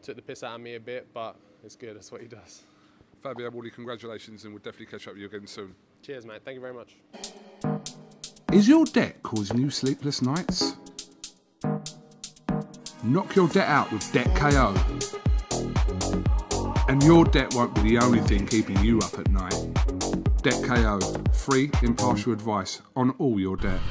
took 0.01 0.15
the 0.15 0.21
piss 0.21 0.43
out 0.43 0.55
of 0.55 0.61
me 0.61 0.75
a 0.75 0.79
bit. 0.79 1.07
But 1.13 1.35
it's 1.63 1.75
good. 1.75 1.95
That's 1.95 2.11
what 2.11 2.21
he 2.21 2.27
does. 2.27 2.63
Fabio 3.21 3.47
Abaldi, 3.47 3.71
congratulations, 3.71 4.45
and 4.45 4.53
we'll 4.53 4.61
definitely 4.61 4.85
catch 4.85 5.07
up 5.07 5.13
with 5.13 5.21
you 5.21 5.27
again 5.27 5.45
soon. 5.45 5.75
Cheers, 6.01 6.25
mate. 6.25 6.41
Thank 6.45 6.55
you 6.55 6.61
very 6.61 6.73
much. 6.73 6.95
Is 8.53 8.67
your 8.67 8.85
debt 8.85 9.21
causing 9.21 9.59
you 9.59 9.69
sleepless 9.69 10.21
nights? 10.21 10.75
Knock 13.03 13.35
your 13.35 13.47
debt 13.47 13.67
out 13.67 13.91
with 13.91 14.11
Debt 14.11 14.33
KO. 14.35 14.73
And 16.87 17.03
your 17.03 17.25
debt 17.25 17.53
won't 17.53 17.75
be 17.75 17.81
the 17.81 17.99
only 17.99 18.19
thing 18.21 18.47
keeping 18.47 18.77
you 18.83 18.99
up 18.99 19.19
at 19.19 19.29
night. 19.29 19.68
Debt 20.41 20.63
KO, 20.63 20.99
free, 21.33 21.69
impartial 21.83 22.31
advice 22.31 22.81
on 22.95 23.09
all 23.19 23.37
your 23.37 23.57
debt. 23.57 23.81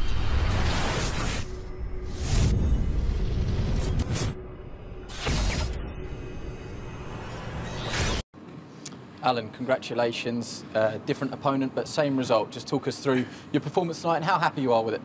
Alen, 9.23 9.53
congratulations. 9.53 10.65
Uh, 10.75 10.97
different 11.05 11.35
opponent, 11.35 11.75
but 11.75 11.87
same 11.87 12.17
result. 12.17 12.51
Just 12.51 12.67
talk 12.67 12.89
us 12.89 12.99
through 12.99 13.27
your 13.53 13.61
performance 13.61 14.01
tonight 14.01 14.17
and 14.17 14.25
how 14.25 14.39
happy 14.39 14.63
you 14.63 14.73
are 14.73 14.83
with 14.83 14.95
it. 14.95 15.03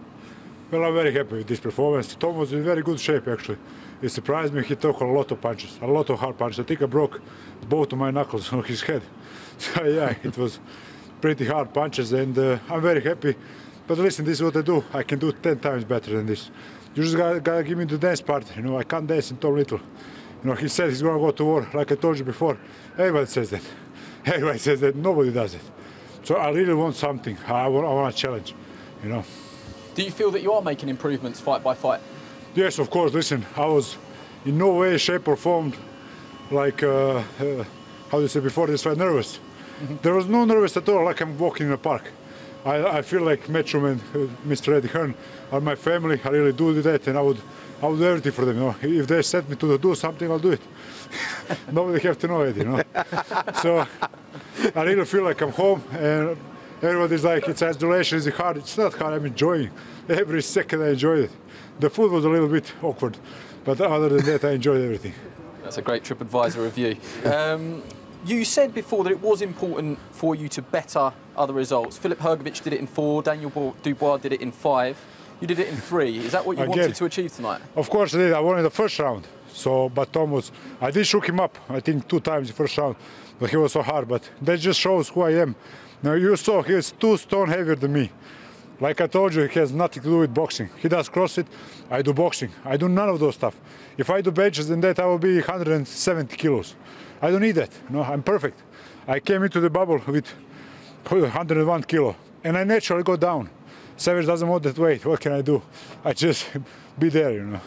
Well, 0.72 0.86
I'm 0.86 0.94
very 0.94 1.14
happy 1.14 1.36
with 1.36 1.48
this 1.48 1.60
performance. 1.60 2.16
Tom 2.16 2.38
was 2.38 2.54
in 2.54 2.64
very 2.64 2.82
good 2.82 3.02
shape 3.02 3.28
actually. 3.28 3.58
It 4.02 4.10
surprised 4.10 4.54
me. 4.54 4.64
He 4.64 4.78
took 4.78 5.02
a 5.02 5.06
lot 5.06 5.30
of 5.30 5.42
punches, 5.42 5.78
a 5.82 5.88
lot 5.88 6.10
of 6.10 6.20
hard 6.20 6.38
punches. 6.38 6.62
I 6.62 6.64
think 6.64 6.82
I 6.82 6.86
broke 6.86 7.22
both 7.68 7.92
of 7.92 8.00
my 8.00 8.12
knuckles 8.12 8.54
on 8.54 8.64
his 8.64 8.82
head. 8.82 9.02
So 9.60 9.84
yeah, 9.84 10.16
it 10.24 10.36
was 10.36 10.60
pretty 11.24 11.46
hard 11.46 11.74
punches, 11.74 12.12
and 12.12 12.38
uh, 12.38 12.60
I'm 12.70 12.82
very 12.82 13.02
happy. 13.02 13.34
But 13.88 13.98
listen, 13.98 14.26
this 14.26 14.40
is 14.40 14.44
what 14.44 14.58
I 14.58 14.62
do. 14.62 14.84
I 14.94 15.04
can 15.04 15.20
do 15.20 15.32
ten 15.32 15.58
times 15.58 15.86
better 15.86 16.12
than 16.18 16.26
this. 16.26 16.52
You 16.94 17.02
just 17.04 17.16
gotta, 17.16 17.40
gotta 17.40 17.64
give 17.64 17.78
me 17.78 17.86
the 17.86 17.98
dance 17.98 18.20
part. 18.20 18.44
You 18.58 18.62
know, 18.62 18.78
I 18.78 18.84
can't 18.84 19.08
dance 19.08 19.32
in 19.32 19.38
Tom 19.38 19.56
Little. 19.56 19.80
You 19.80 20.50
know, 20.50 20.56
he 20.56 20.68
said 20.68 20.90
he's 20.90 21.02
gonna 21.02 21.18
go 21.18 21.32
to 21.32 21.46
war, 21.46 21.66
like 21.74 21.94
I 21.94 21.96
told 21.96 22.20
you 22.20 22.26
before. 22.26 22.58
Everybody 22.98 23.28
says 23.28 23.52
that. 23.52 23.62
Everybody 24.26 24.60
says 24.60 24.82
that. 24.82 24.98
Nobody 24.98 25.32
does 25.32 25.56
it. 25.56 25.62
So 26.26 26.36
I 26.36 26.50
really 26.50 26.74
want 26.74 26.96
something. 26.98 27.38
I 27.48 27.70
want, 27.70 27.88
I 27.88 27.94
want 27.94 28.14
a 28.14 28.18
challenge. 28.18 28.54
You 29.02 29.10
know. 29.12 29.24
Do 29.96 30.04
you 30.04 30.12
feel 30.12 30.30
that 30.32 30.42
you 30.42 30.52
are 30.52 30.62
making 30.62 30.90
improvements 30.90 31.40
fight 31.40 31.64
by 31.64 31.74
fight? 31.74 32.02
Yes, 32.54 32.80
of 32.80 32.90
course. 32.90 33.14
Listen, 33.14 33.46
I 33.56 33.66
was 33.66 33.96
in 34.44 34.58
no 34.58 34.74
way, 34.74 34.98
shape, 34.98 35.26
or 35.30 35.38
form 35.38 35.72
like 36.52 36.84
uh, 36.84 36.90
uh, 36.90 37.64
how 38.10 38.18
do 38.18 38.24
you 38.24 38.28
say 38.28 38.42
before 38.42 38.68
this 38.68 38.84
fight 38.84 38.98
nervous. 38.98 39.40
There 40.02 40.14
was 40.14 40.28
no 40.28 40.46
nervous 40.46 40.78
at 40.78 40.88
all, 40.88 41.04
like 41.06 41.22
I'm 41.22 41.38
walking 41.38 41.68
in 41.68 41.74
a 41.74 41.78
park. 41.78 42.04
I, 42.66 43.00
I 43.00 43.02
feel 43.02 43.22
like 43.22 43.48
Matchroom, 43.48 43.98
uh, 43.98 44.30
Mr. 44.48 44.74
Eddie 44.74 44.88
Hearn, 44.88 45.14
are 45.52 45.60
my 45.60 45.76
family. 45.76 46.20
I 46.24 46.30
really 46.30 46.54
do 46.54 46.82
that, 46.82 47.08
and 47.08 47.18
I 47.18 47.22
would 47.22 47.40
I 47.82 47.88
would 47.88 48.00
do 48.00 48.06
everything 48.06 48.32
for 48.32 48.46
them. 48.46 48.58
You 48.58 48.64
know, 48.64 48.76
if 49.02 49.08
they 49.08 49.22
set 49.22 49.50
me 49.50 49.58
to 49.58 49.78
do 49.78 49.94
something, 49.96 50.32
I'll 50.32 50.40
do 50.40 50.52
it. 50.52 50.62
Nobody 51.72 52.00
have 52.08 52.18
to 52.20 52.28
know 52.28 52.42
it, 52.44 52.56
you 52.56 52.64
know. 52.64 52.82
so 53.62 53.86
I 54.74 54.84
really 54.84 55.04
feel 55.06 55.24
like 55.24 55.42
I'm 55.42 55.52
home, 55.52 55.84
and 55.92 56.38
everybody's 56.82 57.26
like, 57.26 57.46
"It's 57.50 57.62
isolation, 57.62 58.20
it's 58.20 58.30
hard." 58.38 58.58
It's 58.58 58.78
not 58.78 58.94
hard. 58.94 59.14
I'm 59.16 59.26
enjoying 59.26 59.70
every 60.08 60.42
second. 60.42 60.82
I 60.82 60.92
enjoyed 60.92 61.26
it. 61.26 61.32
The 61.80 61.90
food 61.90 62.12
was 62.12 62.24
a 62.24 62.30
little 62.30 62.48
bit 62.48 62.72
awkward, 62.82 63.18
but 63.66 63.82
other 63.82 64.08
than 64.08 64.26
that, 64.28 64.46
I 64.46 64.52
enjoyed 64.52 64.82
everything. 64.82 65.14
That's 65.64 65.78
a 65.78 65.82
great 65.82 66.04
TripAdvisor 66.04 66.64
review. 66.64 66.96
Um, 67.26 67.84
you 68.26 68.46
said 68.46 68.74
before 68.74 69.04
that 69.04 69.12
it 69.12 69.22
was 69.22 69.42
important 69.42 70.00
for 70.12 70.36
you 70.36 70.48
to 70.50 70.62
better 70.62 71.14
other 71.36 71.54
results. 71.54 71.98
Filip 71.98 72.20
Hrgovic 72.20 72.64
did 72.64 72.74
it 72.74 72.80
in 72.80 72.88
four, 72.88 73.22
Daniel 73.22 73.76
Dubois 73.82 74.18
did 74.18 74.34
it 74.34 74.42
in 74.42 74.52
five. 74.52 74.98
You 75.42 75.48
did 75.48 75.60
it 75.60 75.68
in 75.68 75.76
three. 75.76 76.20
Is 76.20 76.32
that 76.32 76.46
what 76.46 76.58
you 76.58 76.64
Again. 76.64 76.78
wanted 76.78 76.96
to 76.96 77.06
achieve 77.06 77.36
tonight? 77.36 77.62
Of 77.76 77.90
course, 77.90 78.14
I 78.16 78.18
did. 78.20 78.34
I 78.34 78.40
won 78.40 78.58
in 78.58 78.64
the 78.64 78.70
first 78.70 78.98
round. 79.00 79.28
So, 79.52 79.90
but 79.90 80.14
Tom 80.14 80.32
was, 80.32 80.52
I 80.80 80.90
did 80.90 81.06
shook 81.06 81.28
him 81.28 81.40
up. 81.40 81.58
I 81.70 81.80
think 81.80 82.08
two 82.08 82.20
times 82.22 82.48
the 82.48 82.54
first 82.54 82.78
round, 82.78 82.96
but 83.40 83.50
he 83.50 83.58
was 83.58 83.74
so 83.74 83.82
hard. 83.82 84.08
But 84.08 84.30
that 84.42 84.60
just 84.60 84.80
shows 84.80 85.10
who 85.10 85.22
I 85.22 85.32
am. 85.32 85.56
Now 86.02 86.14
you 86.14 86.36
saw 86.38 86.62
he 86.64 86.74
is 86.74 86.92
two 86.92 87.18
stone 87.18 87.50
heavier 87.50 87.76
than 87.76 87.94
me. 87.94 88.10
Like 88.80 89.02
I 89.02 89.08
told 89.08 89.34
you, 89.34 89.44
he 89.44 89.60
has 89.60 89.72
nothing 89.72 90.04
to 90.04 90.10
do 90.10 90.18
with 90.20 90.34
boxing. 90.34 90.70
He 90.78 90.90
does 90.90 91.10
CrossFit. 91.10 91.46
I 91.90 92.02
do 92.02 92.14
boxing. 92.14 92.52
I 92.66 92.78
do 92.78 92.90
none 92.90 93.10
of 93.10 93.20
those 93.20 93.36
stuff. 93.36 93.56
If 93.98 94.10
I 94.10 94.22
do 94.22 94.32
benches 94.32 94.70
and 94.70 94.84
that, 94.84 95.00
I 95.00 95.06
will 95.06 95.20
be 95.20 95.36
170 95.36 96.36
kilos. 96.36 96.76
I 97.22 97.32
don't 97.32 97.42
need 97.42 97.56
that. 97.56 97.70
No, 97.90 98.02
I'm 98.02 98.24
perfect. 98.24 98.62
I 99.08 99.20
came 99.20 99.44
into 99.44 99.60
the 99.60 99.70
bubble 99.70 100.02
with 100.08 100.28
101 101.08 101.84
kilo, 101.84 102.16
and 102.44 102.58
I 102.58 102.64
naturally 102.64 103.04
go 103.04 103.16
down. 103.16 103.50
Savage 103.96 104.26
doesn't 104.26 104.48
want 104.48 104.64
that 104.64 104.78
weight. 104.78 105.06
What 105.06 105.20
can 105.22 105.34
I 105.34 105.42
do? 105.42 105.62
I 106.04 106.14
just 106.14 106.50
be 107.00 107.10
there, 107.10 107.32
you 107.32 107.44
know. 107.44 107.62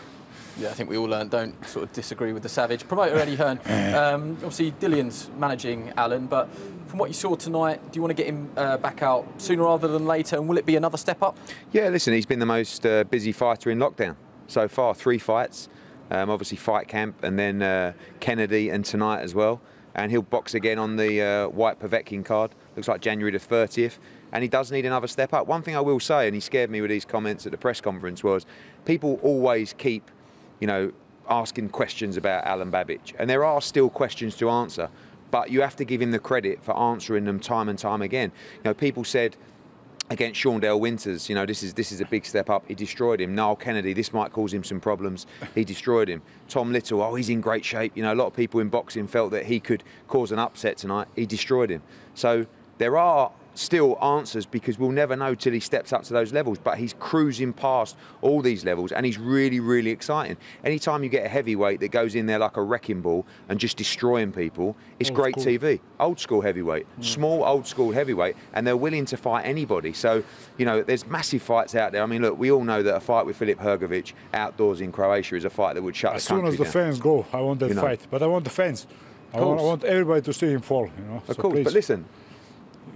Yeah, 0.59 0.71
I 0.71 0.73
think 0.73 0.89
we 0.89 0.97
all 0.97 1.13
uh, 1.13 1.25
don't 1.25 1.67
sort 1.67 1.85
of 1.85 1.93
disagree 1.93 2.33
with 2.33 2.43
the 2.43 2.49
Savage. 2.49 2.89
Promoter 2.89 3.17
Eddie 3.17 3.37
Hearn, 3.37 3.59
um, 3.95 4.33
obviously 4.37 4.73
Dillian's 4.73 5.31
managing 5.39 5.93
Alen, 5.99 6.31
but 6.31 6.49
from 6.87 6.99
what 6.99 7.11
you 7.11 7.15
saw 7.15 7.35
tonight, 7.35 7.81
do 7.93 7.99
you 7.99 8.03
want 8.03 8.17
to 8.17 8.23
get 8.23 8.27
him 8.27 8.51
uh, 8.57 8.79
back 8.79 9.03
out 9.03 9.27
sooner 9.37 9.65
rather 9.65 9.87
than 9.89 10.07
later? 10.07 10.37
And 10.37 10.49
will 10.49 10.57
it 10.57 10.65
be 10.65 10.77
another 10.77 10.97
step 10.97 11.23
up? 11.23 11.37
Yeah, 11.73 11.89
listen, 11.89 12.15
he's 12.15 12.25
been 12.25 12.39
the 12.39 12.47
most 12.47 12.87
uh, 12.87 13.05
busy 13.05 13.33
fighter 13.33 13.71
in 13.71 13.79
lockdown 13.79 14.17
so 14.47 14.67
far. 14.67 14.95
Three 14.95 15.19
fights, 15.19 15.69
um, 16.11 16.31
obviously 16.31 16.57
fight 16.57 16.89
camp, 16.89 17.23
and 17.23 17.39
then 17.39 17.61
uh, 17.61 17.93
Kennedy 18.21 18.71
and 18.71 18.83
tonight 18.83 19.21
as 19.21 19.35
well. 19.35 19.61
And 19.95 20.11
he'll 20.11 20.23
box 20.23 20.55
again 20.55 20.79
on 20.79 20.97
the 20.97 21.23
uh, 21.23 21.49
Whyte 21.49 21.81
Povetkin 21.81 22.25
card. 22.25 22.55
Looks 22.77 22.89
like 22.89 23.01
January 23.01 23.33
the 23.33 23.39
30th. 23.39 23.99
And 24.33 24.43
he 24.43 24.49
does 24.49 24.71
need 24.71 24.85
another 24.85 25.07
step 25.07 25.33
up. 25.33 25.47
One 25.47 25.63
thing 25.63 25.77
I 25.77 25.81
will 25.81 26.01
say, 26.01 26.27
and 26.27 26.35
he 26.35 26.41
scared 26.41 26.71
me 26.71 26.81
with 26.83 26.91
these 26.91 27.05
comments 27.07 27.47
at 27.47 27.53
the 27.53 27.59
press 27.59 27.81
conference, 27.81 28.23
was 28.23 28.45
people 28.85 29.19
always 29.23 29.73
keep, 29.73 30.11
you 30.61 30.67
know, 30.67 30.93
asking 31.29 31.71
questions 31.71 32.17
about 32.17 32.45
Alen 32.45 32.71
Babic. 32.71 33.15
And 33.19 33.29
there 33.29 33.45
are 33.45 33.61
still 33.61 33.89
questions 33.89 34.37
to 34.37 34.49
answer. 34.49 34.89
But 35.31 35.51
you 35.51 35.61
have 35.61 35.77
to 35.77 35.85
give 35.85 36.01
him 36.01 36.13
the 36.13 36.21
credit 36.21 36.63
for 36.63 36.77
answering 36.79 37.25
them 37.25 37.41
time 37.41 37.69
and 37.69 37.79
time 37.79 38.01
again. 38.01 38.31
You 38.57 38.61
know, 38.65 38.75
people 38.75 39.03
said, 39.05 39.37
against 40.11 40.41
Shawndell 40.41 40.79
Winters. 40.79 41.29
You 41.29 41.35
know, 41.35 41.47
this 41.47 41.63
is 41.63 41.75
this 41.75 41.93
is 41.93 42.01
a 42.01 42.05
big 42.05 42.25
step 42.25 42.51
up. 42.51 42.65
He 42.69 42.75
destroyed 42.75 43.21
him. 43.21 43.35
Niall 43.35 43.57
Kennedy, 43.57 43.93
this 43.93 44.13
might 44.13 44.33
cause 44.33 44.53
him 44.53 44.65
some 44.65 44.81
problems. 44.81 45.27
He 45.55 45.65
destroyed 45.65 46.09
him. 46.09 46.23
Tom 46.49 46.73
Little, 46.73 47.03
oh, 47.03 47.15
he's 47.15 47.29
in 47.29 47.41
great 47.41 47.65
shape. 47.65 47.93
You 47.97 48.03
know, 48.03 48.13
a 48.13 48.15
lot 48.15 48.27
of 48.27 48.37
people 48.37 48.61
in 48.61 48.69
boxing 48.69 49.07
felt 49.07 49.31
that 49.33 49.47
he 49.47 49.61
could 49.61 49.83
cause 50.09 50.33
an 50.33 50.39
upset 50.39 50.77
tonight. 50.77 51.09
He 51.17 51.27
destroyed 51.27 51.71
him. 51.71 51.83
So 52.15 52.47
there 52.79 52.97
are 52.97 53.33
still 53.57 54.03
answers 54.03 54.47
because 54.47 54.79
we'll 54.79 54.91
never 54.91 55.17
know 55.17 55.35
till 55.35 55.53
he 55.53 55.61
steps 55.61 55.93
up 55.93 56.03
to 56.05 56.13
those 56.13 56.33
levels. 56.33 56.59
But 56.59 56.79
he's 56.79 56.95
cruising 56.99 57.53
past 57.53 57.97
all 58.23 58.43
these 58.43 58.65
levels 58.65 58.93
and 58.93 59.05
he's 59.07 59.19
really, 59.19 59.61
really 59.61 59.91
exciting. 59.91 60.37
Anytime 60.65 61.03
you 61.03 61.09
get 61.09 61.25
a 61.25 61.29
heavyweight 61.29 61.81
that 61.81 61.91
goes 61.91 62.15
in 62.15 62.27
there 62.27 62.39
like 62.39 62.57
a 62.57 62.63
wrecking 62.63 63.01
ball 63.01 63.27
and 63.49 63.59
just 63.59 63.77
destroying 63.77 64.33
people, 64.33 64.77
it's 64.99 65.11
Old 65.11 65.17
great 65.17 65.41
school. 65.41 65.53
TV. 65.53 65.81
Old 65.99 66.21
school 66.21 66.41
heavyweight, 66.41 66.87
mm. 66.99 67.05
small 67.05 67.45
old 67.45 67.67
school 67.67 67.93
heavyweight, 67.93 68.37
and 68.53 68.67
they're 68.67 68.77
willing 68.77 69.05
to 69.07 69.17
fight 69.17 69.43
anybody. 69.47 69.93
So, 69.93 70.23
you 70.59 70.67
know, 70.67 70.83
there's 70.83 71.07
massive 71.07 71.43
fights 71.43 71.75
out 71.75 71.93
there. 71.93 72.03
I 72.03 72.07
mean, 72.07 72.23
look, 72.23 72.39
we 72.39 72.51
all 72.51 72.65
know 72.65 72.83
that 72.83 72.97
a 72.97 73.01
fight 73.01 73.27
with 73.27 73.37
Filip 73.37 73.59
Hrgovic 73.59 74.13
outdoors 74.35 74.81
in 74.81 74.93
Croatia 74.93 75.37
is 75.37 75.45
a 75.45 75.51
fight 75.51 75.75
that 75.75 75.83
would 75.83 75.97
shut 75.97 76.11
down. 76.11 76.17
As 76.17 76.25
the 76.25 76.29
soon 76.29 76.37
country 76.43 76.53
as 76.53 76.59
the 76.59 76.65
down. 76.65 76.73
fans 76.73 77.01
go, 77.01 77.27
I 77.33 77.41
want 77.41 77.61
that 77.61 77.69
You 77.69 77.75
know. 77.75 77.81
fight. 77.81 78.07
But 78.11 78.23
I 78.23 78.27
want 78.27 78.45
the 78.45 78.51
fans. 78.51 78.87
I 79.35 79.41
want, 79.41 79.61
I 79.61 79.63
want 79.65 79.85
everybody 79.85 80.23
to 80.23 80.33
see 80.33 80.47
him 80.49 80.61
fall. 80.61 80.89
You 80.99 81.05
know. 81.05 81.23
of 81.29 81.37
so 81.37 81.43
course, 81.43 81.55
please, 81.55 81.65
but 81.65 81.73
listen, 81.75 82.05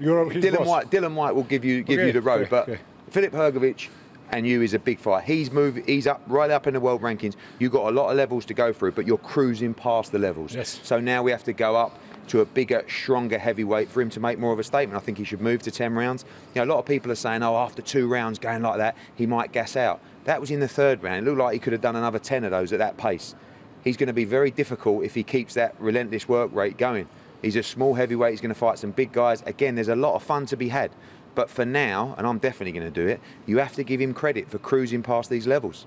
you're 0.00 0.30
his 0.30 0.44
Dillian 0.44 0.58
boss. 0.58 0.66
Whyte, 0.66 0.90
Dillian 0.90 1.14
Whyte 1.14 1.34
will 1.34 1.44
give 1.44 1.64
you 1.64 1.82
give 1.82 1.98
Okay, 1.98 2.06
you 2.08 2.12
the 2.12 2.20
road, 2.20 2.42
okay, 2.42 2.50
but 2.50 2.68
okay. 2.68 2.80
Filip 3.10 3.32
Hrgovic 3.32 3.88
and 4.32 4.46
you 4.46 4.62
is 4.62 4.74
a 4.74 4.78
big 4.78 4.98
fight. 4.98 5.24
He's 5.24 5.50
moved, 5.50 5.86
he's 5.88 6.06
up 6.06 6.22
right 6.26 6.50
up 6.50 6.66
in 6.66 6.74
the 6.74 6.80
world 6.80 7.02
rankings. 7.02 7.34
You've 7.58 7.72
got 7.72 7.88
a 7.88 7.90
lot 7.90 8.10
of 8.10 8.16
levels 8.16 8.44
to 8.46 8.54
go 8.54 8.72
through, 8.72 8.92
but 8.92 9.06
you're 9.06 9.18
cruising 9.18 9.74
past 9.74 10.12
the 10.12 10.18
levels. 10.18 10.54
Yes. 10.54 10.80
So 10.82 11.00
now 11.00 11.22
we 11.22 11.30
have 11.32 11.44
to 11.44 11.52
go 11.52 11.76
up 11.76 11.98
to 12.28 12.40
a 12.40 12.44
bigger, 12.44 12.84
stronger 12.88 13.38
heavyweight 13.38 13.88
for 13.88 14.00
him 14.00 14.08
to 14.10 14.20
make 14.20 14.38
more 14.38 14.52
of 14.52 14.60
a 14.60 14.64
statement. 14.64 14.96
I 14.96 15.04
think 15.04 15.18
he 15.18 15.24
should 15.24 15.40
move 15.40 15.62
to 15.62 15.70
10 15.72 15.94
rounds. 15.94 16.24
You 16.54 16.60
know, 16.60 16.64
a 16.64 16.70
lot 16.72 16.78
of 16.78 16.86
people 16.86 17.10
are 17.10 17.16
saying, 17.16 17.42
oh, 17.42 17.56
after 17.56 17.82
two 17.82 18.06
rounds 18.06 18.38
going 18.38 18.62
like 18.62 18.78
that, 18.78 18.96
he 19.16 19.26
might 19.26 19.50
gas 19.50 19.74
out. 19.74 20.00
That 20.24 20.40
was 20.40 20.52
in 20.52 20.60
the 20.60 20.68
third 20.68 21.02
round. 21.02 21.26
It 21.26 21.28
looked 21.28 21.40
like 21.40 21.54
he 21.54 21.58
could 21.58 21.72
have 21.72 21.82
done 21.82 21.96
another 21.96 22.20
10 22.20 22.44
of 22.44 22.52
those 22.52 22.72
at 22.72 22.78
that 22.78 22.96
pace. 22.96 23.34
He's 23.82 23.96
going 23.96 24.06
to 24.06 24.12
be 24.12 24.24
very 24.24 24.52
difficult 24.52 25.02
if 25.04 25.14
he 25.14 25.24
keeps 25.24 25.54
that 25.54 25.74
relentless 25.80 26.28
work 26.28 26.54
rate 26.54 26.76
going. 26.76 27.08
He's 27.42 27.56
a 27.56 27.62
small 27.62 27.94
heavyweight. 27.94 28.32
He's 28.32 28.40
going 28.40 28.54
to 28.54 28.58
fight 28.58 28.78
some 28.78 28.90
big 28.90 29.12
guys. 29.12 29.42
Again, 29.46 29.74
there's 29.74 29.88
a 29.88 29.96
lot 29.96 30.14
of 30.14 30.22
fun 30.22 30.46
to 30.46 30.56
be 30.56 30.68
had. 30.68 30.90
But 31.34 31.48
for 31.48 31.64
now, 31.64 32.14
and 32.18 32.26
I'm 32.26 32.38
definitely 32.38 32.72
going 32.72 32.92
to 32.92 33.00
do 33.02 33.06
it, 33.06 33.20
you 33.46 33.58
have 33.58 33.74
to 33.74 33.84
give 33.84 34.00
him 34.00 34.12
credit 34.12 34.50
for 34.50 34.58
cruising 34.58 35.02
past 35.02 35.30
these 35.30 35.46
levels. 35.46 35.86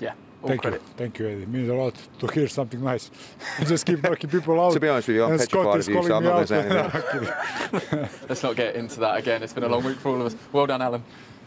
Yeah, 0.00 0.14
all 0.42 0.48
Thank 0.48 0.62
credit. 0.62 0.82
you, 0.82 0.92
thank 0.96 1.18
you, 1.18 1.28
Eddie. 1.28 1.42
It 1.42 1.48
means 1.48 1.68
a 1.68 1.74
lot 1.74 1.94
to 2.18 2.26
hear 2.28 2.48
something 2.48 2.82
nice. 2.82 3.10
Just 3.66 3.86
keep 3.86 4.02
knocking 4.02 4.30
people 4.30 4.60
out. 4.60 4.72
To 4.72 4.80
be 4.80 4.88
honest 4.88 5.08
with 5.08 5.16
you, 5.16 5.24
I'm 5.24 5.32
and 5.32 5.40
Scott 5.40 5.78
petrified 5.78 5.78
is 5.78 5.88
of 5.88 5.94
you, 5.94 6.02
so 6.02 6.08
calling 6.08 6.12
I'm 6.12 6.22
me 6.22 6.28
not 6.28 6.48
going 6.48 6.68
to 6.68 6.78
out. 6.80 7.72
say 7.72 7.98
anything. 7.98 8.08
Let's 8.28 8.42
not 8.42 8.56
get 8.56 8.74
into 8.74 9.00
that 9.00 9.16
again. 9.18 9.42
It's 9.42 9.52
been 9.52 9.64
a 9.64 9.68
long 9.68 9.84
week 9.84 9.98
for 9.98 10.08
all 10.08 10.20
of 10.20 10.26
us. 10.26 10.36
Well 10.52 10.66
done, 10.66 10.80
Alen. 10.80 11.02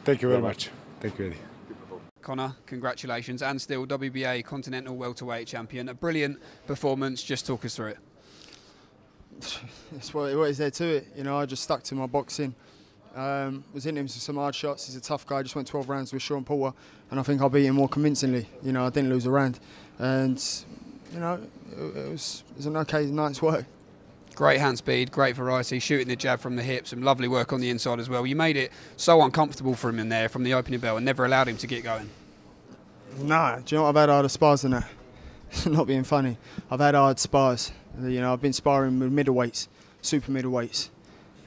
Thank 0.05 0.21
you 0.21 0.29
very 0.29 0.41
much. 0.41 0.69
Thank 0.99 1.19
you, 1.19 1.27
Eddie. 1.27 1.37
Conor, 2.21 2.55
congratulations, 2.65 3.41
and 3.41 3.61
still 3.61 3.85
WBA 3.85 4.45
Continental 4.45 4.95
Welterweight 4.95 5.45
Champion. 5.47 5.89
A 5.89 5.93
brilliant 5.93 6.39
performance. 6.67 7.21
Just 7.21 7.45
talk 7.45 7.65
us 7.65 7.75
through 7.75 7.87
it. 7.87 7.97
It's 9.96 10.13
what, 10.13 10.36
what 10.36 10.50
is 10.50 10.58
there 10.58 10.72
to 10.72 10.86
it? 10.86 11.08
You 11.15 11.24
know, 11.24 11.38
I 11.38 11.46
just 11.46 11.63
stuck 11.63 11.84
to 11.84 11.96
my 11.96 12.08
boxing. 12.08 12.56
Um, 13.15 13.63
was 13.74 13.84
hitting 13.84 13.98
him 13.98 14.06
with 14.06 14.12
some 14.12 14.38
hard 14.38 14.56
shots. 14.56 14.88
He's 14.88 14.96
a 14.96 15.02
tough 15.02 15.28
guy. 15.28 15.43
Just 15.43 15.56
went 15.56 15.67
12 15.67 15.88
rounds 15.88 16.13
with 16.13 16.22
Shawn 16.22 16.43
Porter, 16.43 16.76
and 17.12 17.19
I 17.19 17.24
think 17.24 17.41
I 17.41 17.48
beat 17.48 17.65
him 17.65 17.76
more 17.76 17.88
convincingly. 17.88 18.48
You 18.63 18.72
know, 18.72 18.86
I 18.86 18.89
didn't 18.89 19.10
lose 19.12 19.26
a 19.26 19.30
round, 19.30 19.60
and 20.00 20.43
you 21.13 21.19
know, 21.19 21.39
it, 21.72 21.98
it 21.98 22.12
was 22.12 22.43
it 22.52 22.58
was 22.58 22.65
an 22.65 22.78
okay 22.78 23.06
night's 23.06 23.41
work. 23.41 23.65
Great 24.36 24.60
hand 24.60 24.80
speed, 24.80 25.12
great 25.12 25.36
variety, 25.36 25.78
shooting 25.78 26.08
the 26.08 26.15
jab 26.15 26.39
from 26.39 26.56
the 26.56 26.63
hip, 26.63 26.88
some 26.88 27.04
lovely 27.04 27.28
work 27.28 27.54
on 27.54 27.62
the 27.62 27.69
inside 27.69 28.00
as 28.00 28.10
well. 28.10 28.26
You 28.26 28.36
made 28.36 28.58
it 28.58 28.72
so 28.98 29.22
uncomfortable 29.22 29.76
for 29.76 29.89
him 29.89 30.00
in 30.00 30.10
there 30.10 30.28
from 30.28 30.41
the 30.41 30.56
opening 30.56 30.80
bell 30.80 30.98
and 30.98 31.06
never 31.06 31.24
allowed 31.24 31.48
him 31.48 31.58
to 31.58 31.67
get 31.67 31.84
going. 31.84 32.10
Nah, 33.19 33.58
do 33.58 33.76
you 33.76 33.78
know 33.78 33.84
what 33.84 33.89
I've 33.89 33.96
had 33.96 34.10
harder 34.10 34.30
spars 34.30 34.63
than 34.63 34.72
that? 34.72 34.88
Not 35.67 35.86
being 35.86 36.04
funny, 36.04 36.38
I've 36.72 36.80
had 36.80 36.96
hard 36.96 37.19
spars. 37.19 37.72
Uh, 38.01 38.08
you 38.08 38.21
know, 38.21 38.34
I've 38.34 38.41
been 38.41 38.53
sparring 38.53 38.99
with 38.99 39.13
middleweights, 39.13 39.67
super 40.01 40.32
middleweights. 40.32 40.89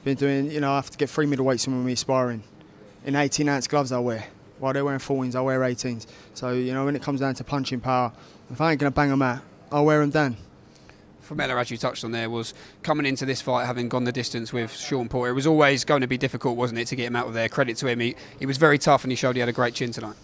Been 0.03 0.15
doing, 0.15 0.51
you 0.51 0.61
know, 0.61 0.71
I 0.71 0.75
have 0.75 0.89
to 0.89 0.97
get 0.97 1.09
three 1.09 1.25
middleweights 1.25 1.67
in 1.67 1.75
with 1.75 1.85
me 1.85 1.95
sparring. 1.95 2.43
In 3.05 3.15
18 3.15 3.49
ounce 3.49 3.67
gloves 3.67 3.91
I 3.91 3.99
wear. 3.99 4.25
While 4.59 4.73
they're 4.73 4.85
wearing 4.85 4.99
14s, 4.99 5.35
I 5.35 5.41
wear 5.41 5.59
18s. 5.59 6.07
So, 6.33 6.51
you 6.53 6.73
know, 6.73 6.85
when 6.85 6.95
it 6.95 7.01
comes 7.01 7.19
down 7.19 7.35
to 7.35 7.43
punching 7.43 7.81
power, 7.81 8.11
if 8.49 8.59
I 8.61 8.71
ain't 8.71 8.79
going 8.79 8.91
to 8.91 8.95
bang 8.95 9.09
them 9.09 9.21
out, 9.21 9.41
I'll 9.71 9.85
wear 9.85 9.99
them 9.99 10.09
down. 10.09 10.37
Formella, 11.27 11.59
as 11.59 11.69
you 11.69 11.77
touched 11.77 12.05
on 12.05 12.11
there, 12.11 12.29
was 12.29 12.53
coming 12.83 13.05
into 13.05 13.25
this 13.25 13.41
fight 13.41 13.65
having 13.65 13.89
gone 13.89 14.05
the 14.05 14.11
distance 14.11 14.53
with 14.53 14.73
Shawn 14.73 15.09
Porter. 15.09 15.31
It 15.31 15.35
was 15.35 15.45
always 15.45 15.83
going 15.83 16.01
to 16.01 16.07
be 16.07 16.17
difficult, 16.17 16.55
wasn't 16.55 16.79
it, 16.79 16.87
to 16.87 16.95
get 16.95 17.07
him 17.07 17.17
out 17.17 17.27
of 17.27 17.33
there? 17.33 17.49
Credit 17.49 17.75
to 17.77 17.87
him. 17.87 17.99
He, 17.99 18.15
he 18.39 18.45
was 18.45 18.57
very 18.57 18.77
tough 18.77 19.03
and 19.03 19.11
he 19.11 19.15
showed 19.15 19.35
he 19.35 19.41
had 19.41 19.49
a 19.49 19.53
great 19.53 19.73
chin 19.73 19.91
tonight. 19.91 20.15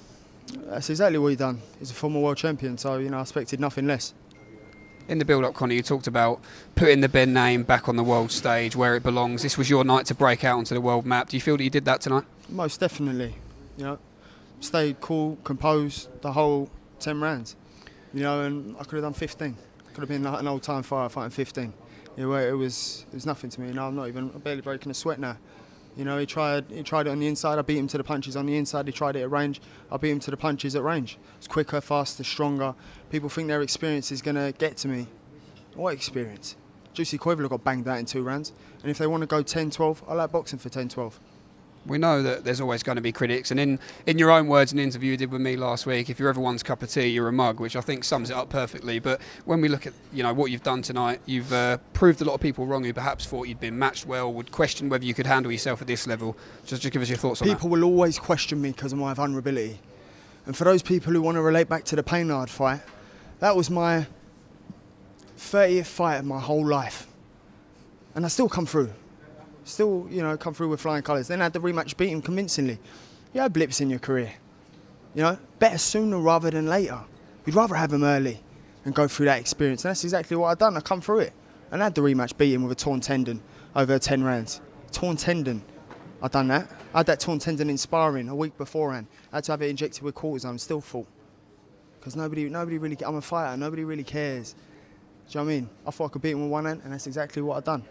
That's 0.65 0.89
exactly 0.89 1.17
what 1.17 1.27
he 1.27 1.35
done. 1.35 1.61
He's 1.79 1.91
a 1.91 1.93
former 1.93 2.19
world 2.19 2.37
champion, 2.37 2.77
so, 2.77 2.97
you 2.97 3.09
know, 3.09 3.17
I 3.17 3.21
expected 3.21 3.59
nothing 3.59 3.85
less. 3.85 4.13
In 5.09 5.17
the 5.19 5.25
build 5.25 5.43
up, 5.43 5.53
Conor, 5.53 5.73
you 5.73 5.83
talked 5.83 6.07
about 6.07 6.41
putting 6.75 7.01
the 7.01 7.09
Benn 7.09 7.33
name 7.33 7.63
back 7.63 7.89
on 7.89 7.97
the 7.97 8.03
world 8.03 8.31
stage 8.31 8.75
where 8.75 8.95
it 8.95 9.03
belongs. 9.03 9.43
This 9.43 9.57
was 9.57 9.69
your 9.69 9.83
night 9.83 10.05
to 10.05 10.15
break 10.15 10.45
out 10.45 10.57
onto 10.57 10.73
the 10.73 10.79
world 10.79 11.05
map. 11.05 11.27
Do 11.27 11.35
you 11.35 11.41
feel 11.41 11.57
that 11.57 11.63
you 11.63 11.69
did 11.69 11.83
that 11.85 11.99
tonight? 11.99 12.23
Most 12.47 12.79
definitely. 12.79 13.35
You 13.77 13.83
know, 13.83 13.99
stayed 14.61 15.01
cool, 15.01 15.37
composed 15.43 16.09
the 16.21 16.31
whole 16.31 16.69
10 16.99 17.19
rounds. 17.19 17.57
You 18.13 18.21
know, 18.21 18.41
and 18.41 18.77
I 18.77 18.83
could 18.83 18.93
have 18.93 19.03
done 19.03 19.13
15. 19.13 19.57
Could 19.93 19.99
have 19.99 20.09
been 20.09 20.23
like 20.23 20.39
an 20.39 20.47
old 20.47 20.63
time 20.63 20.83
fighter 20.83 21.09
fighting 21.09 21.31
15. 21.31 21.73
You 22.15 22.27
know, 22.29 22.35
it 22.35 22.51
was 22.51 23.05
it 23.11 23.15
was 23.15 23.25
nothing 23.25 23.49
to 23.49 23.61
me. 23.61 23.67
You 23.67 23.73
know, 23.73 23.87
I'm 23.87 23.95
not 23.95 24.07
even 24.07 24.31
I'm 24.33 24.39
barely 24.39 24.61
breaking 24.61 24.89
a 24.89 24.93
sweat 24.93 25.19
now. 25.19 25.37
You 25.95 26.05
know, 26.05 26.17
he 26.17 26.25
tried 26.25 26.65
he 26.69 26.81
tried 26.83 27.07
it 27.07 27.11
on 27.11 27.19
the 27.19 27.27
inside. 27.27 27.59
I 27.59 27.61
beat 27.61 27.77
him 27.77 27.87
to 27.89 27.97
the 27.97 28.03
punches 28.03 28.35
on 28.35 28.45
the 28.45 28.57
inside. 28.57 28.87
He 28.87 28.91
tried 28.91 29.15
it 29.15 29.21
at 29.21 29.31
range. 29.31 29.61
I 29.91 29.97
beat 29.97 30.11
him 30.11 30.19
to 30.21 30.31
the 30.31 30.37
punches 30.37 30.75
at 30.75 30.83
range. 30.83 31.17
It's 31.37 31.47
quicker, 31.47 31.79
faster, 31.81 32.23
stronger. 32.23 32.73
People 33.11 33.29
think 33.29 33.47
their 33.47 33.61
experience 33.61 34.11
is 34.11 34.21
going 34.21 34.35
to 34.35 34.53
get 34.57 34.77
to 34.77 34.87
me. 34.87 35.07
What 35.75 35.93
experience? 35.93 36.55
Juicy 36.93 37.17
Quavler 37.17 37.49
got 37.49 37.63
banged 37.63 37.87
out 37.87 37.97
in 37.99 38.05
two 38.05 38.23
rounds. 38.23 38.53
And 38.81 38.91
if 38.91 38.97
they 38.97 39.07
want 39.07 39.21
to 39.21 39.27
go 39.27 39.41
10 39.41 39.71
12, 39.71 40.03
I 40.07 40.13
like 40.13 40.31
boxing 40.31 40.59
for 40.59 40.69
10 40.69 40.89
12. 40.89 41.19
We 41.85 41.97
know 41.97 42.23
that 42.23 42.45
there's 42.45 42.61
always 42.61 42.81
going 42.81 42.95
to 42.95 43.01
be 43.01 43.11
critics, 43.11 43.51
and 43.51 43.59
in, 43.59 43.79
in 44.05 44.17
your 44.17 44.31
own 44.31 44.47
words, 44.47 44.71
an 44.71 44.79
interview 44.79 45.11
you 45.11 45.17
did 45.17 45.31
with 45.31 45.41
me 45.41 45.57
last 45.57 45.85
week, 45.85 46.09
if 46.09 46.17
you're 46.17 46.29
everyone's 46.29 46.63
cup 46.63 46.81
of 46.81 46.89
tea, 46.89 47.07
you're 47.07 47.27
a 47.27 47.33
mug, 47.33 47.59
which 47.59 47.75
I 47.75 47.81
think 47.81 48.03
sums 48.03 48.29
it 48.29 48.35
up 48.35 48.49
perfectly. 48.49 48.99
But 48.99 49.19
when 49.45 49.59
we 49.59 49.67
look 49.67 49.85
at 49.85 49.93
you 50.13 50.23
know 50.23 50.33
what 50.33 50.49
you've 50.49 50.63
done 50.63 50.81
tonight, 50.81 51.19
you've 51.25 51.51
uh, 51.51 51.77
proved 51.93 52.21
a 52.21 52.25
lot 52.25 52.35
of 52.35 52.41
people 52.41 52.65
wrong 52.65 52.83
who 52.83 52.93
perhaps 52.93 53.25
thought 53.25 53.47
you'd 53.47 53.59
been 53.59 53.77
matched 53.77 54.05
well, 54.05 54.31
would 54.31 54.51
question 54.51 54.87
whether 54.87 55.03
you 55.03 55.13
could 55.13 55.27
handle 55.27 55.51
yourself 55.51 55.81
at 55.81 55.87
this 55.87 56.07
level. 56.07 56.37
Just, 56.65 56.81
just 56.81 56.93
give 56.93 57.01
us 57.01 57.09
your 57.09 57.17
thoughts 57.17 57.41
on 57.41 57.47
that. 57.47 57.55
People 57.55 57.69
will 57.69 57.83
always 57.83 58.17
question 58.17 58.61
me 58.61 58.71
because 58.71 58.93
of 58.93 58.99
my 58.99 59.13
vulnerability. 59.13 59.79
And 60.45 60.55
for 60.55 60.63
those 60.63 60.81
people 60.81 61.13
who 61.13 61.21
want 61.21 61.35
to 61.35 61.41
relate 61.41 61.69
back 61.69 61.83
to 61.85 61.95
the 61.95 62.03
Peynaud 62.03 62.47
fight, 62.47 62.81
that 63.39 63.55
was 63.55 63.69
my 63.69 64.07
30th 65.37 65.85
fight 65.85 66.17
of 66.17 66.25
my 66.25 66.39
whole 66.39 66.65
life. 66.65 67.07
And 68.15 68.25
I 68.25 68.27
still 68.27 68.49
come 68.49 68.65
through. 68.65 68.93
Still, 69.65 70.07
you 70.09 70.21
know, 70.21 70.35
come 70.37 70.53
through 70.53 70.69
with 70.69 70.81
flying 70.81 71.03
colours. 71.03 71.27
Then 71.27 71.39
had 71.39 71.53
the 71.53 71.59
rematch, 71.59 71.95
beat 71.95 72.09
him 72.09 72.21
convincingly. 72.21 72.79
You 73.33 73.41
have 73.41 73.53
blips 73.53 73.81
in 73.81 73.89
your 73.89 73.99
career. 73.99 74.33
You 75.15 75.23
know, 75.23 75.37
better 75.59 75.77
sooner 75.77 76.19
rather 76.19 76.49
than 76.49 76.67
later. 76.67 76.99
You'd 77.45 77.55
rather 77.55 77.75
have 77.75 77.91
them 77.91 78.03
early 78.03 78.41
and 78.85 78.93
go 78.93 79.07
through 79.07 79.27
that 79.27 79.39
experience. 79.39 79.85
And 79.85 79.89
that's 79.89 80.03
exactly 80.03 80.35
what 80.35 80.47
I've 80.47 80.57
done. 80.57 80.75
I 80.75 80.81
come 80.81 81.01
through 81.01 81.19
it. 81.19 81.33
And 81.71 81.81
I 81.81 81.85
had 81.85 81.95
the 81.95 82.01
rematch, 82.01 82.37
beat 82.37 82.53
him 82.53 82.63
with 82.63 82.71
a 82.71 82.75
torn 82.75 82.99
tendon 82.99 83.41
over 83.75 83.97
10 83.97 84.23
rounds. 84.23 84.61
Torn 84.91 85.15
tendon. 85.15 85.63
I 86.21 86.27
done 86.27 86.47
that. 86.49 86.69
I 86.93 86.99
had 86.99 87.05
that 87.07 87.19
torn 87.19 87.39
tendon 87.39 87.69
in 87.69 87.77
sparring 87.77 88.29
a 88.29 88.35
week 88.35 88.57
beforehand. 88.57 89.07
I 89.31 89.37
had 89.37 89.43
to 89.45 89.53
have 89.53 89.61
it 89.61 89.69
injected 89.69 90.03
with 90.03 90.15
cortisone. 90.15 90.59
Still 90.59 90.81
fought 90.81 91.07
because 92.03 92.17
nobody, 92.17 92.49
nobody 92.49 92.77
really. 92.77 92.97
I'm 93.05 93.15
a 93.15 93.21
fighter. 93.21 93.55
Nobody 93.55 93.85
really 93.85 94.03
cares. 94.03 94.53
Do 94.53 94.59
you 95.29 95.39
know 95.39 95.45
what 95.45 95.51
I 95.51 95.55
mean? 95.55 95.69
I 95.87 95.91
thought 95.91 96.05
I 96.05 96.09
could 96.09 96.21
beat 96.21 96.31
him 96.31 96.41
with 96.41 96.51
one 96.51 96.65
hand, 96.65 96.81
and 96.83 96.91
that's 96.91 97.07
exactly 97.07 97.41
what 97.41 97.55
I've 97.55 97.63
done. 97.63 97.83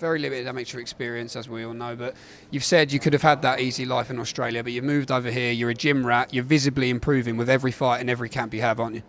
Very 0.00 0.18
limited 0.18 0.46
amateur 0.46 0.80
experience, 0.80 1.36
as 1.36 1.46
we 1.46 1.62
all 1.62 1.74
know. 1.74 1.94
But 1.94 2.16
you've 2.50 2.64
said 2.64 2.90
you 2.90 2.98
could 2.98 3.12
have 3.12 3.20
had 3.20 3.42
that 3.42 3.60
easy 3.60 3.84
life 3.84 4.08
in 4.08 4.18
Australia, 4.18 4.62
but 4.62 4.72
you've 4.72 4.82
moved 4.82 5.10
over 5.10 5.30
here. 5.30 5.52
You're 5.52 5.68
a 5.68 5.74
gym 5.74 6.06
rat. 6.06 6.32
You're 6.32 6.42
visibly 6.42 6.88
improving 6.88 7.36
with 7.36 7.50
every 7.50 7.70
fight 7.70 8.00
and 8.00 8.08
every 8.08 8.30
camp 8.30 8.54
you 8.54 8.62
have, 8.62 8.80
aren't 8.80 8.94
you? 8.96 9.02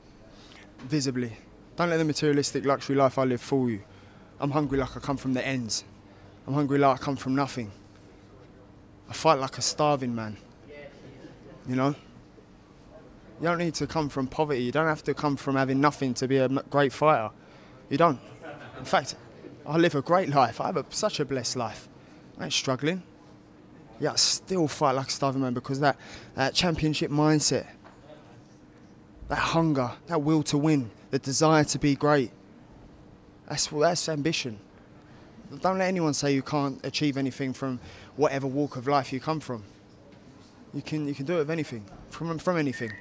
Visibly. 0.79 1.31
Don't 1.77 1.89
let 1.89 1.95
the 1.95 2.03
materialistic 2.03 2.65
luxury 2.65 2.97
life 2.97 3.17
I 3.17 3.23
live 3.23 3.39
fool 3.39 3.69
you. 3.69 3.83
I'm 4.41 4.51
hungry 4.51 4.79
like 4.79 4.97
I 4.97 4.99
come 4.99 5.15
from 5.15 5.33
the 5.33 5.47
ends. 5.47 5.85
I'm 6.45 6.53
hungry 6.53 6.77
like 6.77 6.99
I 6.99 7.01
come 7.01 7.15
from 7.15 7.35
nothing. 7.35 7.71
I 9.09 9.13
fight 9.13 9.39
like 9.39 9.57
a 9.57 9.61
starving 9.61 10.13
man. 10.13 10.35
You 11.69 11.77
know? 11.77 11.95
You 13.39 13.47
don't 13.47 13.59
need 13.59 13.75
to 13.75 13.87
come 13.87 14.09
from 14.09 14.27
poverty. 14.27 14.61
You 14.61 14.73
don't 14.73 14.87
have 14.87 15.03
to 15.03 15.13
come 15.13 15.37
from 15.37 15.55
having 15.55 15.79
nothing 15.79 16.13
to 16.15 16.27
be 16.27 16.37
a 16.37 16.49
great 16.49 16.91
fighter. 16.91 17.29
You 17.89 17.97
don't. 17.97 18.19
In 18.77 18.85
fact, 18.85 19.15
I 19.71 19.77
live 19.77 19.95
a 19.95 20.01
great 20.01 20.27
life. 20.27 20.59
I 20.59 20.65
have 20.65 20.75
a, 20.75 20.85
such 20.89 21.21
a 21.21 21.25
blessed 21.25 21.55
life. 21.55 21.87
I 22.37 22.43
ain't 22.43 22.53
struggling. 22.53 23.01
Yeah, 24.01 24.11
I 24.11 24.15
still 24.17 24.67
fight 24.67 24.91
like 24.91 25.07
a 25.07 25.11
starving 25.11 25.41
man 25.41 25.53
because 25.53 25.79
that, 25.79 25.95
that 26.35 26.53
championship 26.53 27.09
mindset, 27.09 27.67
that 29.29 29.37
hunger, 29.37 29.93
that 30.07 30.21
will 30.21 30.43
to 30.43 30.57
win, 30.57 30.91
the 31.11 31.19
desire 31.19 31.63
to 31.63 31.79
be 31.79 31.95
great. 31.95 32.31
That's 33.47 33.67
that's 33.67 34.09
ambition. 34.09 34.59
Don't 35.61 35.77
let 35.77 35.87
anyone 35.87 36.13
say 36.13 36.33
you 36.33 36.41
can't 36.41 36.83
achieve 36.85 37.15
anything 37.15 37.53
from 37.53 37.79
whatever 38.17 38.47
walk 38.47 38.75
of 38.75 38.89
life 38.89 39.13
you 39.13 39.21
come 39.21 39.39
from. 39.39 39.63
You 40.73 40.81
can 40.81 41.07
you 41.07 41.13
can 41.13 41.25
do 41.25 41.35
it 41.35 41.39
with 41.39 41.51
anything, 41.51 41.85
from 42.09 42.37
from 42.39 42.57
anything. 42.57 42.91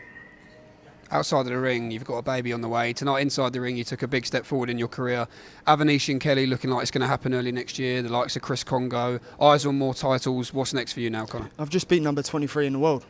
Outside 1.12 1.40
of 1.40 1.46
the 1.46 1.58
ring, 1.58 1.90
you've 1.90 2.04
got 2.04 2.18
a 2.18 2.22
baby 2.22 2.52
on 2.52 2.60
the 2.60 2.68
way. 2.68 2.92
Tonight, 2.92 3.20
inside 3.20 3.52
the 3.52 3.60
ring, 3.60 3.76
you 3.76 3.82
took 3.82 4.02
a 4.02 4.08
big 4.08 4.24
step 4.24 4.46
forward 4.46 4.70
in 4.70 4.78
your 4.78 4.86
career. 4.86 5.26
Avanesyan 5.66 6.10
and 6.10 6.20
Kelly 6.20 6.46
looking 6.46 6.70
like 6.70 6.82
it's 6.82 6.92
going 6.92 7.00
to 7.00 7.08
happen 7.08 7.34
early 7.34 7.50
next 7.50 7.80
year. 7.80 8.00
The 8.00 8.08
likes 8.08 8.36
of 8.36 8.42
Chris 8.42 8.62
Kongo, 8.62 9.18
eyes 9.40 9.66
on 9.66 9.76
more 9.76 9.92
titles. 9.92 10.54
What's 10.54 10.72
next 10.72 10.92
for 10.92 11.00
you 11.00 11.10
now, 11.10 11.26
Conor? 11.26 11.50
I've 11.58 11.68
just 11.68 11.88
beat 11.88 12.02
number 12.02 12.22
23 12.22 12.68
in 12.68 12.74
the 12.74 12.78
world, 12.78 13.04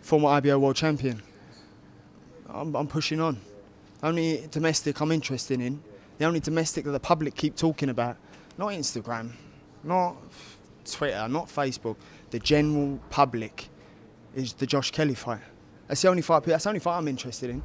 former 0.00 0.28
IBO 0.28 0.60
world 0.60 0.76
champion. 0.76 1.22
I'm, 2.48 2.76
I'm 2.76 2.86
pushing 2.86 3.20
on. 3.20 3.40
Only 4.02 4.46
domestic 4.52 5.00
I'm 5.00 5.10
interested 5.10 5.60
in, 5.60 5.82
the 6.18 6.26
only 6.26 6.40
domestic 6.40 6.84
that 6.84 6.92
the 6.92 7.00
public 7.00 7.34
keep 7.34 7.56
talking 7.56 7.88
about, 7.88 8.16
not 8.58 8.68
Instagram, 8.68 9.32
not 9.82 10.16
Twitter, 10.84 11.26
not 11.28 11.48
Facebook, 11.48 11.96
the 12.30 12.38
general 12.38 13.00
public, 13.10 13.68
is 14.36 14.52
the 14.54 14.66
Josh 14.66 14.92
Kelly 14.92 15.14
fight. 15.14 15.40
That's 15.90 16.02
the 16.02 16.08
only 16.08 16.22
fight. 16.22 16.44
That's 16.44 16.62
the 16.62 16.70
only 16.70 16.78
fight 16.78 16.98
I'm 16.98 17.08
interested 17.08 17.50
in. 17.50 17.60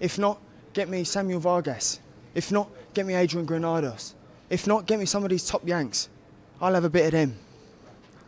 If 0.00 0.18
not, 0.18 0.40
get 0.72 0.88
me 0.88 1.04
Samuel 1.04 1.38
Vargas. 1.38 2.00
If 2.34 2.50
not, 2.50 2.68
get 2.94 3.06
me 3.06 3.14
Adrian 3.14 3.46
Granados. 3.46 4.16
If 4.48 4.66
not, 4.66 4.86
get 4.86 4.98
me 4.98 5.06
some 5.06 5.22
of 5.22 5.30
these 5.30 5.46
top 5.46 5.64
Yanks. 5.64 6.08
I'll 6.60 6.74
have 6.74 6.82
a 6.82 6.90
bit 6.90 7.06
of 7.06 7.12
them. 7.12 7.36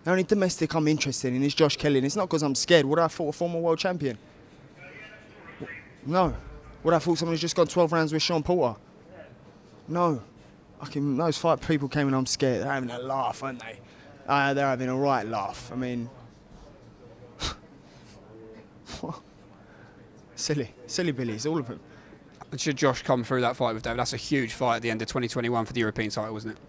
The 0.05 0.13
only 0.13 0.23
domestic 0.23 0.73
I'm 0.77 0.87
interested 0.87 1.35
in 1.35 1.43
is 1.43 1.57
Josh 1.57 1.77
Kelly, 1.77 1.99
and 1.99 2.07
it's 2.07 2.15
not 2.15 2.29
because 2.29 2.45
I'm 2.45 2.55
scared. 2.55 2.87
Would 2.87 3.01
I 3.01 3.03
have 3.03 3.13
fought 3.13 3.31
a 3.31 3.33
former 3.33 3.59
world 3.59 3.81
champion? 3.81 4.17
No. 6.07 6.37
Would 6.85 6.93
I 6.93 6.97
have 6.97 7.03
fought 7.03 7.19
someone 7.19 7.33
who's 7.33 7.41
just 7.41 7.57
gone 7.57 7.67
12 7.67 7.93
rounds 7.93 8.13
with 8.13 8.23
Shawn 8.23 8.45
Porter? 8.45 8.79
No. 9.89 10.23
fucking 10.79 11.17
those 11.17 11.37
fight 11.37 11.61
people 11.67 11.89
came 11.89 12.07
and 12.07 12.15
I'm 12.15 12.27
scared. 12.27 12.63
They're 12.63 12.73
having 12.73 12.91
a 12.91 13.01
laugh, 13.01 13.43
aren't 13.43 13.59
they? 13.59 13.81
Uh, 14.25 14.55
they're 14.55 14.69
having 14.69 14.89
a 14.89 14.97
right 14.97 15.27
laugh. 15.27 15.69
I 15.73 15.75
mean, 15.75 16.09
silly, 20.43 20.71
silly 20.87 21.13
billies, 21.13 21.47
all 21.47 21.59
of 21.59 21.69
them. 21.69 21.81
Should 22.57 22.77
Josh 22.77 23.03
come 23.03 23.25
through 23.25 23.41
that 23.41 23.57
fight 23.57 23.73
with 23.73 23.83
David, 23.83 23.99
that's 23.99 24.13
a 24.13 24.19
huge 24.19 24.53
fight 24.53 24.77
at 24.77 24.83
the 24.83 24.91
end 24.91 25.01
of 25.01 25.09
2021 25.09 25.65
for 25.65 25.73
the 25.73 25.81
European 25.81 26.11
title, 26.11 26.35
wasn't 26.35 26.57
it? 26.57 26.61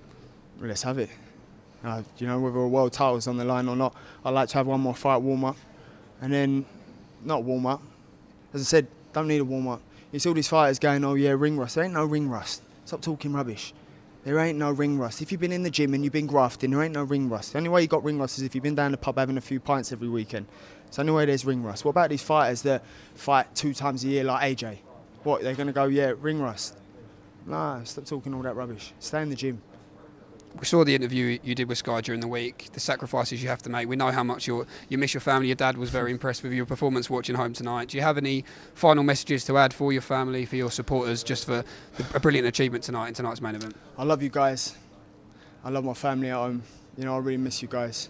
Well, 0.59 0.69
let's 0.69 0.83
have 0.83 0.97
it. 0.97 1.09
Uh, 1.83 2.03
you 2.17 2.25
know, 2.25 2.39
whether 2.39 2.59
a 2.59 2.67
world 2.67 2.93
title's 2.93 3.27
on 3.27 3.35
the 3.35 3.43
line 3.43 3.67
or 3.67 3.75
not, 3.75 3.93
I'd 4.23 4.29
like 4.29 4.47
to 4.49 4.53
have 4.55 4.67
one 4.67 4.79
more 4.79 4.95
fight 4.95 5.17
warm 5.17 5.43
up, 5.43 5.57
and 6.21 6.31
then 6.31 6.65
not 7.25 7.43
warm 7.43 7.65
up. 7.65 7.81
As 8.53 8.61
I 8.61 8.63
said, 8.63 8.87
don't 9.11 9.27
need 9.27 9.41
a 9.41 9.45
warm 9.45 9.67
up. 9.67 9.81
See 10.15 10.29
all 10.29 10.35
these 10.35 10.47
fighters 10.47 10.79
going, 10.79 11.03
oh 11.03 11.15
yeah, 11.15 11.31
ring 11.31 11.57
rust. 11.57 11.75
There 11.75 11.83
ain't 11.83 11.93
no 11.93 12.05
ring 12.05 12.29
rust. 12.29 12.61
Stop 12.85 13.01
talking 13.01 13.33
rubbish. 13.33 13.73
There 14.23 14.39
ain't 14.39 14.57
no 14.57 14.71
ring 14.71 14.97
rust. 14.97 15.21
If 15.21 15.31
you've 15.31 15.41
been 15.41 15.51
in 15.51 15.63
the 15.63 15.69
gym 15.69 15.93
and 15.93 16.03
you've 16.03 16.13
been 16.13 16.27
grafting, 16.27 16.71
there 16.71 16.81
ain't 16.81 16.93
no 16.93 17.03
ring 17.03 17.29
rust. 17.29 17.51
The 17.51 17.57
only 17.57 17.69
way 17.69 17.81
you 17.81 17.87
got 17.87 18.03
ring 18.03 18.17
rust 18.17 18.37
is 18.37 18.43
if 18.43 18.55
you've 18.55 18.63
been 18.63 18.75
down 18.75 18.91
the 18.91 18.97
pub 18.97 19.17
having 19.17 19.37
a 19.37 19.41
few 19.41 19.59
pints 19.59 19.91
every 19.91 20.07
weekend. 20.07 20.45
It's 20.87 20.95
the 20.95 21.01
only 21.01 21.13
way 21.13 21.25
there's 21.25 21.43
ring 21.43 21.61
rust. 21.61 21.83
What 21.83 21.91
about 21.91 22.09
these 22.09 22.23
fighters 22.23 22.61
that 22.61 22.85
fight 23.15 23.53
two 23.53 23.73
times 23.73 24.05
a 24.05 24.07
year 24.07 24.23
like 24.23 24.57
AJ? 24.57 24.77
What, 25.23 25.41
they're 25.41 25.55
going 25.55 25.67
to 25.67 25.73
go, 25.73 25.85
yeah, 25.85 26.13
ring 26.21 26.41
rust? 26.41 26.77
Nah, 27.45 27.83
stop 27.83 28.05
talking 28.05 28.33
all 28.33 28.41
that 28.43 28.55
rubbish. 28.55 28.93
Stay 28.99 29.21
in 29.21 29.29
the 29.29 29.35
gym. 29.35 29.61
We 30.59 30.65
saw 30.65 30.83
the 30.83 30.95
interview 30.95 31.39
you 31.43 31.55
did 31.55 31.67
with 31.67 31.79
Sky 31.79 31.99
during 32.01 32.21
the 32.21 32.27
week, 32.27 32.69
the 32.73 32.79
sacrifices 32.79 33.41
you 33.41 33.49
have 33.49 33.61
to 33.63 33.69
make. 33.69 33.87
We 33.87 33.95
know 33.95 34.11
how 34.11 34.23
much 34.23 34.47
you 34.47 34.65
you 34.87 34.97
miss 34.97 35.13
your 35.13 35.21
family. 35.21 35.47
Your 35.47 35.55
dad 35.55 35.77
was 35.77 35.89
very 35.89 36.11
impressed 36.11 36.43
with 36.43 36.53
your 36.53 36.65
performance 36.65 37.09
watching 37.09 37.35
home 37.35 37.53
tonight. 37.53 37.89
Do 37.89 37.97
you 37.97 38.03
have 38.03 38.17
any 38.17 38.45
final 38.73 39.03
messages 39.03 39.43
to 39.45 39.57
add 39.57 39.73
for 39.73 39.91
your 39.91 40.01
family, 40.01 40.45
for 40.45 40.55
your 40.55 40.71
supporters, 40.71 41.23
just 41.23 41.45
for 41.45 41.63
the, 41.97 42.15
a 42.15 42.19
brilliant 42.19 42.47
achievement 42.47 42.83
tonight 42.83 43.09
in 43.09 43.13
tonight's 43.13 43.41
main 43.41 43.55
event? 43.55 43.75
I 43.97 44.03
love 44.03 44.21
you 44.21 44.29
guys. 44.29 44.77
I 45.63 45.69
love 45.69 45.83
my 45.83 45.93
family 45.93 46.29
at 46.29 46.35
home. 46.35 46.63
You 46.97 47.05
know, 47.05 47.15
I 47.15 47.17
really 47.17 47.37
miss 47.37 47.61
you 47.61 47.67
guys. 47.67 48.09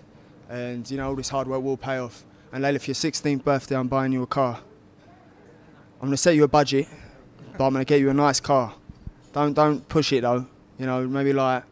And, 0.50 0.90
you 0.92 0.98
know, 0.98 1.10
all 1.10 1.16
this 1.16 1.30
hard 1.30 1.48
work 1.48 1.64
will 1.64 1.78
pay 1.78 1.98
off. 1.98 2.24
And 2.52 2.64
Layla, 2.64 2.80
for 2.82 2.88
your 2.88 2.96
16th 2.96 3.44
birthday, 3.44 3.76
I'm 3.76 3.88
buying 3.88 4.12
you 4.12 4.24
a 4.24 4.28
car. 4.28 4.60
I'm 5.96 6.10
going 6.10 6.12
to 6.12 6.18
set 6.18 6.36
you 6.36 6.44
a 6.44 6.48
budget, 6.50 6.88
but 7.58 7.66
I'm 7.66 7.74
going 7.74 7.86
to 7.86 7.90
get 7.90 8.02
you 8.02 8.10
a 8.10 8.14
nice 8.14 8.40
car. 8.42 8.76
Don't 9.32 9.54
don't 9.54 9.88
push 9.88 10.14
it 10.14 10.22
though. 10.22 10.46
You 10.78 10.86
know, 10.86 11.08
maybe 11.08 11.34
like 11.34 11.64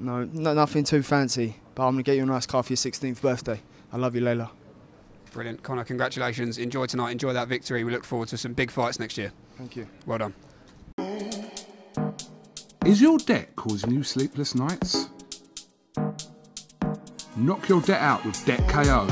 no, 0.00 0.24
no 0.24 0.54
nothing 0.54 0.84
too 0.84 1.02
fancy. 1.02 1.56
But 1.74 1.86
I'm 1.86 1.94
going 1.94 2.04
to 2.04 2.10
get 2.10 2.16
you 2.16 2.22
a 2.22 2.26
nice 2.26 2.46
car 2.46 2.62
for 2.62 2.72
your 2.72 2.78
16th 2.78 3.20
birthday. 3.20 3.60
I 3.92 3.96
love 3.96 4.14
you, 4.14 4.22
Layla. 4.22 4.50
Brilliant, 5.32 5.62
Conor, 5.62 5.84
Congratulations. 5.84 6.58
Enjoy 6.58 6.86
tonight. 6.86 7.12
Enjoy 7.12 7.32
that 7.32 7.48
victory. 7.48 7.84
We 7.84 7.92
look 7.92 8.04
forward 8.04 8.28
to 8.28 8.36
some 8.36 8.52
big 8.52 8.70
fights 8.70 8.98
next 8.98 9.16
year. 9.16 9.32
Thank 9.56 9.76
you. 9.76 9.86
Well 10.06 10.18
done. 10.18 10.34
Is 12.84 13.00
your 13.00 13.18
debt 13.18 13.54
causing 13.56 13.92
you 13.92 14.02
sleepless 14.02 14.54
nights? 14.54 15.10
Knock 17.36 17.68
your 17.68 17.80
debt 17.82 18.00
out 18.00 18.24
with 18.24 18.44
Debt 18.44 18.66
KO. 18.68 19.06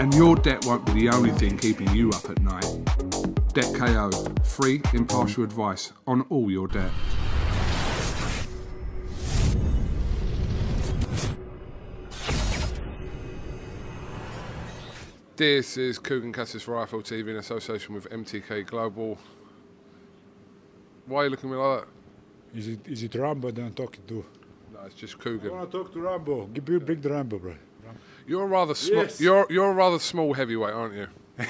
And 0.00 0.14
your 0.14 0.36
debt 0.36 0.64
won't 0.64 0.86
be 0.86 0.92
the 0.92 1.10
only 1.10 1.30
thing 1.32 1.58
keeping 1.58 1.92
you 1.94 2.10
up 2.10 2.30
at 2.30 2.40
night. 2.40 2.64
Debt 3.52 3.74
KO, 3.74 4.10
free, 4.44 4.80
impartial 4.94 5.44
advice 5.44 5.92
on 6.06 6.22
all 6.30 6.50
your 6.50 6.68
debt. 6.68 6.90
This 15.38 15.76
is 15.76 16.00
Kugan 16.00 16.34
Cassius 16.34 16.64
for 16.64 16.72
IFL 16.84 17.04
TV 17.04 17.28
in 17.28 17.36
association 17.36 17.94
with 17.94 18.10
MTK 18.10 18.66
Global. 18.66 19.16
Why 21.06 21.20
are 21.20 21.24
you 21.26 21.30
looking 21.30 21.48
at 21.50 21.52
me 21.52 21.58
like 21.62 21.82
that? 21.82 22.58
Is 22.58 22.66
it 22.66 22.80
is 22.88 23.02
it 23.04 23.14
Rambo 23.14 23.52
that 23.52 23.62
I'm 23.62 23.72
talking 23.72 24.02
to? 24.08 24.24
No, 24.72 24.80
it's 24.84 24.96
just 24.96 25.16
Kugan. 25.20 25.42
I 25.42 25.46
Kugan. 25.46 25.50
want 25.52 25.70
to 25.70 25.78
talk 25.78 25.92
to 25.92 26.00
Rambo. 26.00 26.46
Give 26.46 26.68
me 26.68 26.78
bring 26.80 27.00
the 27.00 27.10
Rambo, 27.10 27.38
bro. 27.38 27.54
You're 28.26 28.42
a 28.42 28.46
rather 28.46 28.74
small. 28.74 29.02
Yes. 29.04 29.20
You're 29.20 29.46
you're 29.48 29.70
a 29.70 29.74
rather 29.74 30.00
small 30.00 30.34
heavyweight, 30.34 30.74
aren't 30.74 30.94
you? 30.94 31.06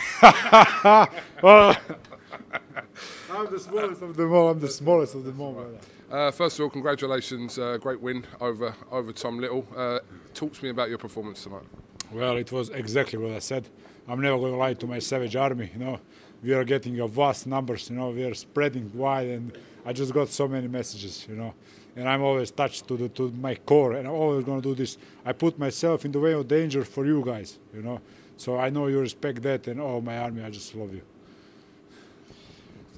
Oh. 1.42 1.74
I'm 3.32 3.50
the 3.50 3.58
smallest 3.58 4.02
of 4.02 4.16
them 4.16 4.32
all. 4.34 4.50
I'm 4.50 4.60
the 4.60 4.68
smallest 4.68 5.14
of 5.14 5.24
them 5.24 5.40
all. 5.40 5.52
brother. 5.54 5.78
Uh, 6.10 6.30
first 6.30 6.58
of 6.58 6.64
all, 6.64 6.68
congratulations! 6.70 7.58
Uh, 7.58 7.78
great 7.78 8.02
win 8.02 8.26
over 8.38 8.74
over 8.90 9.14
Tom 9.14 9.38
Little. 9.40 9.66
Uh, 9.74 10.00
talk 10.34 10.52
to 10.52 10.62
me 10.62 10.68
about 10.68 10.90
your 10.90 10.98
performance 10.98 11.42
tonight. 11.42 11.62
Well, 12.10 12.36
it 12.38 12.50
was 12.50 12.70
exactly 12.70 13.18
what 13.18 13.32
I 13.32 13.38
said. 13.38 13.68
I'm 14.08 14.20
never 14.22 14.38
going 14.38 14.52
to 14.52 14.58
lie 14.58 14.74
to 14.74 14.86
my 14.86 14.98
savage 14.98 15.36
army. 15.36 15.70
You 15.74 15.80
know, 15.80 16.00
we 16.42 16.54
are 16.54 16.64
getting 16.64 16.98
a 17.00 17.06
vast 17.06 17.46
numbers. 17.46 17.90
You 17.90 17.96
know, 17.96 18.10
we 18.10 18.24
are 18.24 18.34
spreading 18.34 18.90
wide, 18.94 19.28
and 19.28 19.52
I 19.84 19.92
just 19.92 20.14
got 20.14 20.28
so 20.28 20.48
many 20.48 20.68
messages. 20.68 21.26
You 21.28 21.36
know, 21.36 21.54
and 21.94 22.08
I'm 22.08 22.22
always 22.22 22.50
touched 22.50 22.88
to 22.88 22.96
the 22.96 23.08
to 23.10 23.30
my 23.32 23.56
core, 23.56 23.92
and 23.92 24.08
I'm 24.08 24.14
always 24.14 24.44
going 24.44 24.62
to 24.62 24.68
do 24.70 24.74
this. 24.74 24.96
I 25.24 25.32
put 25.32 25.58
myself 25.58 26.06
in 26.06 26.12
the 26.12 26.20
way 26.20 26.32
of 26.32 26.48
danger 26.48 26.82
for 26.84 27.04
you 27.04 27.22
guys. 27.22 27.58
You 27.74 27.82
know, 27.82 28.00
so 28.38 28.56
I 28.56 28.70
know 28.70 28.86
you 28.86 29.00
respect 29.00 29.42
that, 29.42 29.66
and 29.68 29.78
oh, 29.78 30.00
my 30.00 30.16
army, 30.16 30.42
I 30.42 30.50
just 30.50 30.74
love 30.74 30.94
you. 30.94 31.02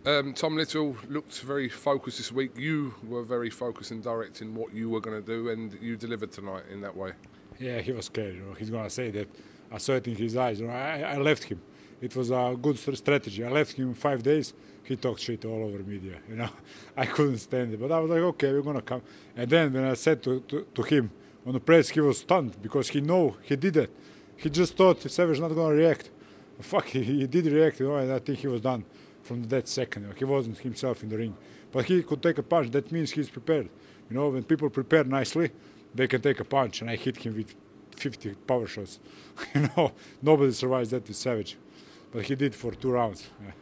Um, 0.07 0.33
Tom 0.33 0.57
Little 0.57 0.96
looked 1.09 1.40
very 1.40 1.68
focused 1.68 2.18
this 2.18 2.33
week. 2.33 2.57
You 2.57 2.94
were 3.07 3.23
very 3.23 3.51
focused 3.51 3.90
and 3.90 4.03
direct 4.03 4.40
in 4.40 4.55
what 4.55 4.73
you 4.73 4.88
were 4.88 5.01
going 5.01 5.20
to 5.20 5.27
do, 5.27 5.51
and 5.51 5.77
you 5.83 5.96
delivered 5.96 6.31
tonight 6.31 6.64
in 6.70 6.81
that 6.83 6.96
way. 6.96 7.12
Yeah, 7.61 7.81
he 7.83 7.92
was 7.92 8.07
scared. 8.07 8.37
You 8.37 8.42
know, 8.42 8.55
he's 8.55 8.70
gonna 8.70 8.88
say 8.88 9.11
that. 9.11 9.29
I 9.70 9.79
saw 9.79 9.92
it 9.92 10.09
in 10.09 10.16
his 10.16 10.35
eyes. 10.35 10.61
You 10.61 10.66
know, 10.66 10.73
I, 10.73 11.01
I 11.03 11.16
left 11.18 11.44
him. 11.44 11.61
It 12.01 12.16
was 12.16 12.31
a 12.31 12.57
good 12.61 12.79
strategy. 12.79 13.44
I 13.44 13.51
left 13.51 13.73
him 13.73 13.92
five 13.92 14.23
days. 14.23 14.55
He 14.83 14.96
talked 14.96 15.20
shit 15.20 15.44
all 15.44 15.64
over 15.64 15.79
media. 15.81 16.16
You 16.29 16.37
know, 16.37 16.49
I 16.96 17.05
couldn't 17.05 17.38
stand 17.38 17.75
it. 17.75 17.81
But 17.81 17.92
I 17.92 18.01
was 18.01 18.11
like, 18.11 18.20
okay, 18.20 18.53
we're 18.53 18.62
gonna 18.62 18.81
come. 18.81 19.03
And 19.37 19.49
then 19.49 19.73
when 19.75 19.85
I 19.85 19.94
said 19.94 20.23
to, 20.23 20.40
to, 20.49 20.66
to 20.75 20.83
him 20.83 21.11
on 21.46 21.53
the 21.53 21.61
press, 21.61 21.90
he 21.90 22.01
was 22.01 22.18
stunned 22.20 22.61
because 22.62 22.88
he 22.88 23.03
know 23.03 23.37
he 23.42 23.57
did 23.57 23.77
it. 23.77 23.90
He 24.37 24.49
just 24.49 24.75
thought 24.75 25.03
Savage 25.03 25.38
not 25.38 25.55
gonna 25.55 25.75
react. 25.75 26.11
Fuck, 26.62 26.87
he, 26.96 27.03
he 27.03 27.27
did 27.27 27.44
react. 27.46 27.79
You 27.79 27.88
know, 27.88 27.96
and 27.96 28.11
I 28.11 28.20
think 28.20 28.38
he 28.38 28.49
was 28.49 28.62
done 28.62 28.85
from 29.23 29.42
that 29.44 29.68
second. 29.68 30.03
You 30.03 30.09
know, 30.09 30.14
he 30.16 30.25
wasn't 30.25 30.57
himself 30.59 31.03
in 31.03 31.11
the 31.11 31.18
ring, 31.18 31.37
but 31.70 31.85
he 31.85 32.03
could 32.03 32.23
take 32.23 32.38
a 32.38 32.42
punch. 32.42 32.70
That 32.70 32.90
means 32.90 33.11
he's 33.11 33.29
prepared. 33.29 33.68
You 34.09 34.16
know, 34.16 34.31
when 34.31 34.44
people 34.44 34.70
prepare 34.70 35.05
nicely, 35.05 35.51
they 35.94 36.07
can 36.07 36.20
take 36.20 36.40
a 36.40 36.44
punch. 36.44 36.81
And 36.81 36.90
I 36.90 36.96
hit 36.96 37.18
him 37.18 37.37
with 37.37 37.55
50 37.96 38.35
power 38.46 38.66
shots. 38.66 38.98
you 39.55 39.68
know, 39.76 39.92
nobody 40.22 40.53
survives 40.53 40.90
that 40.90 41.07
with 41.07 41.16
Savage, 41.16 41.57
but 42.12 42.24
he 42.24 42.35
did 42.35 42.55
for 42.55 42.72
two 42.72 42.90
rounds. 42.90 43.29
Yeah. 43.44 43.53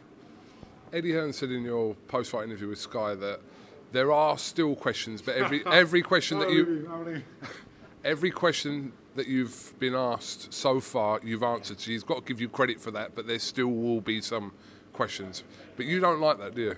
Eddie 0.91 1.11
Hearn 1.11 1.33
said 1.33 1.51
in 1.51 1.63
your 1.63 1.93
post-fight 2.07 2.45
interview 2.45 2.69
with 2.69 2.79
Sky 2.79 3.13
that 3.15 3.41
there 3.91 4.11
are 4.11 4.37
still 4.37 4.75
questions, 4.75 5.21
but 5.21 5.35
every 5.35 5.65
every 5.71 6.01
question 6.01 6.39
that 6.39 6.51
you 6.51 6.89
every 8.03 8.31
question 8.31 8.91
that 9.15 9.27
you've 9.27 9.73
been 9.79 9.95
asked 9.95 10.53
so 10.53 10.79
far, 10.79 11.19
you've 11.23 11.43
answered. 11.43 11.79
So 11.79 11.91
he's 11.91 12.03
got 12.03 12.17
to 12.17 12.23
give 12.23 12.39
you 12.39 12.47
credit 12.47 12.79
for 12.79 12.91
that, 12.91 13.15
but 13.15 13.27
there 13.27 13.39
still 13.39 13.67
will 13.67 14.01
be 14.01 14.21
some 14.21 14.53
questions. 14.93 15.43
But 15.75 15.85
you 15.85 15.99
don't 15.99 16.21
like 16.21 16.39
that, 16.39 16.55
do 16.55 16.61
you? 16.61 16.75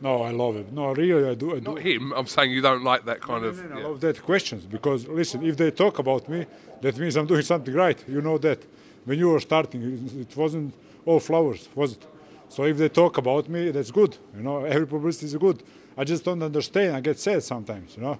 No, 0.00 0.22
I 0.22 0.30
love 0.30 0.56
it. 0.56 0.72
No, 0.72 0.92
really, 0.94 1.28
I 1.30 1.34
do. 1.34 1.56
I 1.56 1.58
do. 1.60 1.70
Not 1.74 1.80
him. 1.80 2.12
I'm 2.12 2.26
saying 2.26 2.50
you 2.52 2.60
don't 2.60 2.84
like 2.84 3.04
that 3.06 3.20
kind 3.20 3.44
of. 3.44 3.58
I 3.72 3.78
yeah. 3.78 3.86
love 3.86 4.00
that 4.00 4.22
questions 4.22 4.64
because 4.66 5.06
listen, 5.08 5.42
if 5.44 5.56
they 5.56 5.70
talk 5.70 5.98
about 5.98 6.28
me, 6.28 6.46
that 6.82 6.96
means 6.98 7.16
I'm 7.16 7.26
doing 7.26 7.42
something 7.42 7.74
right. 7.74 7.98
You 8.08 8.20
know 8.20 8.38
that. 8.38 8.60
When 9.06 9.18
you 9.18 9.28
were 9.30 9.40
starting, 9.40 9.82
it- 9.82 10.20
it 10.22 10.36
wasn't 10.36 10.74
all 11.06 11.20
flowers, 11.20 11.68
was 11.74 11.92
it? 11.92 12.04
So 12.48 12.64
if 12.64 12.76
they 12.76 12.88
talk 12.88 13.16
about 13.18 13.48
me, 13.48 13.70
that's 13.70 13.90
good. 13.92 14.16
You 14.36 14.42
know, 14.42 14.64
every 14.64 14.86
publicity 14.86 15.26
is 15.26 15.36
good. 15.36 15.62
I 15.96 16.04
just 16.04 16.24
don't 16.24 16.42
understand. 16.42 16.94
I 16.96 17.00
get 17.00 17.18
sad 17.18 17.42
sometimes. 17.42 17.96
You 17.96 18.02
know, 18.02 18.18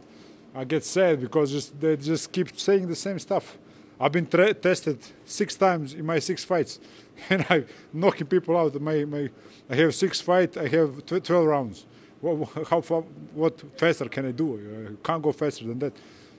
I 0.55 0.65
get 0.65 0.85
sad 0.85 1.21
because 1.21 1.51
just 1.53 1.79
they 1.81 1.97
just 1.97 2.31
keep 2.33 2.59
saying 2.59 2.87
the 2.89 2.97
same 2.97 3.19
stuff. 3.19 3.59
I've 3.99 4.13
been 4.13 4.27
tra- 4.27 4.55
tested 4.55 4.99
six 5.25 5.57
times 5.57 5.95
in 5.95 6.05
my 6.05 6.19
six 6.19 6.45
fights, 6.45 6.79
and 7.31 7.47
I'm 7.49 7.67
knocking 7.93 8.27
people 8.27 8.57
out. 8.57 8.79
My, 8.81 9.05
my, 9.05 9.31
I 9.71 9.75
have 9.77 9.95
six 9.95 10.21
fights. 10.21 10.57
I 10.57 10.69
have 10.69 11.05
tw- 11.07 11.25
twelve 11.25 11.47
rounds. 11.47 11.87
What, 12.21 12.69
how 12.69 12.81
far, 12.81 13.03
what 13.35 13.63
faster 13.79 14.09
can 14.09 14.27
I 14.27 14.33
do? 14.33 14.97
I 15.01 15.07
can't 15.07 15.23
go 15.23 15.33
faster 15.33 15.65
than 15.67 15.79
that. 15.81 15.95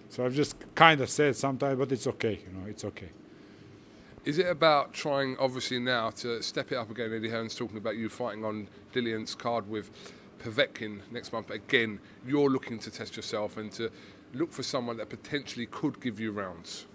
So 0.10 0.26
I've 0.26 0.34
just 0.34 0.56
kind 0.74 1.02
of 1.02 1.10
said 1.10 1.36
sometimes, 1.36 1.78
but 1.78 1.92
it's 1.92 2.08
okay. 2.08 2.40
You 2.46 2.60
know, 2.60 2.68
it's 2.68 2.84
okay. 2.86 3.10
Is 4.26 4.40
it 4.40 4.48
about 4.48 4.94
trying, 4.94 5.38
obviously, 5.38 5.80
now 5.80 6.10
to 6.10 6.42
step 6.44 6.72
it 6.72 6.76
up 6.76 6.90
again? 6.90 7.14
Eddie 7.14 7.30
Hearn's 7.30 7.56
talking 7.56 7.78
about 7.78 7.96
you 7.96 8.10
fighting 8.10 8.44
on 8.44 8.68
Dillian's 8.94 9.36
card 9.36 9.70
with 9.70 9.90
Povetkin 10.40 11.00
next 11.12 11.32
month. 11.32 11.50
Again, 11.50 12.00
you're 12.26 12.50
looking 12.50 12.80
to 12.80 12.92
test 12.92 13.16
yourself 13.16 13.56
and 13.56 13.72
to 13.74 13.90
look 14.34 14.52
for 14.52 14.64
someone 14.64 14.98
that 14.98 15.10
potentially 15.10 15.66
could 15.68 16.02
give 16.02 16.20
you 16.20 16.32
rounds. 16.32 16.87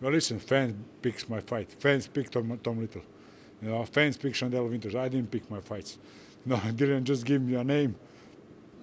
Well, 0.00 0.12
listen, 0.12 0.38
fans 0.38 0.74
picks 1.02 1.28
my 1.28 1.40
fight. 1.40 1.70
Fans 1.78 2.06
pick 2.06 2.30
Tom, 2.30 2.58
Tom 2.62 2.80
Little. 2.80 3.02
You 3.60 3.68
know, 3.68 3.84
fans 3.84 4.16
pick 4.16 4.32
Shawndell 4.32 4.68
Winters. 4.68 4.94
I 4.94 5.08
didn't 5.08 5.30
pick 5.30 5.50
my 5.50 5.60
fights. 5.60 5.98
No, 6.46 6.56
Dillian 6.56 7.04
just 7.04 7.26
give 7.26 7.42
me 7.42 7.54
a 7.54 7.62
name. 7.62 7.96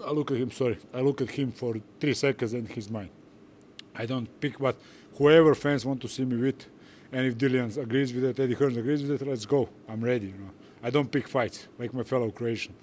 I 0.05 0.11
look 0.11 0.29
at 0.29 0.37
him. 0.37 0.51
Sorry, 0.51 0.77
I 0.93 1.01
look 1.01 1.21
at 1.21 1.31
him 1.31 1.51
for 1.51 1.73
three 1.99 2.13
seconds 2.13 2.53
and 2.53 2.69
he's 2.71 2.87
mine. 2.87 3.09
I 3.95 4.05
don't 4.05 4.27
pick, 4.39 4.59
but 4.59 4.75
whoever 5.15 5.55
fans 5.55 5.83
want 5.83 6.01
to 6.01 6.07
see 6.07 6.23
me 6.23 6.37
with, 6.37 6.67
and 7.11 7.25
if 7.25 7.35
Dillian 7.35 7.75
agrees 7.81 8.13
with 8.13 8.25
it, 8.25 8.39
Eddie 8.39 8.53
Hearn 8.53 8.77
agrees 8.77 9.01
with 9.01 9.19
it, 9.19 9.27
let's 9.27 9.47
go. 9.47 9.69
I'm 9.89 10.03
ready. 10.03 10.27
You 10.27 10.33
know, 10.33 10.51
I 10.83 10.91
don't 10.91 11.11
pick 11.11 11.27
fights 11.27 11.67
like 11.79 11.95
my 11.95 12.03
fellow 12.03 12.29
Croatian. 12.29 12.75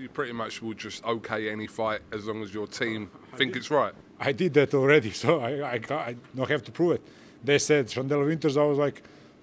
You 0.00 0.08
pretty 0.08 0.32
much 0.32 0.62
will 0.62 0.72
just 0.72 1.04
okay 1.04 1.50
any 1.50 1.66
fight 1.66 2.00
as 2.10 2.24
long 2.24 2.42
as 2.42 2.54
your 2.54 2.66
team 2.66 3.10
think 3.36 3.54
it's 3.54 3.70
right. 3.70 3.92
I 4.18 4.32
did 4.32 4.54
that 4.54 4.72
already, 4.72 5.10
so 5.24 5.40
I, 5.40 5.74
I, 5.74 5.80
I 5.90 6.16
don't 6.34 6.48
have 6.48 6.62
to 6.62 6.72
prove 6.72 6.92
it. 6.92 7.02
They 7.44 7.58
said 7.58 7.88
Shawndell 7.88 8.24
Winters, 8.24 8.56
I 8.56 8.62
was 8.62 8.78
like 8.78 9.02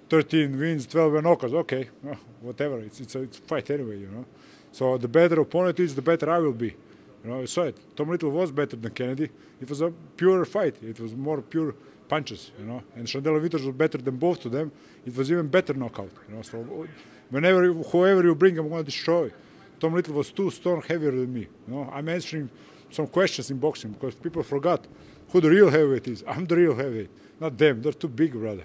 13 0.10 0.58
wins, 0.58 0.88
12 0.88 1.14
knockouts. 1.24 1.54
Okay, 1.54 1.90
well, 2.02 2.18
whatever. 2.42 2.80
It's, 2.80 3.00
it's, 3.00 3.14
a, 3.14 3.22
it's 3.22 3.38
a 3.38 3.42
fight 3.42 3.70
anyway, 3.70 4.00
you 4.00 4.08
know. 4.08 4.26
So 4.72 4.98
the 4.98 5.08
better 5.08 5.40
opponent 5.42 5.80
is, 5.80 5.94
the 5.94 6.02
better 6.02 6.28
I 6.28 6.40
will 6.40 6.54
be. 6.54 6.76
You 7.24 7.30
know, 7.30 7.42
I 7.42 7.46
saw 7.46 7.64
it. 7.64 7.78
Tom 7.96 8.10
Little 8.10 8.32
was 8.32 8.52
better 8.52 8.76
than 8.76 8.92
Kennedy. 8.94 9.30
It 9.62 9.70
was 9.70 9.82
a 9.82 9.92
pure 9.92 10.44
fight. 10.46 10.82
It 10.82 11.00
was 11.00 11.14
more 11.14 11.40
pure 11.44 11.76
punches, 12.10 12.52
you 12.58 12.66
know. 12.66 12.82
And 12.96 13.06
Shawndell 13.06 13.40
Winters 13.40 13.62
was 13.62 13.76
better 13.76 14.00
than 14.00 14.18
both 14.18 14.44
of 14.46 14.54
them. 14.54 14.72
It 15.06 15.16
was 15.16 15.32
even 15.32 15.50
better 15.50 15.76
knockout, 15.76 16.10
you 16.28 16.36
know. 16.36 16.42
So 16.42 16.88
whenever, 17.30 17.72
whoever 17.74 18.24
you 18.24 18.34
bring, 18.34 18.58
I'm 18.58 18.70
going 18.70 18.84
to 18.84 18.92
destroy. 18.92 19.32
Tom 19.80 19.94
Little 19.94 20.16
was 20.16 20.32
two 20.32 20.50
stone 20.52 20.82
heavier 20.82 21.12
than 21.12 21.34
me. 21.34 21.48
You 21.68 21.74
know, 21.74 21.90
I'm 21.92 22.10
answering 22.10 22.50
some 22.90 23.08
questions 23.08 23.52
in 23.52 23.58
boxing 23.58 23.92
because 23.92 24.16
people 24.16 24.44
forgot 24.44 24.86
who 25.30 25.42
the 25.42 25.50
real 25.50 25.70
heavyweight 25.70 26.08
is. 26.08 26.24
I'm 26.28 26.46
the 26.46 26.56
real 26.56 26.76
heavyweight, 26.76 27.10
not 27.40 27.58
them. 27.58 27.82
They're 27.82 27.92
too 27.92 28.08
big, 28.08 28.34
brother. 28.34 28.64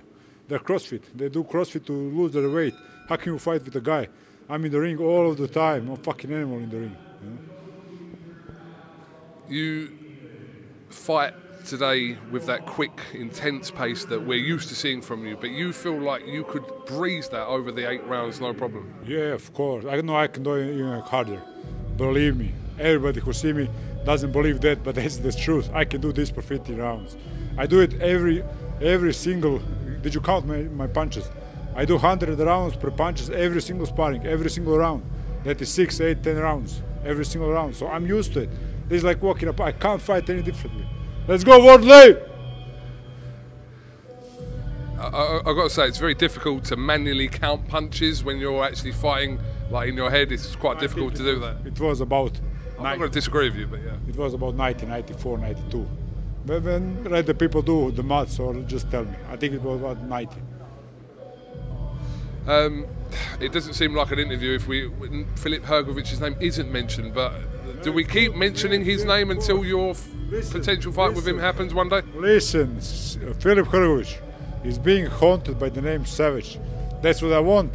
They're 0.48 0.58
CrossFit. 0.58 1.02
They 1.14 1.28
do 1.28 1.44
CrossFit 1.44 1.84
to 1.86 1.92
lose 1.92 2.32
their 2.32 2.48
weight. 2.48 2.74
How 3.08 3.16
can 3.16 3.32
you 3.32 3.38
fight 3.38 3.64
with 3.64 3.76
a 3.76 3.80
guy? 3.80 4.08
I'm 4.48 4.64
in 4.64 4.72
the 4.72 4.80
ring 4.80 4.98
all 4.98 5.30
of 5.30 5.36
the 5.38 5.48
time. 5.48 5.88
I'm 5.88 5.94
a 5.94 5.96
fucking 5.96 6.32
animal 6.32 6.58
in 6.58 6.70
the 6.70 6.76
ring. 6.78 6.96
You 7.22 7.30
know? 7.30 7.38
You 9.48 9.98
fight 10.88 11.34
today 11.62 12.16
with 12.30 12.46
that 12.46 12.66
quick, 12.66 12.92
intense 13.14 13.70
pace 13.70 14.04
that 14.06 14.20
we're 14.20 14.38
used 14.38 14.68
to 14.68 14.74
seeing 14.74 15.00
from 15.00 15.26
you, 15.26 15.36
but 15.36 15.50
you 15.50 15.72
feel 15.72 15.98
like 15.98 16.26
you 16.26 16.44
could 16.44 16.64
breeze 16.86 17.28
that 17.30 17.46
over 17.46 17.72
the 17.72 17.88
eight 17.88 18.06
rounds, 18.06 18.40
no 18.40 18.52
problem. 18.52 18.92
Yeah, 19.06 19.34
of 19.34 19.52
course. 19.54 19.84
I 19.84 20.00
know 20.00 20.16
I 20.16 20.26
can 20.26 20.42
do 20.42 20.54
it 20.54 20.74
even 20.74 21.00
harder. 21.00 21.42
Believe 21.96 22.36
me. 22.36 22.52
Everybody 22.78 23.20
who 23.20 23.32
see 23.32 23.52
me 23.52 23.68
doesn't 24.04 24.32
believe 24.32 24.60
that, 24.60 24.82
but 24.82 24.94
that's 24.96 25.18
the 25.18 25.32
truth. 25.32 25.70
I 25.72 25.84
can 25.84 26.00
do 26.00 26.12
this 26.12 26.30
for 26.30 26.42
50 26.42 26.74
rounds. 26.74 27.16
I 27.56 27.66
do 27.66 27.80
it 27.80 28.00
every 28.00 28.44
every 28.80 29.14
single. 29.14 29.60
Did 30.02 30.14
you 30.14 30.20
count 30.20 30.46
my, 30.46 30.62
my 30.62 30.86
punches? 30.86 31.30
I 31.74 31.84
do 31.84 31.94
100 31.94 32.38
rounds 32.38 32.76
per 32.76 32.90
punches 32.90 33.30
every 33.30 33.62
single 33.62 33.86
sparring, 33.86 34.26
every 34.26 34.50
single 34.50 34.76
round. 34.76 35.02
That 35.44 35.60
is 35.60 35.72
six, 35.72 36.00
eight, 36.00 36.22
ten 36.22 36.36
rounds 36.36 36.82
every 37.04 37.24
single 37.24 37.50
round. 37.50 37.74
So 37.74 37.88
I'm 37.88 38.06
used 38.06 38.32
to 38.34 38.40
it. 38.40 38.50
It's 38.90 39.04
like 39.04 39.22
walking 39.22 39.48
up. 39.48 39.60
I 39.60 39.72
can't 39.72 40.00
fight 40.00 40.28
any 40.28 40.42
differently. 40.42 40.86
Let's 41.28 41.44
go, 41.44 41.62
Wardley! 41.62 42.16
I, 44.98 45.38
I've 45.38 45.56
got 45.56 45.64
to 45.64 45.70
say, 45.70 45.86
it's 45.86 45.98
very 45.98 46.14
difficult 46.14 46.64
to 46.64 46.76
manually 46.76 47.28
count 47.28 47.68
punches 47.68 48.24
when 48.24 48.38
you're 48.38 48.64
actually 48.64 48.92
fighting. 48.92 49.40
Like 49.70 49.88
in 49.88 49.96
your 49.96 50.10
head, 50.10 50.32
it's 50.32 50.56
quite 50.56 50.80
difficult 50.80 51.14
to 51.16 51.22
do 51.22 51.38
that. 51.40 51.56
It 51.64 51.78
was 51.78 52.00
about. 52.00 52.38
I'm 52.76 52.82
not 52.82 52.98
going 52.98 53.10
to 53.10 53.14
disagree 53.14 53.48
with 53.48 53.58
you, 53.58 53.66
but 53.66 53.80
yeah. 53.82 53.96
It 54.08 54.16
was 54.16 54.34
about 54.34 54.54
1994, 54.54 55.38
92. 55.38 55.88
But 56.44 56.62
when 56.62 57.04
let 57.04 57.26
the 57.26 57.34
people 57.34 57.62
do 57.62 57.92
the 57.92 58.02
maths 58.02 58.38
or 58.40 58.54
just 58.62 58.90
tell 58.90 59.04
me. 59.04 59.16
I 59.30 59.36
think 59.36 59.54
it 59.54 59.62
was 59.62 59.80
about 59.80 60.02
90. 60.02 60.36
Um, 62.48 62.86
it 63.40 63.52
doesn't 63.52 63.74
seem 63.74 63.94
like 63.94 64.10
an 64.10 64.18
interview 64.18 64.56
if 64.56 64.66
we 64.66 64.90
Filip 65.36 65.62
Hrgovic's 65.62 66.20
name 66.20 66.36
isn't 66.40 66.70
mentioned, 66.70 67.14
but 67.14 67.32
do 67.82 67.92
we 67.92 68.04
keep 68.04 68.34
mentioning 68.34 68.84
his 68.84 69.04
name 69.04 69.30
until 69.30 69.64
your 69.64 69.90
f- 69.90 70.08
potential 70.50 70.92
fight 70.92 71.14
with 71.14 71.26
him 71.26 71.38
happens 71.38 71.74
one 71.74 71.88
day? 71.88 72.02
Listen, 72.14 72.80
Filip 73.40 73.66
Hrgovic 73.66 74.18
is 74.64 74.78
being 74.78 75.06
haunted 75.06 75.58
by 75.58 75.68
the 75.68 75.82
name 75.82 76.06
Savage. 76.06 76.58
That's 77.02 77.20
what 77.22 77.32
I 77.32 77.40
want. 77.40 77.72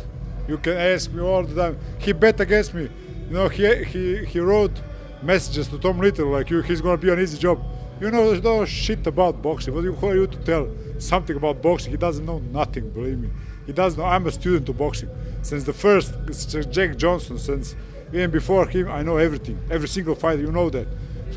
You 0.47 0.57
can 0.57 0.77
ask 0.77 1.11
me 1.11 1.21
all 1.21 1.43
the 1.43 1.55
time. 1.55 1.79
He 1.99 2.13
bet 2.13 2.39
against 2.39 2.73
me. 2.73 2.89
You 3.27 3.33
know, 3.33 3.49
he 3.49 3.83
he, 3.83 4.25
he 4.25 4.39
wrote 4.39 4.81
messages 5.21 5.67
to 5.67 5.77
Tom 5.77 5.99
Little 5.99 6.27
like 6.27 6.49
you, 6.49 6.61
he's 6.61 6.81
gonna 6.81 6.97
be 6.97 7.09
an 7.11 7.19
easy 7.19 7.37
job. 7.37 7.63
You 7.99 8.11
know, 8.11 8.29
there's 8.29 8.43
no 8.43 8.63
shit 8.65 9.05
about 9.07 9.41
boxing. 9.41 9.73
What 9.73 9.83
who 9.83 10.07
are 10.07 10.15
you 10.15 10.27
to 10.27 10.37
tell 10.37 10.69
something 10.99 11.35
about 11.35 11.61
boxing? 11.61 11.91
He 11.91 11.97
doesn't 11.97 12.25
know 12.25 12.39
nothing. 12.39 12.89
Believe 12.91 13.19
me, 13.19 13.29
he 13.65 13.73
doesn't 13.73 13.99
know. 13.99 14.05
I'm 14.05 14.27
a 14.27 14.31
student 14.31 14.69
of 14.69 14.77
boxing 14.77 15.09
since 15.41 15.63
the 15.63 15.73
first 15.73 16.13
since 16.31 16.65
Jack 16.67 16.95
Johnson. 16.97 17.37
Since 17.39 17.75
even 18.13 18.31
before 18.31 18.67
him, 18.67 18.89
I 18.89 19.03
know 19.03 19.17
everything. 19.17 19.59
Every 19.69 19.87
single 19.87 20.15
fighter, 20.15 20.41
you 20.41 20.51
know 20.51 20.69
that. 20.69 20.87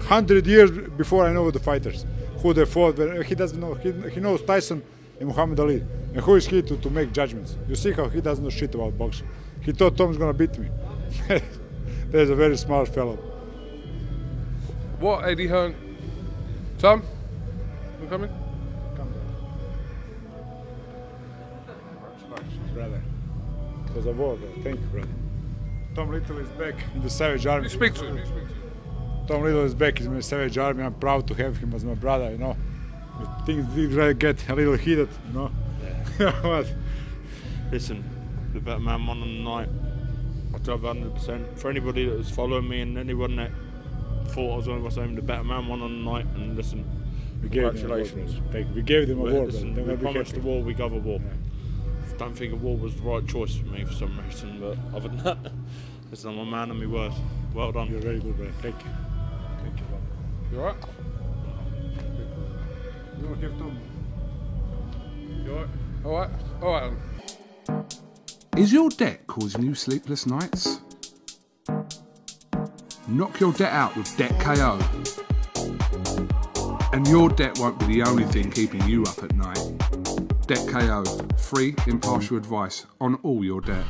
Hundred 0.02 0.46
years 0.46 0.70
before 0.70 1.26
I 1.26 1.32
know 1.32 1.50
the 1.50 1.58
fighters 1.58 2.04
who 2.38 2.52
they 2.52 2.64
fought. 2.64 2.96
But 2.96 3.16
uh, 3.16 3.20
he 3.22 3.34
doesn't 3.34 3.60
know. 3.60 3.74
He, 3.74 3.92
he 4.10 4.20
knows 4.20 4.42
Tyson 4.42 4.82
and 5.18 5.28
Muhammad 5.28 5.60
Ali. 5.60 5.82
And 6.14 6.18
who 6.18 6.34
is 6.36 6.46
he 6.46 6.62
to, 6.62 6.76
to 6.76 6.90
make 6.90 7.12
judgments? 7.12 7.56
You 7.68 7.74
see 7.74 7.92
how 7.92 8.08
he 8.08 8.20
doesn't 8.20 8.42
know 8.42 8.50
shit 8.50 8.74
about 8.74 8.96
boxing. 8.96 9.28
He 9.60 9.72
thought 9.72 9.96
Tom's 9.96 10.16
gonna 10.16 10.32
beat 10.32 10.58
me. 10.58 10.68
There's 12.10 12.30
a 12.30 12.34
very 12.34 12.56
smart 12.56 12.88
fellow. 12.88 13.16
What, 14.98 15.24
Eddie 15.24 15.46
Hearn? 15.46 15.74
Tom? 16.78 17.02
You 18.02 18.08
coming? 18.08 18.30
Come. 18.96 19.14
Brother. 22.74 23.02
It 23.86 23.96
was 23.96 24.06
a 24.06 24.12
war, 24.12 24.36
though. 24.36 24.62
Thank 24.62 24.80
you, 24.80 24.86
brother. 24.86 25.19
Tom 25.94 26.10
Little 26.10 26.38
is 26.38 26.48
back 26.50 26.74
in 26.94 27.02
the 27.02 27.10
Savage 27.10 27.46
Army. 27.46 27.64
You 27.64 27.70
speak 27.70 27.94
to 27.94 28.06
him. 28.06 28.16
Speak 28.24 28.26
to 28.34 28.40
him. 28.40 29.26
Tom 29.26 29.42
Little 29.42 29.64
is 29.64 29.74
back 29.74 30.00
in 30.00 30.14
the 30.14 30.22
Savage 30.22 30.56
Army. 30.58 30.82
I'm 30.82 30.94
proud 30.94 31.26
to 31.28 31.34
have 31.34 31.56
him 31.58 31.74
as 31.74 31.84
my 31.84 31.94
brother, 31.94 32.30
you 32.30 32.38
know. 32.38 32.56
But 33.18 33.46
Things 33.46 33.66
did 33.74 34.18
get 34.18 34.48
a 34.48 34.54
little 34.54 34.76
heated, 34.76 35.08
you 35.28 35.32
know. 35.34 35.48
what? 36.42 36.72
Listen, 37.72 38.04
the 38.52 38.60
better 38.60 38.80
man 38.80 39.06
won 39.06 39.20
on 39.22 39.28
the 39.28 39.42
night. 39.42 39.68
I 40.54 40.58
drove 40.58 40.82
100%. 40.82 41.58
For 41.58 41.70
anybody 41.70 42.06
that 42.06 42.16
was 42.18 42.30
following 42.30 42.68
me 42.68 42.80
and 42.80 42.98
anyone 42.98 43.36
that 43.36 43.50
thought 44.28 44.52
I 44.54 44.56
was 44.56 44.68
on 44.68 44.90
saying 44.90 45.14
the 45.16 45.22
better 45.22 45.44
man 45.44 45.66
won 45.68 45.82
on 45.82 46.04
the 46.04 46.10
night, 46.10 46.26
and 46.34 46.56
listen, 46.56 46.84
We 47.42 47.48
gave 47.48 47.62
them 47.62 47.64
a 47.64 47.88
war, 47.88 47.98
congratulations. 47.98 48.40
Thank 48.52 48.68
you. 48.68 48.74
We 48.74 48.82
gave 48.82 49.08
them 49.08 49.18
a 49.20 49.22
war, 49.22 49.46
listen, 49.46 49.74
we 49.74 49.82
They're 49.82 49.96
promised 49.96 50.32
happy. 50.32 50.42
a 50.42 50.50
war, 50.50 50.62
we 50.62 50.74
gave 50.74 50.92
a 50.92 50.96
war. 50.98 51.20
I 52.20 52.26
don't 52.26 52.34
think 52.34 52.52
a 52.52 52.56
war 52.56 52.76
was 52.76 52.94
the 52.96 53.02
right 53.02 53.26
choice 53.26 53.54
for 53.54 53.64
me 53.66 53.82
for 53.82 53.94
some 53.94 54.20
reason, 54.20 54.60
but 54.60 54.76
other 54.94 55.08
than 55.08 55.22
that, 55.24 55.38
listen, 56.10 56.30
I'm 56.30 56.38
a 56.38 56.44
man 56.44 56.70
of 56.70 56.76
my 56.76 56.84
word. 56.84 57.12
Well 57.54 57.72
done. 57.72 57.88
You're 57.90 58.00
very 58.00 58.20
good, 58.20 58.36
brother. 58.36 58.52
Thank 58.60 58.76
you. 58.84 58.90
Thank 59.62 59.78
you, 59.78 59.86
brother. 59.86 60.04
You 60.52 60.60
alright? 60.60 60.76
You 63.16 63.26
don't 63.26 63.42
have 63.42 63.58
Tom. 63.58 63.78
You 65.44 65.52
alright? 65.52 65.68
Alright. 66.04 66.30
Alright. 66.62 66.92
um. 67.68 67.86
Is 68.56 68.70
your 68.70 68.90
debt 68.90 69.26
causing 69.26 69.62
you 69.62 69.74
sleepless 69.74 70.26
nights? 70.26 70.80
Knock 73.08 73.40
your 73.40 73.54
debt 73.54 73.72
out 73.72 73.96
with 73.96 74.14
Debt 74.18 74.38
KO. 74.40 74.78
And 76.92 77.08
your 77.08 77.30
debt 77.30 77.58
won't 77.58 77.78
be 77.78 77.86
the 77.86 78.02
only 78.02 78.24
thing 78.24 78.50
keeping 78.50 78.86
you 78.86 79.04
up 79.04 79.22
at 79.22 79.34
night. 79.34 79.79
Debt 80.50 80.66
KO, 80.66 81.04
free, 81.36 81.76
impartial 81.86 82.36
advice 82.36 82.84
on 83.00 83.14
all 83.22 83.44
your 83.44 83.60
debt. 83.60 83.84